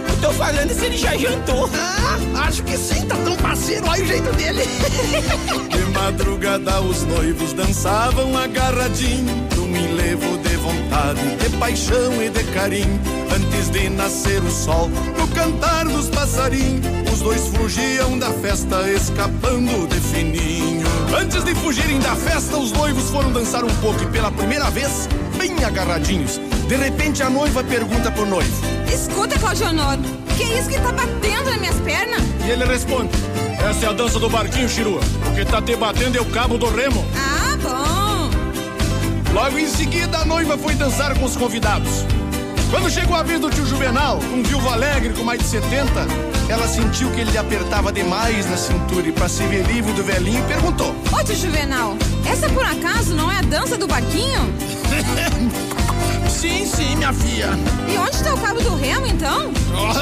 [0.08, 1.68] Eu tô falando se ele já jantou.
[1.74, 4.62] Ah, acho que sim, tá tão parceiro, olha o jeito dele.
[5.70, 12.98] De madrugada os noivos dançavam agarradinho Num enlevo de vontade, de paixão e de carinho
[13.34, 14.88] Antes de nascer o sol,
[15.18, 20.86] no cantar dos passarinhos Os dois fugiam da festa, escapando de fininho
[21.20, 25.06] Antes de fugirem da festa, os noivos foram dançar um pouco E pela primeira vez,
[25.36, 29.98] bem agarradinhos De repente a noiva pergunta pro noivo Escuta, Claudio Honor,
[30.34, 32.22] que é isso que tá batendo nas minhas pernas?
[32.46, 33.10] E ele responde
[33.68, 35.00] Essa é a dança do barquinho, Chirua
[35.30, 38.07] O que tá te batendo é o cabo do remo Ah, bom.
[39.32, 42.04] Logo em seguida, a noiva foi dançar com os convidados.
[42.70, 46.06] Quando chegou a vez do tio Juvenal, um viúvo alegre com mais de 70,
[46.48, 50.02] ela sentiu que ele lhe apertava demais na cintura e, para se ver livre do
[50.02, 51.96] velhinho, perguntou: Ô, tio Juvenal,
[52.26, 54.52] essa por acaso não é a dança do barquinho?
[56.28, 57.48] Sim, sim, minha filha.
[57.88, 59.50] E onde está o cabo do remo, então?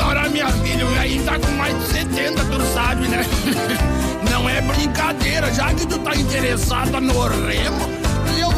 [0.07, 3.25] Ora, minha filha, o velhinho tá com mais de 70, tu sabe, né?
[4.31, 7.89] Não é brincadeira, já que tu tá interessada no remo,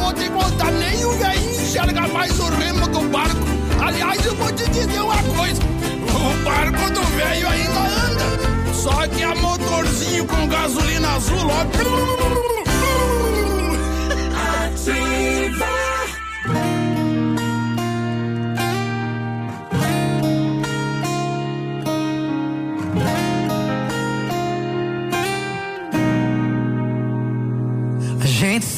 [0.09, 3.37] vou te contar, nem o velhinho enxerga mais o remo do barco.
[3.81, 9.23] Aliás, eu vou te dizer uma coisa, o barco do velho ainda anda, só que
[9.23, 11.59] a motorzinho com gasolina azul, ó.
[14.41, 15.88] A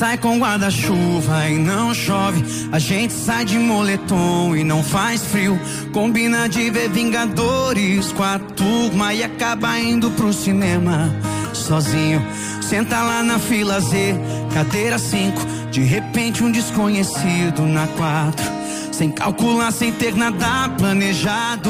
[0.01, 2.43] sai com guarda-chuva e não chove.
[2.71, 5.59] A gente sai de moletom e não faz frio.
[5.93, 11.07] Combina de ver Vingadores com a turma e acaba indo pro cinema
[11.53, 12.19] sozinho.
[12.63, 14.15] Senta lá na fila Z,
[14.51, 15.69] cadeira 5.
[15.69, 18.43] De repente, um desconhecido na 4.
[18.91, 21.69] Sem calcular, sem ter nada planejado.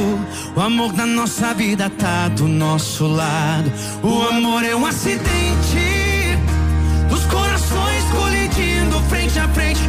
[0.55, 3.69] O amor da nossa vida tá do nosso lado.
[4.01, 5.90] O amor é um acidente.
[9.11, 9.81] Frente a frente.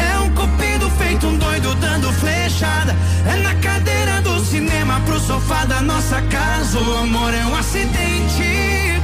[0.00, 2.96] É um cupido feito um doido dando flechada.
[3.24, 6.78] É na cadeira do cinema pro sofá da nossa casa.
[6.80, 9.00] O amor é um acidente.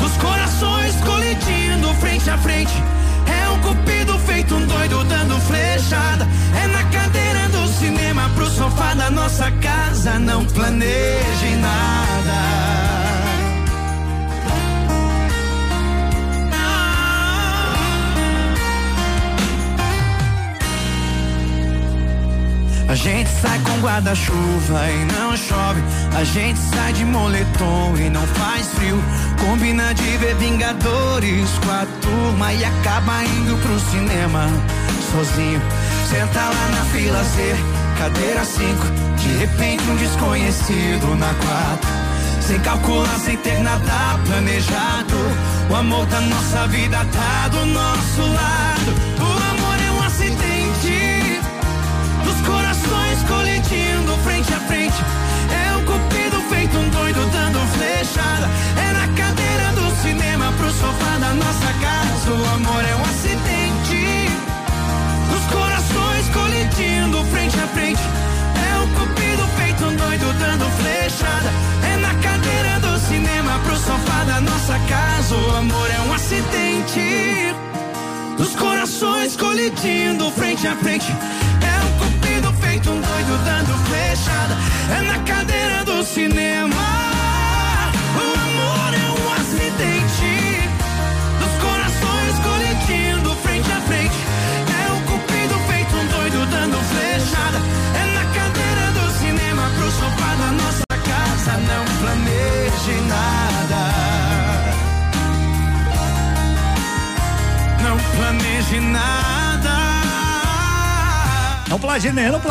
[0.00, 2.72] Dos corações colidindo frente a frente.
[3.26, 6.26] É um cupido feito um doido dando flechada.
[6.62, 10.18] É na cadeira do cinema pro sofá da nossa casa.
[10.18, 12.95] Não planeje nada.
[22.88, 25.82] A gente sai com guarda-chuva e não chove.
[26.16, 29.02] A gente sai de moletom e não faz frio.
[29.40, 34.48] Combina de ver Vingadores com a turma e acaba indo pro cinema
[35.10, 35.60] sozinho.
[36.08, 37.56] Senta lá na fila Z,
[37.98, 38.66] cadeira 5.
[39.16, 42.06] De repente um desconhecido na 4.
[42.40, 45.16] Sem calcular, sem ter nada planejado.
[45.68, 49.05] O amor da nossa vida tá do nosso lado.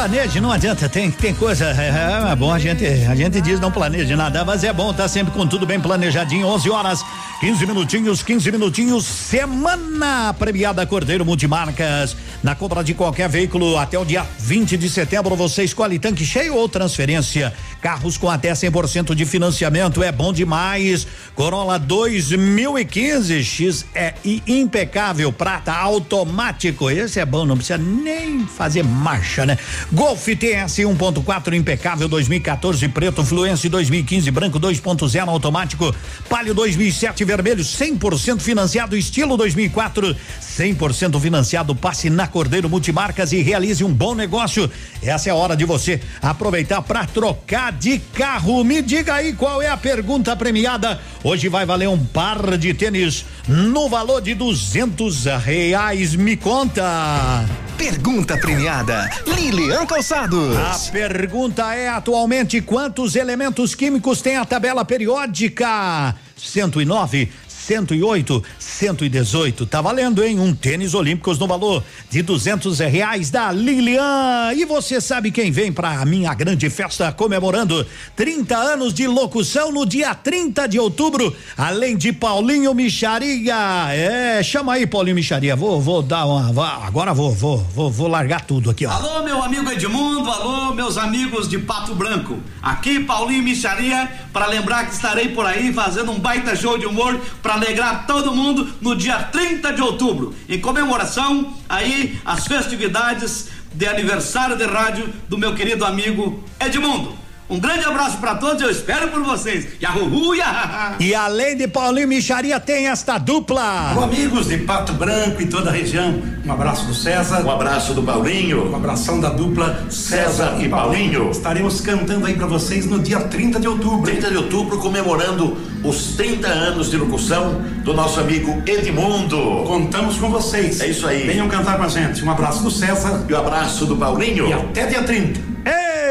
[0.06, 3.72] Planeje, não adianta, tem, tem coisa, é, é bom, a gente, a gente diz não
[3.72, 7.03] planeje nada, mas é bom tá sempre com tudo bem planejadinho, 11 horas,
[7.40, 12.15] 15 minutinhos, 15 minutinhos, semana premiada Cordeiro Multimarcas,
[12.45, 16.53] na compra de qualquer veículo até o dia 20 de setembro você escolhe tanque cheio
[16.53, 17.51] ou transferência,
[17.81, 24.13] carros com até 100% de financiamento, é bom demais, Corolla 2015 X é
[24.45, 29.57] impecável, prata automático, esse é bom, não precisa nem fazer marcha, né?
[29.91, 35.95] Golf TS 1.4 impecável 2014 preto, Fluence 2015 branco 2.0 automático,
[36.30, 41.76] Palio 2007 vermelho 100% financiado estilo 2004, 100% financiado.
[41.76, 44.70] Passe na Cordeiro Multimarcas e realize um bom negócio.
[45.02, 48.62] Essa é a hora de você aproveitar para trocar de carro.
[48.62, 50.99] Me diga aí qual é a pergunta premiada.
[51.24, 56.14] Hoje vai valer um par de tênis no valor de duzentos reais.
[56.14, 57.45] Me conta.
[57.78, 60.57] Pergunta premiada, Lilian Calçados.
[60.57, 66.14] A pergunta é atualmente quantos elementos químicos tem a tabela periódica?
[66.36, 67.32] 109,
[67.66, 69.66] 108, 118.
[69.66, 70.40] Tá valendo, hein?
[70.40, 74.54] Um tênis olímpicos no valor de duzentos reais da Lilian.
[74.56, 77.86] E você sabe quem vem pra minha grande festa comemorando
[78.16, 83.56] 30 anos de locução no dia 30 de outubro, além de Paulinho Micharia.
[83.92, 85.56] É, chama aí, Paulinho Micharia.
[85.56, 86.86] Vou, vou dar uma.
[86.86, 88.92] agora vou, vou, vou, vou largar tudo aqui, ó.
[88.92, 92.38] Alô, meu amigo Edmundo, alô, meus amigos de Pato Branco.
[92.62, 97.20] Aqui, Paulinho Micharia, para lembrar que estarei por aí fazendo um baita show de humor
[97.42, 100.34] para alegrar todo mundo no dia 30 de outubro.
[100.48, 107.24] Em comemoração aí as festividades de aniversário de rádio do meu querido amigo Edmundo.
[107.47, 109.67] Um grande abraço para todos, eu espero por vocês.
[109.80, 110.95] Yahoo, yahaha.
[110.99, 113.91] E além de Paulinho Micharia, tem esta dupla.
[113.91, 116.23] Alô, amigos de Pato Branco e toda a região.
[116.43, 117.45] Um abraço do César.
[117.45, 118.72] Um abraço do Paulinho.
[118.72, 121.30] Um abração da dupla César e Paulinho.
[121.30, 124.01] Estaremos cantando aí para vocês no dia 30 de outubro.
[124.01, 129.63] 30 de outubro, comemorando os 30 anos de locução do nosso amigo Edmundo.
[129.67, 130.81] Contamos com vocês.
[130.81, 131.27] É isso aí.
[131.27, 132.26] Venham cantar com a gente.
[132.26, 133.23] Um abraço do César.
[133.30, 134.47] E um abraço do Paulinho.
[134.47, 135.39] E até dia 30.
[135.65, 136.05] Ei,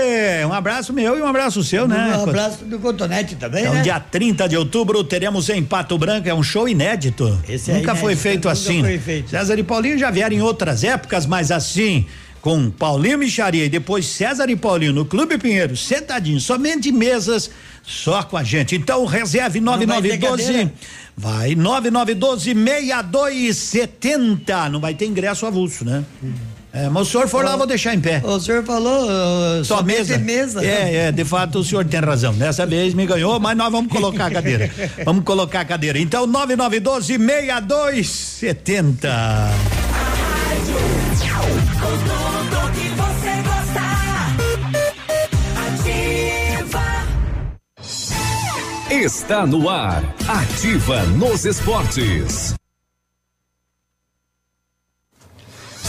[0.47, 2.17] um abraço meu e um abraço seu, né?
[2.17, 3.83] Um abraço do Cotonete também, Então, né?
[3.83, 7.39] dia 30 de outubro, teremos em Pato Branco, é um show inédito.
[7.49, 8.81] Esse é nunca inédito, foi feito nunca assim.
[8.81, 9.31] foi feito.
[9.31, 12.07] César e Paulinho já vieram em outras épocas, mas assim,
[12.41, 17.51] com Paulinho Micharia e depois César e Paulinho no Clube Pinheiro, sentadinho, somente mesas,
[17.83, 18.75] só com a gente.
[18.77, 20.45] Então, reserve vai ter 9912.
[20.45, 20.73] cadeira?
[21.17, 24.69] Vai, 9912 6270.
[24.69, 26.05] Não vai ter ingresso avulso, né?
[26.75, 28.21] É, mas o senhor for lá, vou deixar em pé.
[28.25, 30.19] O senhor falou uh, Só mesa.
[30.19, 30.67] mesa.
[30.67, 32.35] É, é, de fato o senhor tem razão.
[32.35, 34.69] Dessa vez me ganhou, mas nós vamos colocar a cadeira.
[35.07, 36.01] vamos colocar a cadeira.
[36.01, 39.09] Então, 9912 6270.
[41.81, 43.87] Com tudo que você gosta.
[46.59, 46.83] Ativa.
[48.91, 50.03] Está no ar.
[50.27, 52.57] Ativa nos esportes.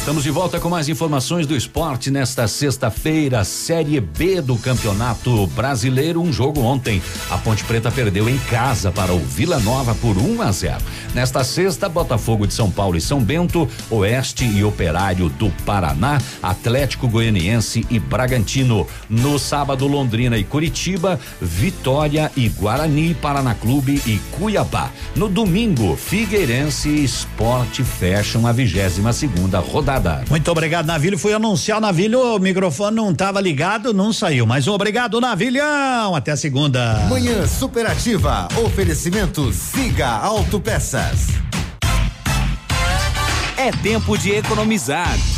[0.06, 6.22] Estamos de volta com mais informações do esporte nesta sexta-feira, Série B do Campeonato Brasileiro.
[6.22, 7.02] Um jogo ontem.
[7.28, 10.78] A Ponte Preta perdeu em casa para o Vila Nova por 1 a 0.
[11.16, 17.08] Nesta sexta, Botafogo de São Paulo e São Bento, Oeste e Operário do Paraná, Atlético
[17.08, 18.86] Goianiense e Bragantino.
[19.10, 24.92] No sábado, Londrina e Curitiba, Vitória e Guarani, Paraná Clube e Cuiabá.
[25.16, 29.95] No domingo, Figueirense e Esporte fecham a 22 segunda rodada.
[30.30, 31.18] Muito obrigado, Navilho.
[31.18, 34.46] Fui anunciar o Navilho, o microfone não estava ligado, não saiu.
[34.46, 36.16] Mas obrigado, Navilhão.
[36.16, 37.06] Até a segunda.
[37.10, 38.48] Manhã superativa.
[38.64, 41.28] Oferecimento Siga Autopeças.
[43.58, 45.16] É tempo de economizar.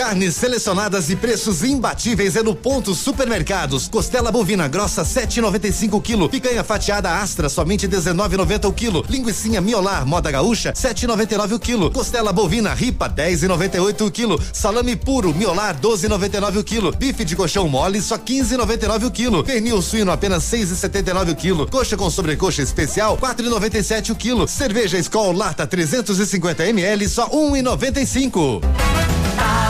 [0.00, 3.86] Carnes selecionadas e preços imbatíveis é no Ponto Supermercados.
[3.86, 6.26] Costela bovina grossa 7,95 quilo.
[6.26, 9.04] Picanha fatiada Astra somente 19,90 o quilo.
[9.10, 11.90] Linguiça miolar moda gaúcha 7,99 o quilo.
[11.90, 14.40] Costela bovina ripa 10,98 o quilo.
[14.54, 16.92] Salame puro miolar 12,99 o quilo.
[16.92, 19.44] Bife de colchão mole só 15,99 o quilo.
[19.44, 21.70] Pernil suíno apenas 6,79 o quilo.
[21.70, 24.48] Coxa com sobrecoxa especial 4,97 o quilo.
[24.48, 28.62] Cerveja Skol lata 350 ml só 1,95.
[29.36, 29.69] Tá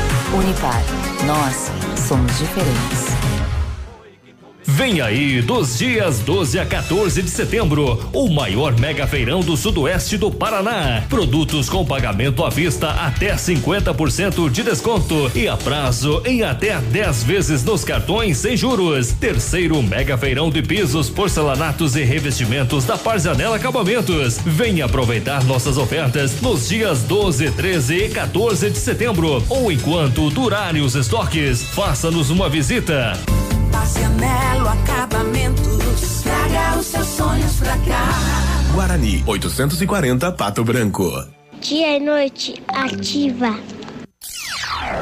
[0.33, 0.81] Unipar.
[1.25, 1.69] Nós
[2.07, 3.40] somos diferentes.
[4.73, 10.17] Vem aí, dos dias 12 a 14 de setembro, o maior mega feirão do sudoeste
[10.17, 11.03] do Paraná.
[11.09, 17.23] Produtos com pagamento à vista até 50% de desconto e a prazo em até 10
[17.23, 19.11] vezes nos cartões sem juros.
[19.11, 24.39] Terceiro mega feirão de pisos, porcelanatos e revestimentos da Parzanela Acabamentos.
[24.45, 30.81] Venha aproveitar nossas ofertas nos dias 12, 13 e 14 de setembro ou enquanto durarem
[30.81, 31.61] os estoques.
[31.61, 33.19] Faça-nos uma visita.
[33.91, 36.21] Pacianelo Acabamentos.
[36.23, 38.07] Traga os seus sonhos pra cá.
[38.73, 41.11] Guarani 840 Pato Branco.
[41.59, 43.59] Dia e noite ativa.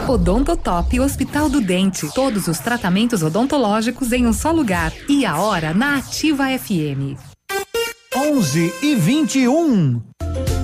[0.07, 2.11] Odontotop Hospital do Dente.
[2.15, 4.91] Todos os tratamentos odontológicos em um só lugar.
[5.07, 7.13] E a hora na Ativa FM.
[8.15, 10.08] 11 e 21.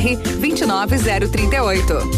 [0.00, 2.10] 29038.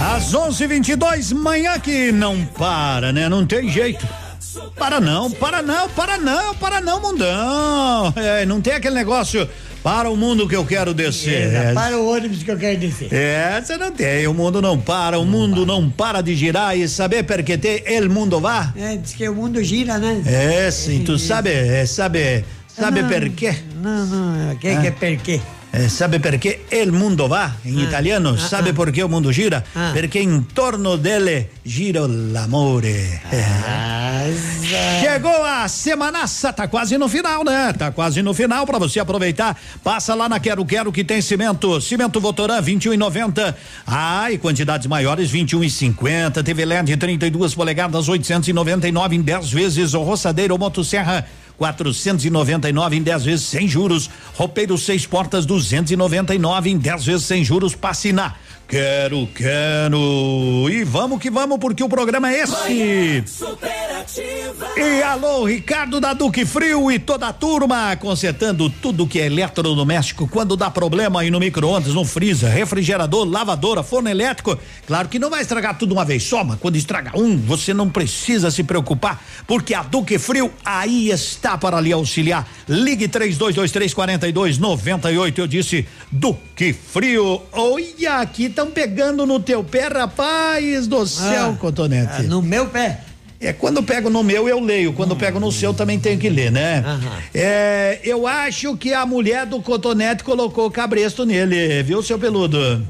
[0.00, 3.28] Às 11:22 manhã que não para, né?
[3.28, 4.06] Não tem jeito.
[4.76, 8.12] Para não, para não, para não, para não, mundão.
[8.16, 9.48] É, não tem aquele negócio
[9.82, 11.52] para o mundo que eu quero descer.
[11.52, 13.12] É, É, Para o ônibus que eu quero descer.
[13.12, 14.26] É, você não tem.
[14.26, 17.82] O mundo não para, o mundo não para de girar e saber por que te
[17.86, 18.72] el mundo va?
[18.76, 20.22] É, diz que o mundo gira, né?
[20.24, 22.44] É, sim, tu sabe, é, sabe,
[22.78, 23.54] sabe Não, por quê?
[23.82, 24.80] Não, não, que Ah.
[24.80, 25.40] que é per quê?
[25.72, 28.38] É, sabe por que el mundo va em italiano?
[28.38, 29.64] sabe por que o mundo gira?
[29.74, 29.90] Ah.
[29.92, 33.20] Porque em torno dele gira l'amore.
[33.32, 34.22] Ah,
[34.72, 35.00] É.
[35.02, 37.72] Chegou a semanaça, tá quase no final, né?
[37.76, 39.58] Tá quase no final para você aproveitar.
[39.82, 43.54] Passa lá na Quero Quero que tem cimento, cimento Votoran 21,90.
[43.86, 46.42] Ah, e quantidades maiores 21,50.
[46.42, 49.92] TV LED 32 polegadas 899 em 10 vezes.
[49.92, 51.26] O roçadeiro ou motosserra
[51.58, 54.10] 499 em 10 vezes sem juros.
[54.34, 57.74] Roupeiro seis portas 299 em 10 vezes sem juros.
[57.74, 58.34] Passe na
[58.66, 60.68] Quero, quero.
[60.70, 63.24] E vamos que vamos, porque o programa é esse.
[64.76, 70.26] E alô, Ricardo da Duque Frio e toda a turma, consertando tudo que é eletrodoméstico
[70.26, 74.58] quando dá problema aí no micro-ondas, no freezer, refrigerador, lavadora, forno elétrico.
[74.86, 77.88] Claro que não vai estragar tudo uma vez só, mas quando estraga um, você não
[77.88, 82.48] precisa se preocupar, porque a Duque Frio aí está para lhe auxiliar.
[82.68, 85.40] Ligue 3223 4298.
[85.40, 87.42] Eu disse Duque Frio.
[87.52, 92.12] Olha, aqui estão pegando no teu pé, rapaz do céu, Ah, Cotonete.
[92.20, 93.00] ah, no meu pé.
[93.40, 94.92] É, quando pego no meu, eu leio.
[94.94, 96.82] Quando pego no seu, também tenho que ler, né?
[97.34, 102.82] É, eu acho que a mulher do Cotonete colocou cabresto nele, viu, seu peludo?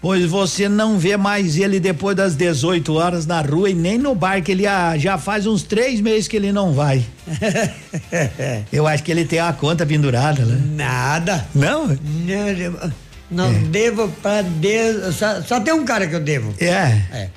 [0.00, 4.14] Pois você não vê mais ele depois das 18 horas na rua e nem no
[4.14, 7.04] bar, que ele ah, já faz uns três meses que ele não vai.
[8.72, 10.60] Eu acho que ele tem a conta pendurada, né?
[10.74, 11.46] Nada.
[11.54, 11.86] Não?
[11.86, 12.92] Não,
[13.30, 15.16] não devo pra Deus.
[15.16, 16.54] Só, só tem um cara que eu devo.
[16.60, 17.00] É?
[17.12, 17.28] É.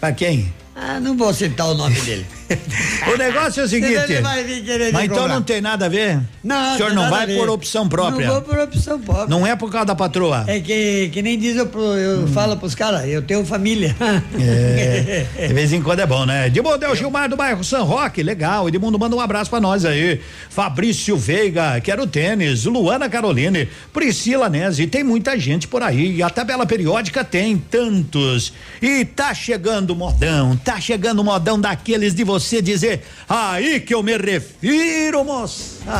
[0.00, 0.52] Pra quem?
[0.74, 2.26] Ah, não vou citar o nome dele.
[3.12, 4.20] O negócio é o seguinte.
[4.22, 6.20] Vai vir Mas então não tem nada a ver?
[6.42, 8.26] Não, O senhor não vai por opção própria?
[8.26, 9.26] Não vou por opção própria.
[9.28, 10.44] Não é por causa da patroa?
[10.46, 13.94] É que, que nem diz eu, eu falo pros caras, eu tenho família.
[14.38, 16.46] É, de vez em quando é bom, né?
[16.46, 18.68] Edmundo é o Gilmar do bairro San Roque, legal.
[18.68, 20.20] Edmundo manda um abraço pra nós aí.
[20.48, 22.64] Fabrício Veiga, quero tênis.
[22.64, 26.22] Luana Caroline, Priscila Nese, tem muita gente por aí.
[26.22, 28.52] A tabela periódica tem tantos.
[28.80, 34.16] E tá chegando modão, tá chegando modão daqueles de você dizer, aí que eu me
[34.16, 35.92] refiro, moçada.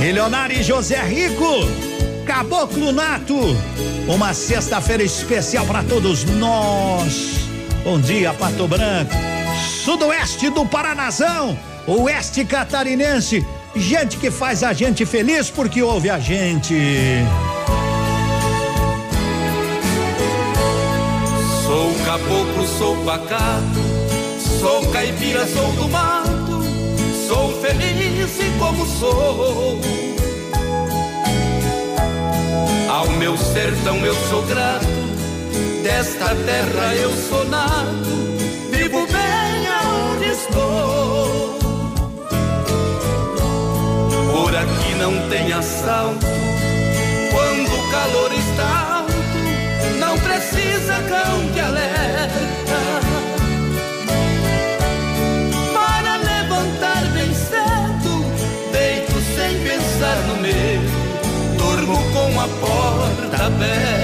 [0.00, 1.44] Milionário e José Rico,
[2.26, 3.38] Caboclo Nato,
[4.06, 7.40] uma sexta-feira especial para todos nós.
[7.84, 9.12] Bom dia, Pato Branco,
[9.84, 16.74] sudoeste do Paranazão, oeste catarinense, gente que faz a gente feliz porque ouve a gente.
[21.64, 23.97] Sou caboclo, sou pacato,
[24.60, 26.62] sou caipira, sou do mato,
[27.26, 29.80] sou feliz e como sou.
[32.90, 34.86] Ao meu sertão eu sou grato,
[35.82, 38.10] desta terra eu sou nato,
[38.70, 41.58] vivo bem aonde estou.
[44.32, 46.26] Por aqui não tem assalto,
[47.30, 51.97] quando o calor está alto, não precisa cão de alerta.
[63.28, 63.97] Porta aberta.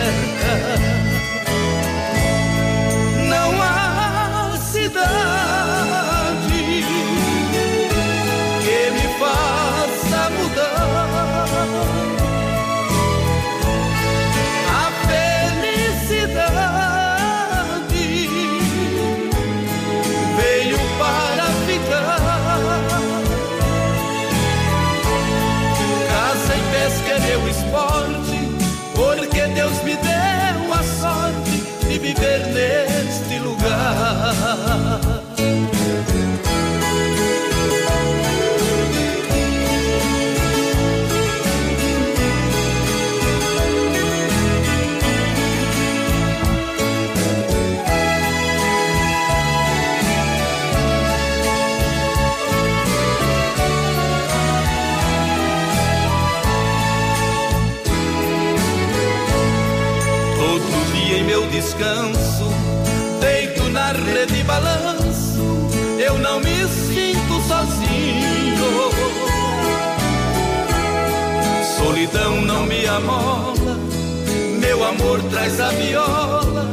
[75.15, 76.67] Meu amor traz a viola,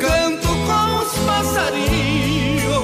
[0.00, 2.74] canto com os passarinhos,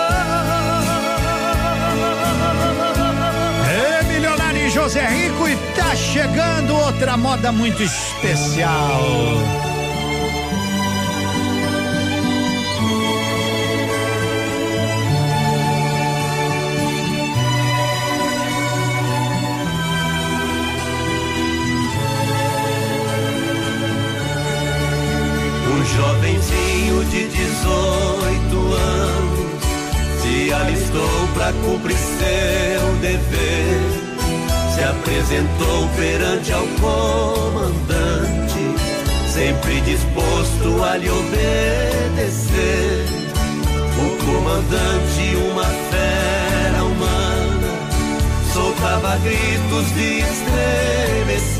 [3.70, 9.67] É milionário José Rico e tá chegando outra moda muito especial.
[25.96, 29.18] Jovenzinho de 18 anos
[30.20, 33.80] se alistou para cumprir seu dever.
[34.74, 38.60] Se apresentou perante ao comandante,
[39.32, 43.06] sempre disposto a lhe obedecer.
[43.96, 47.72] O comandante, uma fera humana,
[48.52, 51.58] soltava gritos de estremecer.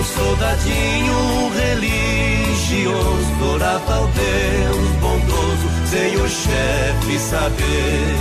[0.00, 8.16] O soldadinho religioso orava ao Deus bondoso, sem o chefe saber.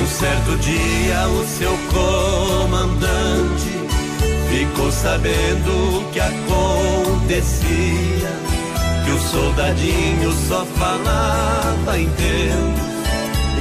[0.00, 3.72] Um certo dia o seu comandante
[4.48, 7.68] ficou sabendo o que acontecia,
[9.04, 12.91] que o soldadinho só falava em Deus.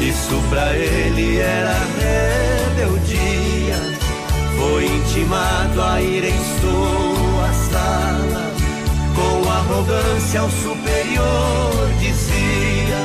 [0.01, 3.77] Isso pra ele era rebeldia.
[4.57, 8.51] Foi intimado a ir em sua sala.
[9.13, 12.97] Com arrogância ao superior dizia: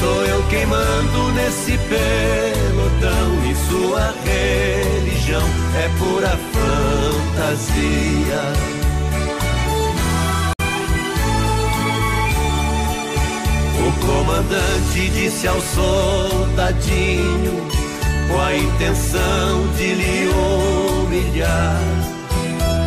[0.00, 3.44] Sou eu quem mando nesse pelotão.
[3.48, 6.36] E sua religião é pura
[7.36, 8.42] fantasia.
[14.04, 17.66] Comandante disse ao soldadinho,
[18.28, 21.80] com a intenção de lhe humilhar.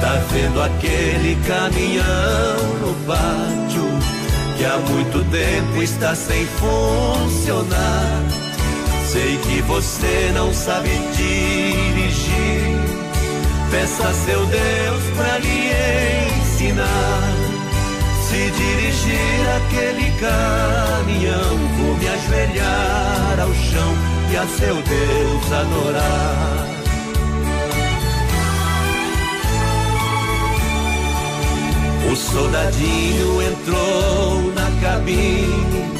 [0.01, 3.83] Tá vendo aquele caminhão no pátio
[4.57, 8.23] que há muito tempo está sem funcionar?
[9.05, 12.77] Sei que você não sabe dirigir.
[13.71, 15.71] Peça a seu Deus pra lhe
[16.41, 17.38] ensinar.
[18.47, 23.95] Dirigir aquele caminhão, vou me ajoelhar ao chão
[24.31, 26.67] e a seu Deus adorar.
[32.09, 35.91] O soldadinho entrou na cabine,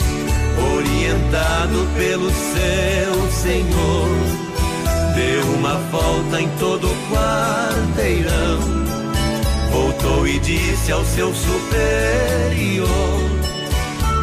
[0.75, 4.09] orientado pelo seu senhor.
[5.13, 8.78] Deu uma volta em todo o quarteirão
[10.29, 12.87] e disse ao seu superior: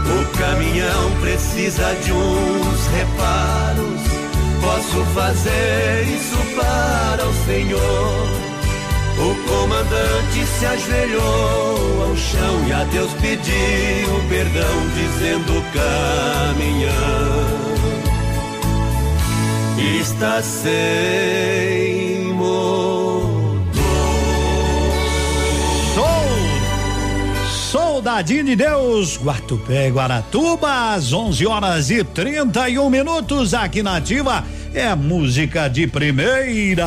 [0.06, 4.06] O caminhão precisa de uns reparos.
[4.60, 8.46] Posso fazer isso para o senhor?
[9.18, 17.16] O comandante se ajoelhou ao chão e a Deus pediu perdão, dizendo: caminhão
[19.78, 21.85] está sem
[28.16, 34.42] Soldadinho de Deus, Guatupé, Guaratuba, às 11 horas e 31 minutos aqui na Ativa.
[34.72, 36.86] É música de primeira.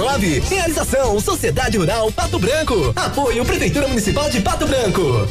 [0.00, 2.90] Realização Sociedade Rural Pato Branco.
[2.96, 5.28] Apoio Prefeitura Municipal de Pato Branco.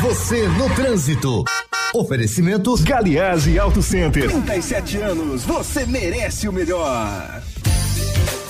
[0.00, 1.44] Você no trânsito.
[1.94, 4.30] Oferecimento Galiase Auto Center.
[4.30, 7.42] 37 anos, você merece o melhor.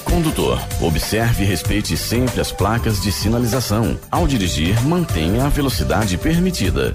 [0.04, 3.98] Condutor, observe e respeite sempre as placas de sinalização.
[4.08, 6.94] Ao dirigir, mantenha a velocidade permitida.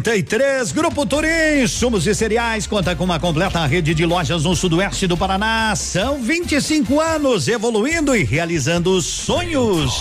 [0.00, 5.06] 33 Grupo Turim, sumos e cereais, conta com uma completa rede de lojas no sudoeste
[5.06, 5.74] do Paraná.
[5.76, 9.92] São 25 anos evoluindo e realizando sonhos.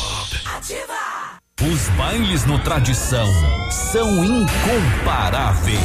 [1.61, 3.27] Os bailes no Tradição
[3.69, 5.79] são incomparáveis.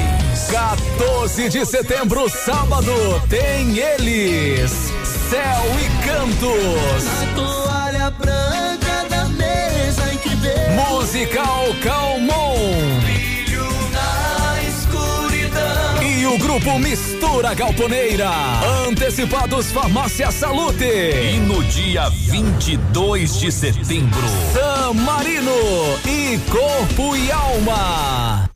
[0.51, 2.93] 14 de setembro, sábado,
[3.29, 4.71] tem eles.
[5.29, 7.07] Céu e Cantos.
[7.23, 10.31] A toalha branca da mesa em que.
[10.75, 12.46] Musical Calmon.
[16.57, 18.31] Grupo Mistura Galponeira.
[18.89, 20.85] Antecipados Farmácia Salute.
[20.85, 24.23] E no dia 22 de setembro,
[24.53, 25.53] San Marino
[26.07, 28.56] e Corpo e Alma.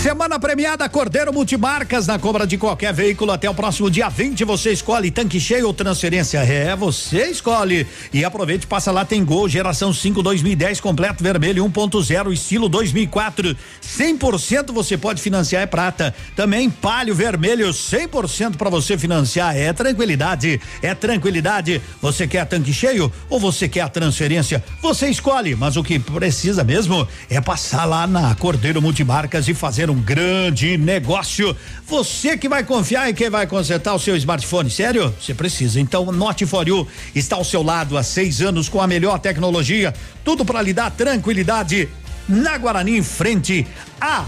[0.07, 4.45] Semana premiada Cordeiro Multimarcas na compra de qualquer veículo até o próximo dia 20.
[4.45, 6.37] Você escolhe tanque cheio ou transferência.
[6.37, 7.85] É, você escolhe.
[8.13, 13.53] E aproveite, passa lá, tem Gol, geração 5 2010, completo vermelho 1.0, estilo 2004.
[13.83, 16.15] 100% você pode financiar, é prata.
[16.37, 19.57] Também palio vermelho, 100% para você financiar.
[19.57, 21.81] É tranquilidade, é tranquilidade.
[22.01, 24.63] Você quer tanque cheio ou você quer a transferência?
[24.81, 29.89] Você escolhe, mas o que precisa mesmo é passar lá na Cordeiro Multimarcas e fazer
[29.89, 31.55] um grande negócio.
[31.85, 35.13] Você que vai confiar e quem vai consertar o seu smartphone, sério?
[35.19, 35.79] Você precisa.
[35.79, 39.93] Então, Note for You está ao seu lado há seis anos com a melhor tecnologia,
[40.23, 41.89] tudo para lhe dar tranquilidade.
[42.27, 43.65] Na Guarani, em frente
[43.99, 44.25] a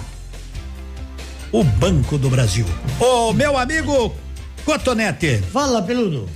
[1.52, 2.66] o Banco do Brasil.
[3.00, 4.14] Ô, meu amigo
[4.66, 5.42] Cotonete.
[5.52, 6.30] Fala, peludo.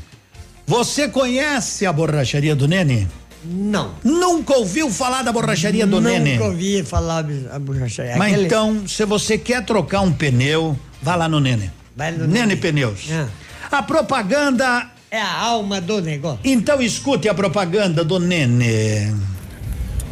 [0.66, 3.08] Você conhece a borracharia do Nene?
[3.46, 3.92] Não.
[4.04, 6.32] Nunca ouviu falar da borracharia do Nunca Nene?
[6.34, 8.16] Nunca ouvi falar da borracharia.
[8.18, 11.72] Mas Aquele- então, se você quer trocar um pneu, vá lá no Nene.
[11.96, 12.56] Vai no Nene Nene.
[12.56, 13.08] Pneus.
[13.12, 13.28] Ah.
[13.72, 14.88] A propaganda.
[15.12, 16.40] É a alma do negócio.
[16.44, 19.16] Então escute a propaganda do Nene.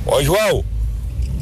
[0.05, 0.63] Ô João,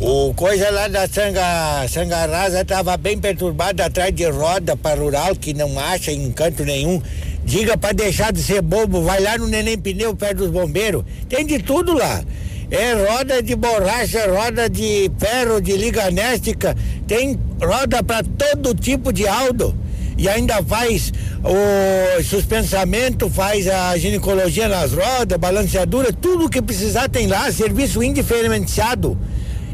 [0.01, 5.53] O coisa lá da Sanga, Sangarasa tava bem perturbado atrás de roda para rural que
[5.53, 7.01] não acha em canto nenhum.
[7.43, 11.03] Diga para deixar de ser bobo, vai lá no Neném Pneu perto dos bombeiros.
[11.27, 12.23] Tem de tudo lá.
[12.71, 19.11] É roda de borracha, roda de ferro, de liga néstica, tem roda para todo tipo
[19.11, 19.75] de aldo.
[20.15, 21.11] E ainda faz
[21.43, 29.17] o suspensamento, faz a ginecologia nas rodas, balanceadura, tudo que precisar tem lá, serviço indiferenciado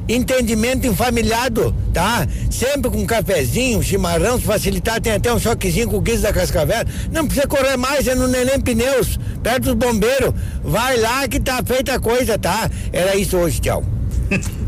[0.08, 2.28] entendimento enfamilhado, tá?
[2.52, 6.34] Sempre com um cafezinho, chimarrão, se facilitar, tem até um choquezinho com o guiso da
[6.34, 6.86] Cascavel.
[7.12, 10.34] Não precisa correr mais, é no Neném Pneus, perto dos bombeiros.
[10.64, 12.70] Vai lá que tá feita a coisa, tá?
[12.94, 13.84] Era isso hoje, tchau.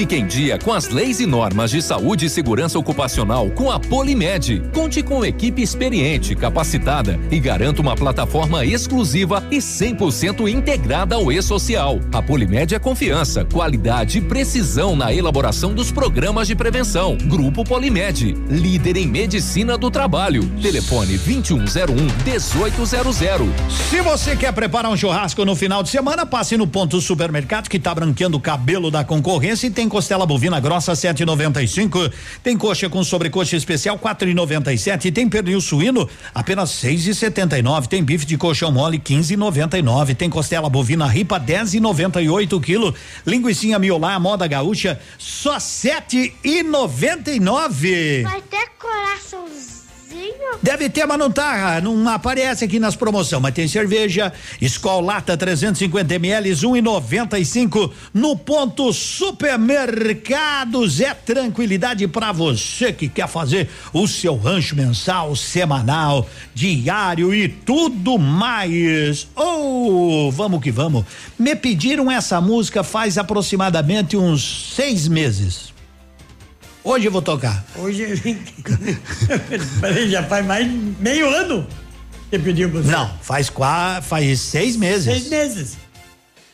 [0.03, 3.79] Fique em dia com as leis e normas de saúde e segurança ocupacional com a
[3.79, 4.61] Polimed.
[4.74, 12.01] Conte com equipe experiente, capacitada e garanta uma plataforma exclusiva e 100% integrada ao e-social.
[12.12, 17.16] A Polimed é confiança, qualidade e precisão na elaboração dos programas de prevenção.
[17.16, 20.45] Grupo Polimed, líder em medicina do trabalho.
[20.61, 23.47] Telefone 2101 1800.
[23.89, 27.79] Se você quer preparar um churrasco no final de semana, passe no ponto supermercado que
[27.79, 32.10] tá branqueando o cabelo da concorrência e tem costela bovina grossa 7,95,
[32.43, 38.39] tem coxa com sobrecoxa especial 4,97 e tem pernil suíno apenas 6,79, tem bife de
[38.39, 42.94] colchão mole 15,99, tem costela bovina ripa 10,98 quilo,
[43.27, 48.23] linguiça miolá moda gaúcha só 7,99.
[48.23, 49.82] Vai ter coraçãozinho?
[50.62, 55.36] Deve ter, mas não tá, não aparece aqui nas promoções, mas tem cerveja, Skol Lata
[55.36, 61.01] 350 ml, 1,95 no ponto supermercados.
[61.01, 68.18] É tranquilidade para você que quer fazer o seu rancho mensal, semanal, diário e tudo
[68.18, 69.26] mais.
[69.34, 71.05] Oh, vamos que vamos.
[71.39, 75.72] Me pediram essa música faz aproximadamente uns seis meses.
[76.85, 77.65] Hoje eu vou tocar.
[77.77, 78.07] Hoje.
[79.81, 80.69] Peraí, já faz mais
[80.99, 81.67] meio ano
[82.31, 82.91] que pediu pra você.
[82.91, 85.05] Não, faz quatro, faz seis meses.
[85.05, 85.77] Seis meses.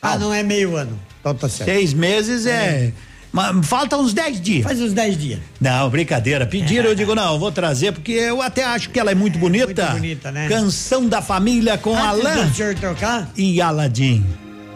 [0.03, 0.99] Ah, não é meio ano.
[1.21, 1.71] Então tá certo.
[1.71, 2.93] Seis meses é.
[3.33, 4.65] Mas falta uns dez dias.
[4.65, 5.39] Faz uns dez dias.
[5.61, 6.47] Não, brincadeira.
[6.47, 9.39] Pediram, eu digo, não, eu vou trazer, porque eu até acho que ela é muito
[9.39, 9.91] bonita.
[9.91, 10.49] Muito bonita, né?
[10.49, 13.31] Canção da família com Antes Alain do senhor tocar?
[13.37, 14.25] e Aladim.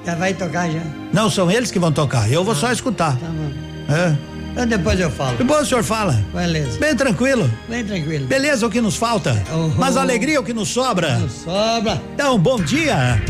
[0.05, 0.83] Já vai tocar já?
[1.13, 2.31] Não, são eles que vão tocar.
[2.31, 3.17] Eu vou só escutar.
[3.17, 3.51] Tá bom.
[3.93, 4.32] É.
[4.53, 5.37] Então depois eu falo.
[5.37, 6.13] Depois o senhor fala.
[6.33, 6.79] Beleza.
[6.79, 7.51] Bem tranquilo.
[7.69, 8.27] Bem tranquilo.
[8.27, 9.43] Beleza o que nos falta.
[9.51, 9.75] Uhum.
[9.79, 11.21] Mas alegria é o que nos sobra.
[11.29, 12.01] Sobra.
[12.15, 13.21] Então, bom dia.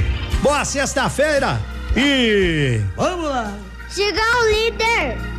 [0.42, 1.60] Boa sexta-feira.
[1.96, 2.80] E.
[2.96, 3.52] Vamos lá.
[3.88, 5.31] Siga o líder.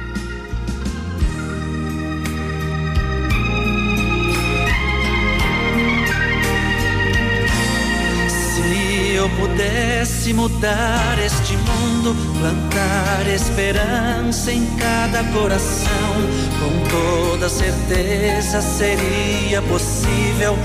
[9.23, 16.13] Eu pudesse mudar este mundo, plantar esperança em cada coração,
[16.59, 20.57] com toda certeza seria possível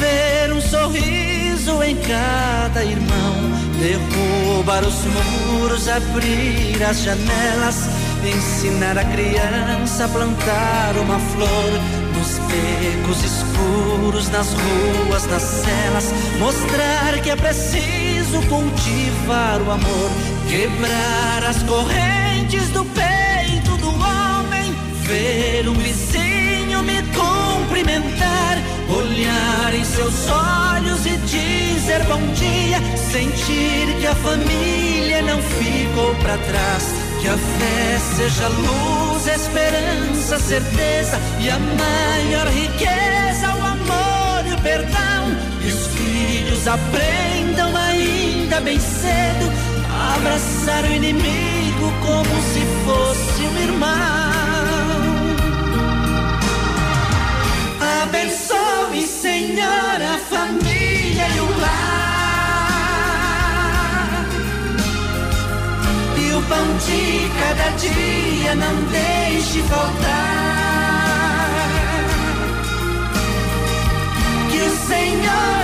[0.00, 3.36] ver um sorriso em cada irmão,
[3.78, 7.88] derrubar os muros, abrir as janelas,
[8.28, 17.20] ensinar a criança a plantar uma flor nos becos escuros, nas ruas, nas celas, mostrar
[17.22, 20.10] que é preciso cultivar o amor,
[20.48, 30.28] quebrar as correntes do peito do homem, ver um vizinho me cumprimentar, olhar em seus
[30.28, 37.09] olhos e dizer bom dia, sentir que a família não ficou para trás.
[37.20, 44.60] Que a fé seja luz, esperança, certeza e a maior riqueza, o amor e o
[44.62, 45.36] perdão.
[45.62, 49.52] E os filhos aprendam ainda bem cedo
[49.90, 54.30] a abraçar o inimigo como se fosse um irmão.
[58.02, 60.69] Abençoe, Senhor, a família
[66.50, 70.40] pão de cada dia não deixe faltar.
[74.50, 75.59] Que o Senhor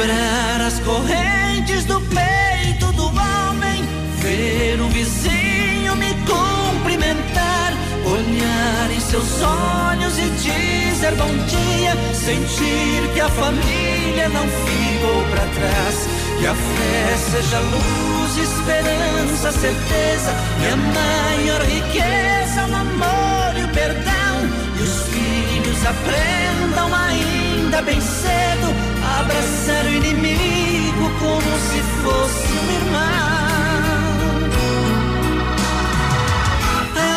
[0.00, 3.84] Quebrar as correntes do peito do homem,
[4.16, 7.74] ver o vizinho me cumprimentar,
[8.06, 15.46] olhar em seus olhos e dizer bom dia, sentir que a família não ficou para
[15.48, 16.08] trás,
[16.38, 23.68] que a fé seja luz, esperança, certeza e a maior riqueza, o amor e o
[23.68, 24.48] perdão,
[24.78, 28.79] e os filhos aprendam ainda bem cedo
[29.20, 33.10] abraçar o inimigo como se fosse um irmão.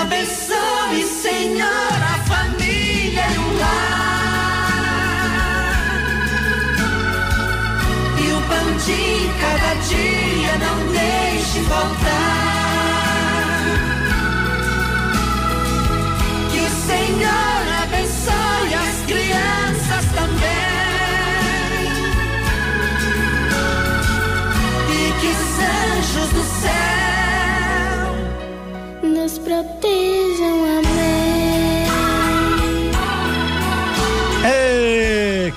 [0.02, 4.84] Abençoe, Senhor, a família e o lar.
[8.20, 8.40] E o
[8.86, 9.04] de
[9.42, 12.44] cada dia não deixe faltar.
[16.52, 17.63] Que o Senhor
[26.14, 26.72] anjos do céu
[29.04, 31.14] nos protejam, amém.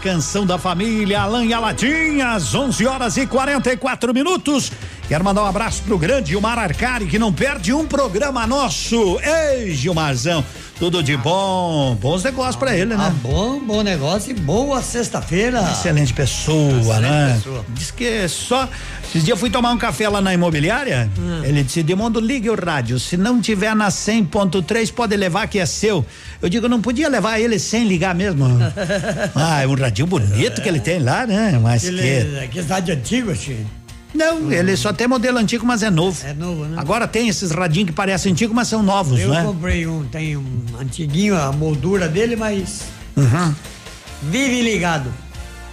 [0.02, 4.70] Canção da família Alan e Aladinha, às 11 horas e 44 minutos.
[5.08, 9.20] Quero mandar um abraço pro grande Gilmar Arcari, que não perde um programa nosso.
[9.20, 10.44] Ei, Gilmarzão,
[10.80, 11.94] tudo de bom.
[11.94, 12.96] Bons negócios pra ele, né?
[12.98, 15.62] Ah, bom, bom negócio e boa sexta-feira.
[15.70, 17.34] Excelente pessoa, Excelente né?
[17.36, 17.64] pessoa.
[17.68, 18.68] Diz que só.
[19.04, 21.08] Esses dias eu fui tomar um café lá na imobiliária.
[21.16, 21.44] Hum.
[21.44, 22.98] Ele disse: Demondo, ligue o rádio.
[22.98, 26.04] Se não tiver na 100.3, pode levar que é seu.
[26.42, 28.44] Eu digo: não podia levar ele sem ligar mesmo.
[29.36, 31.60] ah, é um radinho bonito que ele tem lá, né?
[31.62, 31.94] Mas que.
[31.94, 33.85] Ele, é que cidade antiga, Chico.
[34.16, 36.18] Não, ele só tem modelo antigo, mas é novo.
[36.26, 36.76] É novo, né?
[36.78, 39.42] Agora tem esses radinhos que parecem antigos, mas são novos, Eu né?
[39.44, 40.46] comprei um, tem um
[40.80, 42.82] antiguinho, a moldura dele, mas
[43.16, 43.54] Uhum.
[44.22, 45.12] vive ligado.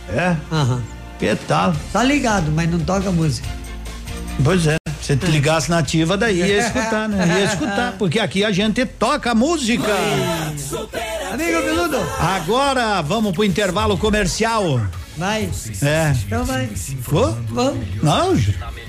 [0.09, 0.35] É?
[0.51, 0.81] Aham.
[1.19, 1.73] Que tal?
[1.93, 3.47] Tá ligado, mas não toca música.
[4.43, 4.75] Pois é.
[5.01, 7.39] Se te ligasse na ativa, daí ia escutar, né?
[7.39, 9.91] Ia escutar, porque aqui a gente toca música.
[11.31, 11.97] Amigo Biludo.
[12.19, 14.81] Agora vamos pro intervalo comercial.
[15.17, 15.49] Vai.
[15.81, 16.13] É.
[16.25, 16.69] Então vai.
[17.01, 17.31] Vou?
[17.49, 17.85] Vamos.
[18.01, 18.35] Não,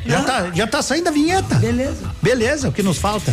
[0.06, 1.54] já tá, já tá saindo a vinheta.
[1.56, 2.10] Beleza.
[2.22, 3.32] Beleza, o que nos falta?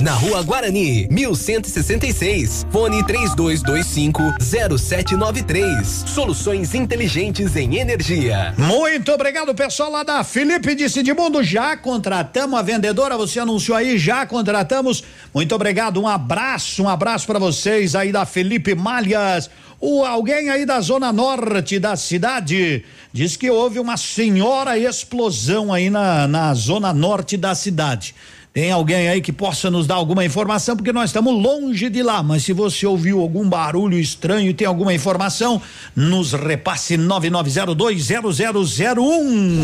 [0.00, 2.66] na Rua Guarani, 1166.
[2.70, 6.04] Fone 3225 0793.
[6.06, 8.54] Soluções inteligentes em energia.
[8.56, 11.42] Muito obrigado, pessoal lá da Felipe de Sidimundo.
[11.42, 15.04] Já contratamos a vendedora, você anunciou aí, já contratamos.
[15.32, 19.50] Muito obrigado, um abraço, um abraço para vocês aí da Felipe Malhas.
[19.80, 25.90] O alguém aí da zona norte da cidade diz que houve uma senhora explosão aí
[25.90, 28.14] na, na zona norte da cidade.
[28.54, 32.22] Tem alguém aí que possa nos dar alguma informação, porque nós estamos longe de lá.
[32.22, 35.60] Mas se você ouviu algum barulho estranho e tem alguma informação,
[35.96, 38.94] nos repasse 99020001.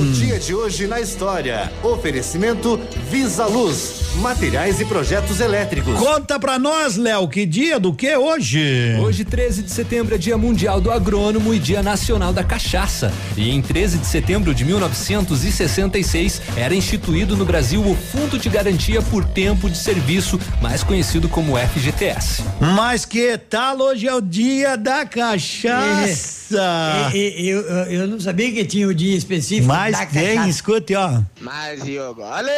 [0.00, 1.72] O dia de hoje na história.
[1.84, 5.96] Oferecimento Visa Luz, materiais e projetos elétricos.
[5.96, 8.96] Conta pra nós, Léo, que dia do que hoje?
[9.00, 13.12] Hoje, 13 de setembro, é Dia Mundial do Agrônomo e Dia Nacional da Cachaça.
[13.36, 18.79] E em 13 de setembro de 1966 era instituído no Brasil o Fundo de Garantia
[19.10, 22.42] por tempo de serviço, mais conhecido como FGTS.
[22.74, 27.10] Mas que tal hoje é o dia da cachaça?
[27.14, 30.48] É, é, eu, eu não sabia que tinha o dia específico Mas da tem, cachaça.
[30.48, 31.20] escute, ó.
[31.40, 32.50] Mas, Diogo, olha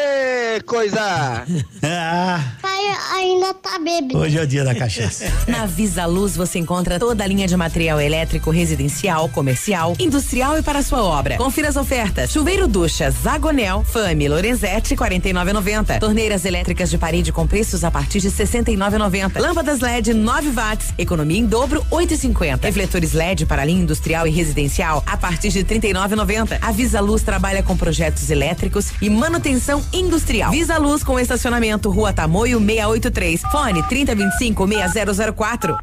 [0.64, 1.44] coisa!
[1.84, 2.80] Ah, Pai
[3.14, 4.18] ainda tá bebendo.
[4.18, 5.24] hoje é o dia da cachaça.
[5.48, 10.62] Na Visa Luz você encontra toda a linha de material elétrico residencial, comercial, industrial e
[10.62, 11.36] para sua obra.
[11.36, 12.30] Confira as ofertas.
[12.30, 15.98] Chuveiro ducha Zagonel, Fami, Lorenzetti 49,90.
[16.12, 19.40] Torneiras elétricas de parede com preços a partir de 69,90.
[19.40, 22.64] Lâmpadas LED 9 watts, economia em dobro 8,50.
[22.64, 26.58] Refletores LED para linha industrial e residencial a partir de 39,90.
[26.60, 30.50] A Visa Luz trabalha com projetos elétricos e manutenção industrial.
[30.50, 33.40] Visa Luz com estacionamento Rua Tamoio 683.
[33.50, 35.78] Fone 3025 6004.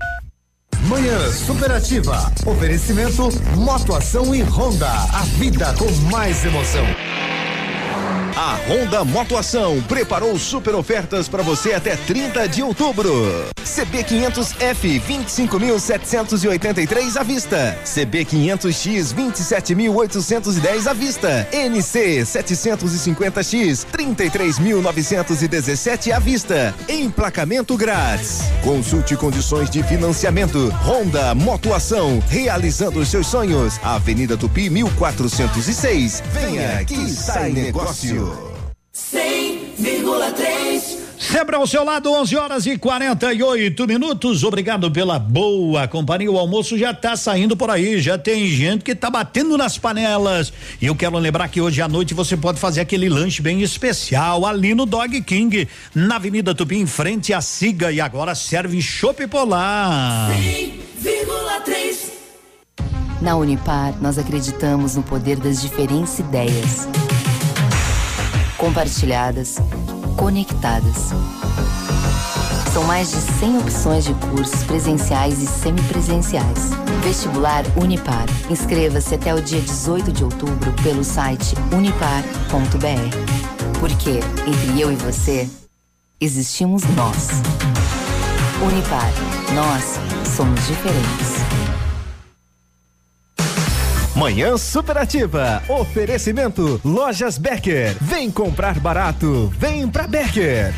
[0.87, 2.31] Manhã Superativa.
[2.45, 4.91] Oferecimento Motoação e Honda.
[4.91, 6.85] A vida com mais emoção.
[8.41, 13.11] A Honda Motoação preparou super ofertas para você até 30 de outubro.
[13.65, 17.77] CB 500F 25.783 à vista.
[17.83, 21.49] CB 500X 27.810 à vista.
[21.51, 26.73] NC 750X 33.917 à vista.
[26.87, 28.39] Emplacamento grátis.
[28.63, 30.73] Consulte condições de financiamento.
[30.85, 33.77] Honda Motoação realizando seus sonhos.
[33.83, 36.23] Avenida Tupi 1406.
[36.31, 38.28] Venha que sai negócio.
[38.93, 44.43] 100,3 Sempre ao seu lado, 11 horas e 48 minutos.
[44.43, 46.31] Obrigado pela boa companhia.
[46.31, 48.01] O almoço já tá saindo por aí.
[48.01, 50.51] Já tem gente que tá batendo nas panelas.
[50.81, 54.45] E eu quero lembrar que hoje à noite você pode fazer aquele lanche bem especial
[54.45, 57.91] ali no Dog King, na Avenida Tupi, em frente à Siga.
[57.91, 60.31] E agora serve chopp polar.
[60.31, 61.95] 100,3
[63.21, 66.87] Na Unipar, nós acreditamos no poder das diferentes ideias.
[68.59, 69.55] Compartilhadas,
[70.17, 71.11] conectadas.
[72.73, 76.71] São mais de 100 opções de cursos presenciais e semipresenciais.
[77.01, 78.25] Vestibular Unipar.
[78.49, 83.79] Inscreva-se até o dia 18 de outubro pelo site unipar.br.
[83.79, 85.49] Porque entre eu e você,
[86.19, 87.29] existimos nós.
[88.61, 89.09] Unipar.
[89.55, 89.97] Nós
[90.35, 91.38] somos diferentes.
[94.19, 95.63] Manhã Superativa.
[95.69, 97.95] Oferecimento Lojas Becker.
[98.01, 99.47] Vem comprar barato.
[99.57, 100.73] Vem pra Becker.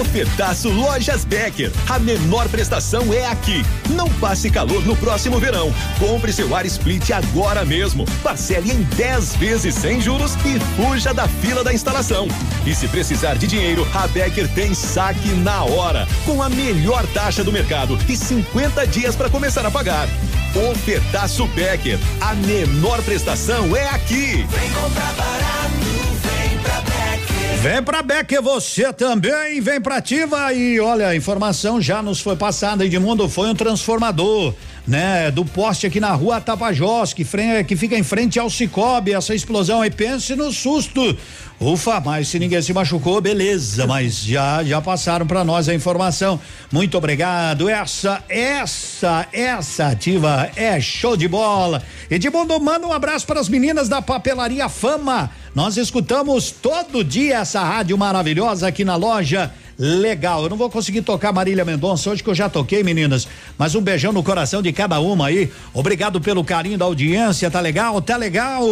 [0.00, 1.72] Ofertaço Lojas Becker.
[1.90, 3.64] A menor prestação é aqui.
[3.90, 5.74] Não passe calor no próximo verão.
[5.98, 8.04] Compre seu ar split agora mesmo.
[8.22, 12.28] Parcele em 10 vezes sem juros e fuja da fila da instalação.
[12.64, 17.42] E se precisar de dinheiro, a Becker tem saque na hora, com a melhor taxa
[17.42, 20.08] do mercado e 50 dias para começar a pagar.
[20.54, 21.98] Ofertaço Becker.
[22.20, 24.46] A menor prestação é aqui.
[24.48, 25.74] Vem comprar barato,
[26.22, 27.58] vem pra Becker.
[27.60, 32.36] Vem pra Becker você também, vem pra Ativa e olha, a informação já nos foi
[32.36, 34.54] passada, Edmundo foi um transformador,
[34.86, 39.12] né, do poste aqui na rua Tapajós, que, fre- que fica em frente ao Cicobi,
[39.14, 41.16] essa explosão aí, pense no susto.
[41.60, 46.38] Ufa, mas se ninguém se machucou, beleza, mas já já passaram pra nós a informação.
[46.70, 47.68] Muito obrigado.
[47.68, 51.82] Essa, essa, essa ativa é show de bola.
[52.10, 55.30] Edmundo, manda um abraço para as meninas da Papelaria Fama.
[55.54, 59.50] Nós escutamos todo dia essa rádio maravilhosa aqui na loja.
[59.78, 63.26] Legal, eu não vou conseguir tocar Marília Mendonça hoje que eu já toquei, meninas.
[63.58, 65.50] Mas um beijão no coração de cada uma aí.
[65.72, 68.00] Obrigado pelo carinho da audiência, tá legal?
[68.00, 68.62] Tá legal?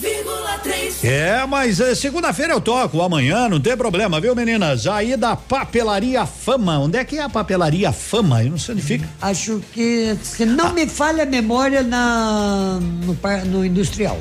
[0.00, 4.86] 100,3 É, mas eh, segunda-feira eu toco, amanhã, não tem problema, viu, meninas?
[4.86, 6.78] Aí da Papelaria Fama.
[6.78, 8.42] Onde é que é a Papelaria Fama?
[8.44, 9.08] Eu não sei onde fica.
[9.20, 14.18] Acho que, se não me falha a memória, na, no, par- no industrial.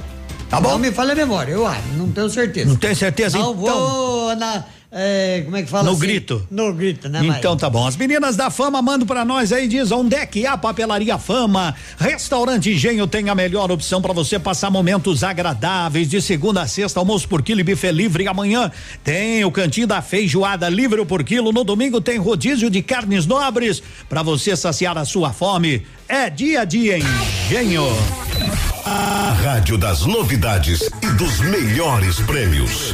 [0.50, 0.70] Tá bom.
[0.72, 2.70] Não me falha a memória, eu acho, não tenho certeza.
[2.70, 3.38] Não tem certeza?
[3.38, 3.60] Não então.
[3.62, 4.64] vou na.
[4.92, 6.00] É, como é que fala No assim?
[6.00, 6.48] grito.
[6.50, 7.60] No grito, né, Então Maia?
[7.60, 7.86] tá bom.
[7.86, 11.18] As meninas da fama mandam pra nós aí, diz onde é que é a papelaria
[11.18, 11.76] fama.
[11.98, 17.00] Restaurante Engenho tem a melhor opção pra você passar momentos agradáveis de segunda a sexta,
[17.00, 18.28] almoço por quilo e buffet livre.
[18.28, 18.72] Amanhã
[19.04, 21.52] tem o cantinho da feijoada livre por quilo.
[21.52, 25.86] No domingo tem rodízio de carnes nobres pra você saciar a sua fome.
[26.08, 27.84] É dia a dia Engenho.
[28.86, 32.94] A rádio das novidades e dos melhores prêmios.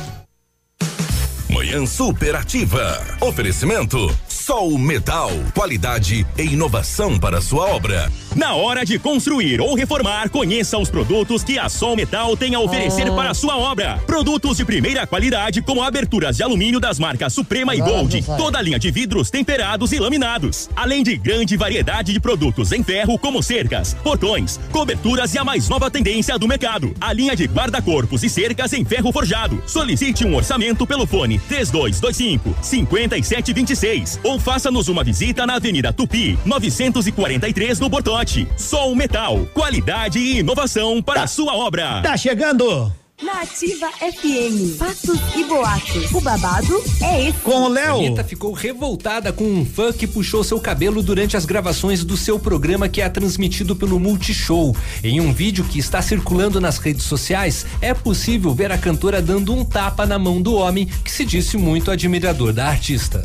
[1.71, 3.01] Manhã superativa.
[3.21, 5.31] Oferecimento Sol Metal.
[5.55, 8.11] Qualidade e inovação para sua obra.
[8.35, 12.59] Na hora de construir ou reformar, conheça os produtos que a Sol Metal tem a
[12.61, 13.15] oferecer Oh.
[13.15, 13.99] para a sua obra.
[14.07, 18.61] Produtos de primeira qualidade, como aberturas de alumínio das marcas Suprema e Gold, toda a
[18.61, 23.43] linha de vidros temperados e laminados, além de grande variedade de produtos em ferro, como
[23.43, 28.29] cercas, portões, coberturas e a mais nova tendência do mercado, a linha de guarda-corpos e
[28.29, 29.61] cercas em ferro forjado.
[29.67, 37.79] Solicite um orçamento pelo fone 3225 5726 ou faça-nos uma visita na Avenida Tupi, 943
[37.79, 37.89] no
[38.21, 38.47] Bortote.
[38.55, 42.01] Sol Metal, qualidade e inovação para a sua obra.
[42.01, 42.91] Tá chegando.
[43.21, 46.11] Na Ativa FM, fatos e boatos.
[46.11, 47.39] O babado é esse.
[47.39, 47.97] Com o Léo.
[47.97, 52.39] Anitta ficou revoltada com um fã que puxou seu cabelo durante as gravações do seu
[52.39, 54.75] programa que é transmitido pelo Multishow.
[55.03, 59.53] Em um vídeo que está circulando nas redes sociais, é possível ver a cantora dando
[59.53, 63.23] um tapa na mão do homem que se disse muito admirador da artista.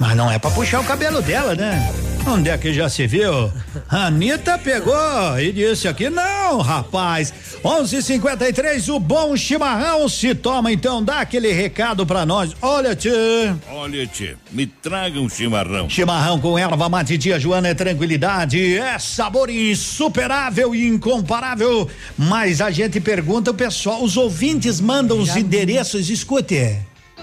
[0.00, 1.92] Mas não é pra puxar o cabelo dela, né?
[2.26, 3.52] Onde é que já se viu?
[3.86, 7.34] A Anitta pegou e disse aqui, não, rapaz.
[7.62, 12.56] 11:53 o bom chimarrão se toma, então dá aquele recado pra nós.
[12.62, 13.52] Olha, tchê.
[13.70, 15.88] Olha, tchê, me traga um chimarrão.
[15.90, 21.88] Chimarrão com erva mate tia Joana é tranquilidade, é sabor insuperável e incomparável.
[22.16, 26.78] Mas a gente pergunta o pessoal, os ouvintes mandam os endereços, escute.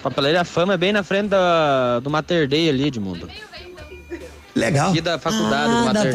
[0.10, 3.27] Papelaria Fama é bem na frente da, do Mater Day ali, Edmundo.
[4.56, 4.90] Legal.
[4.90, 6.11] Aqui da faculdade Ah, do Mater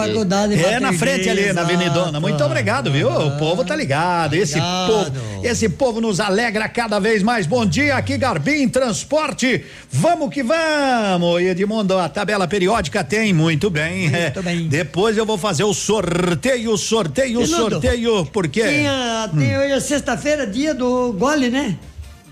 [0.49, 0.65] Day.
[0.65, 2.19] É na frente ali, na Avenidona.
[2.19, 3.09] Muito obrigado, viu?
[3.09, 4.35] O povo tá ligado.
[4.35, 5.13] Esse povo,
[5.45, 7.47] esse povo nos alegra cada vez mais.
[7.47, 9.65] Bom dia, aqui Garbim Transporte.
[9.93, 11.41] Vamos que vamos.
[11.41, 14.11] Edmundo, a tabela periódica tem, muito bem.
[14.11, 14.67] Muito É, bem.
[14.67, 18.27] Depois eu vou fazer o sorteio, sorteio, Edmundo, sorteio.
[18.27, 18.63] Por quê?
[18.65, 21.77] Tem, a- tem hoje é sexta-feira, dia do gole, né?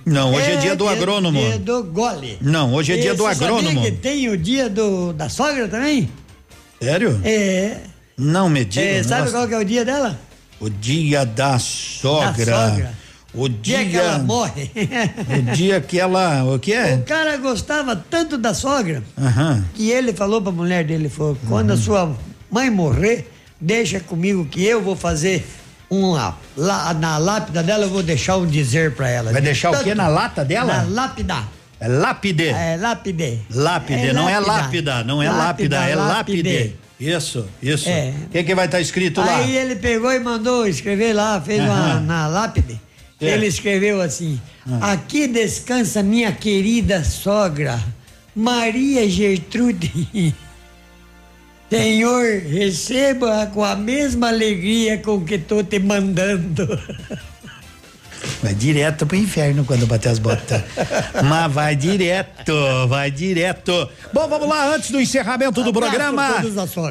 [0.04, 1.38] Não, hoje é, dia do agrônomo.
[1.40, 2.38] Dia do gole.
[2.40, 3.82] Não, hoje é dia E do você sabia agrônomo.
[3.82, 6.10] que tem o dia do, da sogra também?
[6.82, 7.20] Sério?
[7.24, 7.78] É.
[8.16, 8.86] Não me diga.
[8.86, 9.32] é sabe nossa.
[9.32, 10.18] qual que é o dia dela?
[10.58, 12.44] O dia da sogra.
[12.44, 13.00] Da sogra.
[13.32, 14.70] O dia, Dia que ela morre.
[15.38, 16.44] O dia que ela.
[16.44, 16.94] O que é?
[16.96, 19.64] O cara gostava tanto da sogra Aham.
[19.74, 21.80] que ele falou pra mulher dele, falou, quando a Uhum.
[21.80, 22.16] sua
[22.50, 23.30] mãe morrer,
[23.60, 25.46] deixa comigo que eu vou fazer
[25.90, 29.32] uma, lá, na lápida dela eu vou deixar um dizer pra ela.
[29.32, 30.82] Vai De deixar o tanto- quê na lata dela?
[30.84, 31.36] Na lápida.
[31.80, 32.48] É lápide.
[32.48, 33.40] É lápide.
[33.50, 36.76] Lápide, não é lápida, não é lápida, é lápide.
[37.00, 37.88] Isso, isso.
[37.88, 38.12] O É.
[38.30, 39.36] que, que vai estar escrito lá?
[39.38, 42.00] Aí ele pegou e mandou escrever lá, fez uma Aham.
[42.00, 42.78] na lápide.
[43.18, 43.26] É.
[43.26, 44.38] Ele escreveu assim:
[44.82, 47.80] Aqui descansa minha querida sogra,
[48.36, 50.08] Maria Gertrude.
[51.70, 56.66] Senhor, receba com a mesma alegria com que estou te mandando.
[58.42, 60.62] Vai direto pro inferno quando bater as botas.
[61.28, 62.54] Mas vai direto,
[62.88, 63.86] vai direto.
[64.14, 66.42] Bom, vamos lá, antes do encerramento do Abraço programa.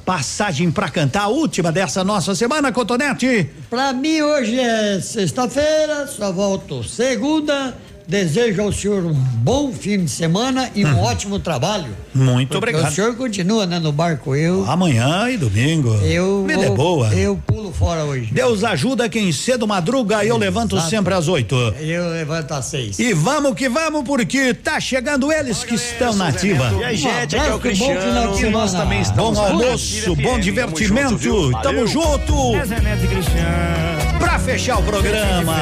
[0.05, 3.49] passagem pra cantar a última dessa nossa semana, Cotonete?
[3.69, 7.75] Pra mim hoje é sexta-feira, só volto segunda.
[8.07, 11.87] Desejo ao senhor um bom fim de semana e um ótimo trabalho.
[12.13, 12.91] Muito Porque obrigado.
[12.91, 14.65] O senhor continua né, no barco, eu.
[14.69, 15.93] Amanhã e domingo.
[16.03, 16.45] Eu.
[16.45, 17.13] Vida é vou- boa.
[17.13, 18.29] Eu pulo fora hoje.
[18.31, 20.89] Deus ajuda quem cedo madruga e eu levanto Exato.
[20.89, 21.55] sempre às oito.
[21.79, 22.99] Eu levanto às seis.
[22.99, 26.71] E vamos que vamos, porque tá chegando eles que estão na ativa.
[26.79, 31.51] E aí, gente, aqui é o Cristiano, e nós também estamos Bom almoço, bom divertimento.
[31.61, 32.55] Tamo junto.
[32.55, 34.19] É Neto e Cristiano.
[34.19, 35.55] Pra fechar o programa.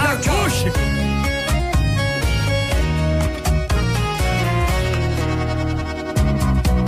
[0.00, 0.97] Acústico.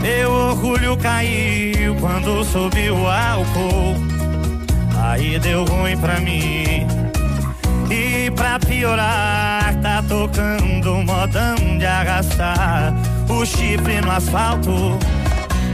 [0.00, 3.96] Meu orgulho caiu quando subiu o álcool.
[5.02, 6.86] Aí deu ruim pra mim.
[7.90, 12.94] E pra piorar, tá tocando modão de arrastar
[13.28, 14.98] o chifre no asfalto.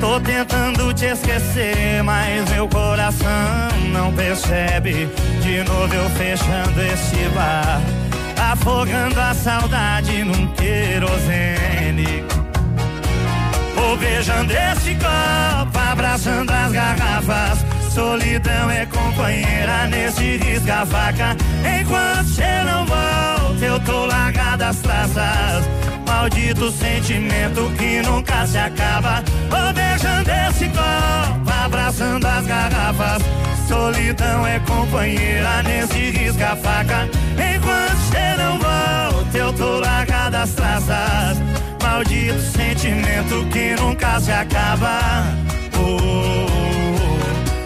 [0.00, 3.28] Tô tentando te esquecer, mas meu coração
[3.92, 5.08] não percebe.
[5.42, 7.80] De novo eu fechando esse bar,
[8.52, 12.24] afogando a saudade num querosene.
[13.86, 17.65] Vou beijando esse copo, abraçando as garrafas.
[17.94, 21.36] Solidão é companheira nesse risca-faca.
[21.81, 25.65] Enquanto cê não volta, eu tô largado as traças.
[26.05, 29.23] Maldito sentimento que nunca se acaba.
[29.48, 33.23] Vou beijando esse copo, abraçando as garrafas.
[33.68, 37.08] Solidão é companheira nesse risca-faca.
[37.34, 41.56] Enquanto cê não volta, eu tô largado as traças.
[41.97, 45.25] Maldito sentimento que nunca se acaba.
[45.78, 45.97] Oh,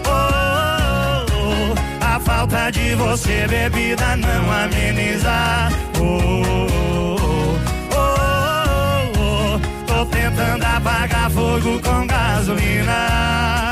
[0.06, 1.74] oh, oh, oh.
[2.00, 5.68] A falta de você, bebida, não ameniza.
[5.98, 9.58] Oh, oh, oh, oh.
[9.84, 13.69] Tô tentando apagar fogo com gasolina.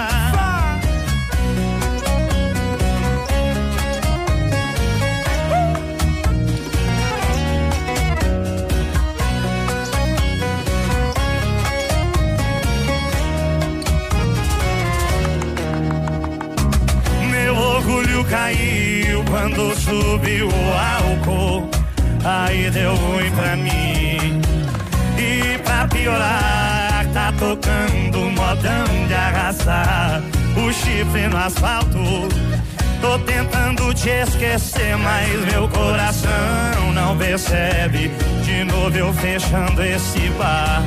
[18.29, 21.69] Caiu quando subiu o álcool.
[22.25, 24.41] Aí deu ruim pra mim.
[25.19, 30.23] E pra piorar, tá tocando modão de arrastar
[30.57, 31.99] o chifre no asfalto.
[33.01, 38.11] Tô tentando te esquecer, mas meu coração não percebe.
[38.43, 40.83] De novo eu fechando esse bar,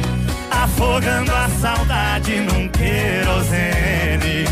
[0.51, 4.45] afogando a saudade num querosene.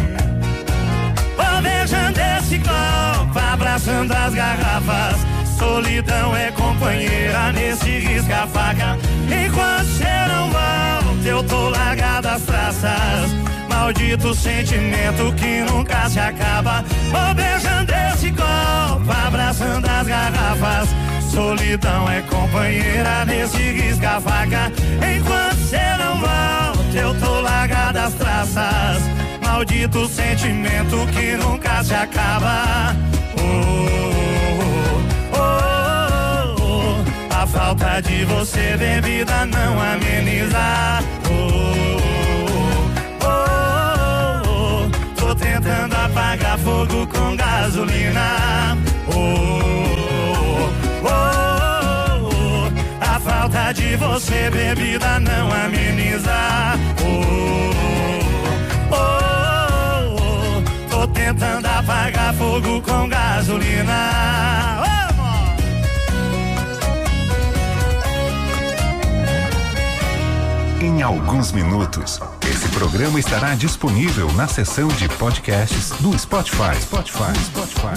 [1.36, 5.18] Vou beijando esse copo, abraçando as garrafas.
[5.58, 8.98] Solidão é companheira nesse risca-faca.
[9.28, 13.32] Enquanto cê não volta, eu tô largado as traças.
[13.70, 16.84] Maldito sentimento que nunca se acaba.
[17.12, 20.90] Vou beijando esse copo, abraçando as garrafas.
[21.32, 24.72] Solidão é companheira nesse risca-faca.
[24.98, 29.29] Enquanto cê não volta, eu tô largado as traças.
[29.52, 32.96] Maldito sentimento que nunca se acaba.
[33.36, 33.42] Oh,
[35.34, 37.36] oh, oh, oh.
[37.36, 41.00] A falta de você, bebida, não ameniza.
[41.28, 41.98] Oh,
[43.24, 45.20] oh, oh, oh.
[45.20, 48.78] Tô tentando apagar fogo com gasolina.
[49.08, 50.70] Oh,
[51.06, 51.10] oh,
[52.24, 52.70] oh.
[53.02, 56.70] A falta de você, bebida, não ameniza.
[61.00, 63.94] Tô tentando apagar fogo com gasolina.
[65.08, 65.56] Amor.
[70.82, 76.76] Em alguns minutos, esse programa estará disponível na seção de podcasts do Spotify.
[76.82, 77.94] Spotify, Spotify.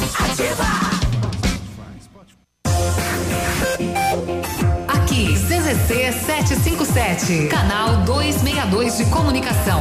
[4.86, 9.80] Aqui, CZC 757, canal 262 de comunicação.